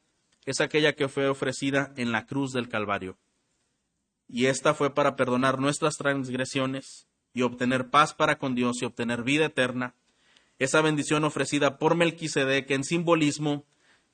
es 0.51 0.61
aquella 0.61 0.93
que 0.93 1.07
fue 1.07 1.27
ofrecida 1.27 1.93
en 1.95 2.11
la 2.11 2.25
cruz 2.25 2.53
del 2.53 2.69
Calvario. 2.69 3.17
Y 4.27 4.47
esta 4.47 4.73
fue 4.73 4.93
para 4.93 5.15
perdonar 5.15 5.59
nuestras 5.59 5.97
transgresiones 5.97 7.07
y 7.33 7.43
obtener 7.43 7.89
paz 7.89 8.13
para 8.13 8.39
con 8.39 8.55
Dios 8.55 8.81
y 8.81 8.85
obtener 8.85 9.23
vida 9.23 9.45
eterna. 9.45 9.95
Esa 10.57 10.81
bendición 10.81 11.23
ofrecida 11.23 11.77
por 11.77 11.95
Melquisedec 11.95 12.69
en 12.71 12.83
simbolismo 12.83 13.65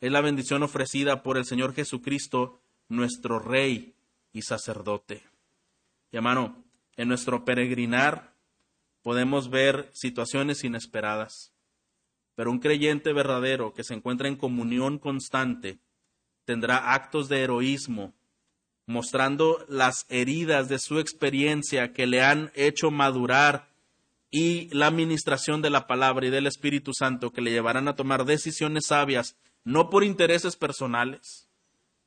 es 0.02 0.12
la 0.12 0.22
bendición 0.22 0.64
ofrecida 0.64 1.24
por 1.24 1.38
el 1.38 1.46
Señor 1.46 1.74
Jesucristo, 1.74 2.62
nuestro 2.90 3.40
Rey 3.40 3.96
y 4.34 4.42
sacerdote. 4.42 5.24
Y 6.12 6.18
hermano, 6.18 6.66
en 6.98 7.08
nuestro 7.08 7.46
peregrinar 7.46 8.36
podemos 9.02 9.50
ver 9.50 9.90
situaciones 9.94 10.64
inesperadas, 10.64 11.54
pero 12.36 12.52
un 12.52 12.60
creyente 12.60 13.14
verdadero 13.14 13.74
que 13.74 13.84
se 13.84 13.94
encuentra 13.94 14.28
en 14.28 14.36
comunión 14.36 15.00
constante 15.00 15.80
tendrá 16.46 16.94
actos 16.94 17.28
de 17.28 17.42
heroísmo, 17.42 18.14
mostrando 18.86 19.66
las 19.68 20.06
heridas 20.10 20.70
de 20.70 20.80
su 20.80 21.00
experiencia 21.00 21.92
que 21.92 22.06
le 22.06 22.24
han 22.24 22.52
hecho 22.56 22.92
madurar 22.92 23.70
y 24.30 24.70
la 24.74 24.88
administración 24.88 25.62
de 25.62 25.70
la 25.70 25.88
palabra 25.88 26.28
y 26.28 26.30
del 26.30 26.48
Espíritu 26.48 26.94
Santo 26.94 27.32
que 27.32 27.42
le 27.42 27.52
llevarán 27.52 27.88
a 27.88 27.96
tomar 27.96 28.26
decisiones 28.26 28.88
sabias, 28.88 29.36
no 29.64 29.90
por 29.90 30.04
intereses 30.04 30.56
personales, 30.56 31.48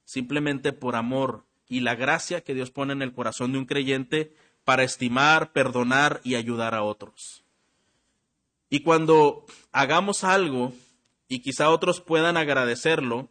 simplemente 0.04 0.72
por 0.72 0.94
amor 0.94 1.44
y 1.68 1.80
la 1.80 1.94
gracia 1.94 2.42
que 2.42 2.54
Dios 2.54 2.70
pone 2.70 2.92
en 2.92 3.02
el 3.02 3.12
corazón 3.12 3.52
de 3.52 3.58
un 3.58 3.66
creyente 3.66 4.34
para 4.64 4.84
estimar, 4.84 5.52
perdonar 5.52 6.20
y 6.24 6.34
ayudar 6.34 6.74
a 6.74 6.82
otros. 6.82 7.44
Y 8.70 8.80
cuando 8.80 9.46
hagamos 9.72 10.24
algo 10.24 10.72
y 11.28 11.40
quizá 11.40 11.70
otros 11.70 12.00
puedan 12.00 12.36
agradecerlo, 12.36 13.30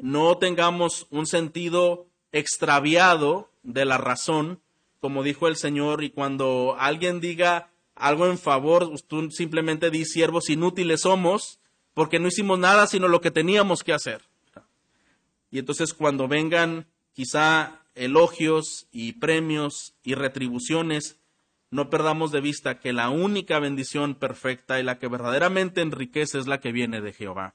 no 0.00 0.38
tengamos 0.38 1.06
un 1.10 1.26
sentido 1.26 2.06
extraviado 2.32 3.50
de 3.62 3.84
la 3.84 3.98
razón, 3.98 4.60
como 5.00 5.22
dijo 5.22 5.48
el 5.48 5.56
Señor, 5.56 6.02
y 6.02 6.10
cuando 6.10 6.76
alguien 6.78 7.20
diga 7.20 7.70
algo 7.94 8.26
en 8.26 8.38
favor, 8.38 8.90
tú 9.06 9.30
simplemente 9.30 9.90
di 9.90 10.04
siervos 10.04 10.48
inútiles 10.48 11.02
somos, 11.02 11.58
porque 11.94 12.18
no 12.18 12.28
hicimos 12.28 12.58
nada 12.58 12.86
sino 12.86 13.08
lo 13.08 13.20
que 13.20 13.30
teníamos 13.30 13.82
que 13.82 13.92
hacer. 13.92 14.22
Y 15.50 15.58
entonces 15.58 15.92
cuando 15.92 16.28
vengan 16.28 16.86
quizá 17.12 17.80
elogios 17.94 18.86
y 18.92 19.14
premios 19.14 19.94
y 20.02 20.14
retribuciones, 20.14 21.18
no 21.70 21.90
perdamos 21.90 22.32
de 22.32 22.40
vista 22.40 22.78
que 22.78 22.92
la 22.92 23.10
única 23.10 23.58
bendición 23.58 24.14
perfecta 24.14 24.80
y 24.80 24.82
la 24.82 24.98
que 24.98 25.08
verdaderamente 25.08 25.80
enriquece 25.80 26.38
es 26.38 26.46
la 26.46 26.60
que 26.60 26.72
viene 26.72 27.00
de 27.00 27.12
Jehová. 27.12 27.54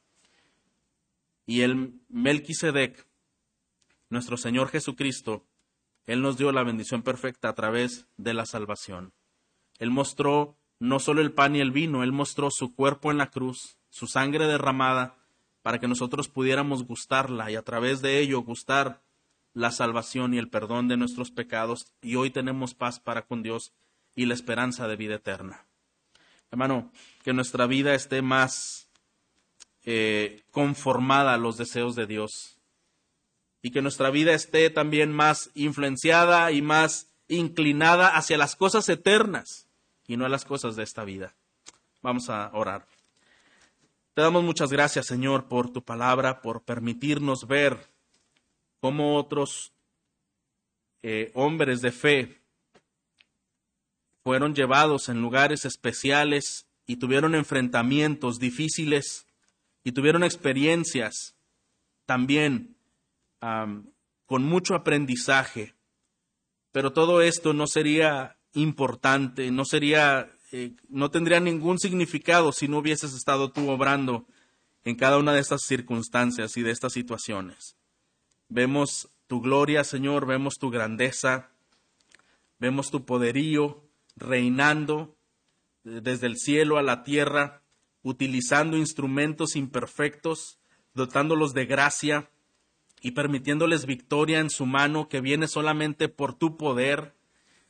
Y 1.45 1.61
el 1.61 1.99
Melquisedec, 2.09 3.05
nuestro 4.09 4.37
Señor 4.37 4.69
Jesucristo, 4.69 5.45
Él 6.05 6.21
nos 6.21 6.37
dio 6.37 6.51
la 6.51 6.63
bendición 6.63 7.03
perfecta 7.03 7.49
a 7.49 7.55
través 7.55 8.07
de 8.17 8.33
la 8.33 8.45
salvación. 8.45 9.13
Él 9.79 9.91
mostró 9.91 10.57
no 10.79 10.99
solo 10.99 11.21
el 11.21 11.33
pan 11.33 11.55
y 11.55 11.61
el 11.61 11.71
vino, 11.71 12.03
Él 12.03 12.11
mostró 12.11 12.49
su 12.51 12.75
cuerpo 12.75 13.11
en 13.11 13.17
la 13.17 13.29
cruz, 13.29 13.77
su 13.89 14.07
sangre 14.07 14.47
derramada, 14.47 15.17
para 15.61 15.79
que 15.79 15.87
nosotros 15.87 16.27
pudiéramos 16.27 16.83
gustarla 16.83 17.49
y 17.49 17.55
a 17.55 17.63
través 17.63 18.01
de 18.01 18.19
ello 18.19 18.41
gustar 18.41 19.01
la 19.53 19.71
salvación 19.71 20.33
y 20.33 20.37
el 20.37 20.49
perdón 20.49 20.87
de 20.87 20.97
nuestros 20.97 21.31
pecados. 21.31 21.91
Y 22.01 22.15
hoy 22.15 22.29
tenemos 22.29 22.75
paz 22.75 22.99
para 22.99 23.25
con 23.25 23.41
Dios 23.41 23.73
y 24.15 24.25
la 24.25 24.35
esperanza 24.35 24.87
de 24.87 24.95
vida 24.95 25.15
eterna. 25.15 25.65
Hermano, 26.51 26.91
que 27.23 27.33
nuestra 27.33 27.65
vida 27.65 27.95
esté 27.95 28.21
más 28.21 28.84
eh, 29.85 30.43
conformada 30.51 31.33
a 31.33 31.37
los 31.37 31.57
deseos 31.57 31.95
de 31.95 32.07
Dios 32.07 32.57
y 33.61 33.71
que 33.71 33.81
nuestra 33.81 34.09
vida 34.09 34.33
esté 34.33 34.69
también 34.69 35.11
más 35.11 35.51
influenciada 35.53 36.51
y 36.51 36.61
más 36.61 37.07
inclinada 37.27 38.09
hacia 38.09 38.37
las 38.37 38.55
cosas 38.55 38.89
eternas 38.89 39.67
y 40.07 40.17
no 40.17 40.25
a 40.25 40.29
las 40.29 40.45
cosas 40.45 40.75
de 40.75 40.83
esta 40.83 41.03
vida. 41.03 41.35
Vamos 42.01 42.29
a 42.29 42.51
orar. 42.53 42.85
Te 44.13 44.21
damos 44.21 44.43
muchas 44.43 44.71
gracias, 44.71 45.07
Señor, 45.07 45.47
por 45.47 45.71
tu 45.71 45.83
palabra, 45.83 46.41
por 46.41 46.63
permitirnos 46.63 47.47
ver 47.47 47.77
cómo 48.79 49.17
otros 49.17 49.71
eh, 51.03 51.31
hombres 51.33 51.81
de 51.81 51.91
fe 51.91 52.41
fueron 54.23 54.55
llevados 54.55 55.09
en 55.09 55.21
lugares 55.21 55.65
especiales 55.65 56.65
y 56.87 56.97
tuvieron 56.97 57.35
enfrentamientos 57.35 58.39
difíciles 58.39 59.24
y 59.85 59.91
tuvieron 59.91 60.23
experiencias 60.23 61.35
también 62.05 62.75
con 63.39 64.43
mucho 64.43 64.73
aprendizaje. 64.73 65.75
Pero 66.71 66.91
todo 66.91 67.21
esto 67.21 67.53
no 67.53 67.67
sería 67.67 68.37
importante, 68.53 69.51
no 69.51 69.63
sería, 69.63 70.31
eh, 70.51 70.73
no 70.89 71.11
tendría 71.11 71.39
ningún 71.39 71.77
significado 71.77 72.51
si 72.51 72.67
no 72.67 72.79
hubieses 72.79 73.13
estado 73.13 73.51
tú 73.51 73.69
obrando 73.69 74.25
en 74.83 74.95
cada 74.95 75.19
una 75.19 75.33
de 75.33 75.41
estas 75.41 75.61
circunstancias 75.61 76.57
y 76.57 76.63
de 76.63 76.71
estas 76.71 76.93
situaciones. 76.93 77.77
Vemos 78.49 79.09
tu 79.27 79.39
gloria, 79.39 79.83
Señor, 79.83 80.25
vemos 80.25 80.55
tu 80.57 80.71
grandeza, 80.71 81.51
vemos 82.57 82.89
tu 82.89 83.05
poderío 83.05 83.83
reinando 84.15 85.15
desde 85.83 86.25
el 86.25 86.37
cielo 86.37 86.79
a 86.79 86.83
la 86.83 87.03
tierra, 87.03 87.61
utilizando 88.05 88.77
instrumentos 88.77 89.55
imperfectos, 89.55 90.59
dotándolos 90.93 91.55
de 91.55 91.65
gracia 91.65 92.29
y 93.01 93.11
permitiéndoles 93.11 93.87
victoria 93.87 94.39
en 94.39 94.51
su 94.51 94.67
mano 94.67 95.09
que 95.09 95.21
viene 95.21 95.47
solamente 95.47 96.07
por 96.07 96.35
tu 96.35 96.55
poder. 96.55 97.15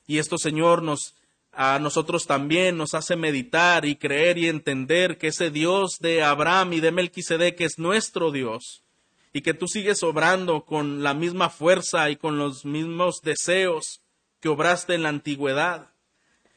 Y 0.06 0.18
esto, 0.18 0.38
Señor, 0.38 0.84
nos 0.84 1.16
a 1.58 1.80
nosotros 1.80 2.28
también 2.28 2.76
nos 2.76 2.94
hace 2.96 3.16
meditar 3.16 3.86
y 3.86 3.96
creer 3.96 4.38
y 4.38 4.50
entender 4.50 5.18
que 5.18 5.28
ese 5.28 5.52
Dios 5.52 6.00
de 6.02 6.22
Abraham 6.22 6.74
y 6.74 6.80
de 6.82 6.92
Melquisedec 6.92 7.62
es 7.62 7.80
nuestro 7.80 8.32
Dios 8.34 8.84
y 9.32 9.42
que 9.42 9.54
tú 9.54 9.70
sigues 9.70 10.04
obrando 10.04 10.66
con 10.66 11.02
la 11.02 11.14
misma 11.14 11.50
fuerza 11.50 12.10
y 12.10 12.18
con 12.18 12.38
los 12.38 12.66
mismos 12.66 13.22
deseos 13.24 14.02
que 14.42 14.50
obraste 14.50 14.96
en 14.96 15.04
la 15.04 15.10
antigüedad 15.10 15.92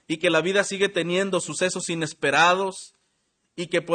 y 0.08 0.16
que 0.16 0.30
la 0.30 0.40
vida 0.40 0.64
sigue 0.64 0.88
teniendo 0.88 1.40
sucesos 1.40 1.88
inesperados 1.90 2.96
y 3.58 3.66
que 3.66 3.82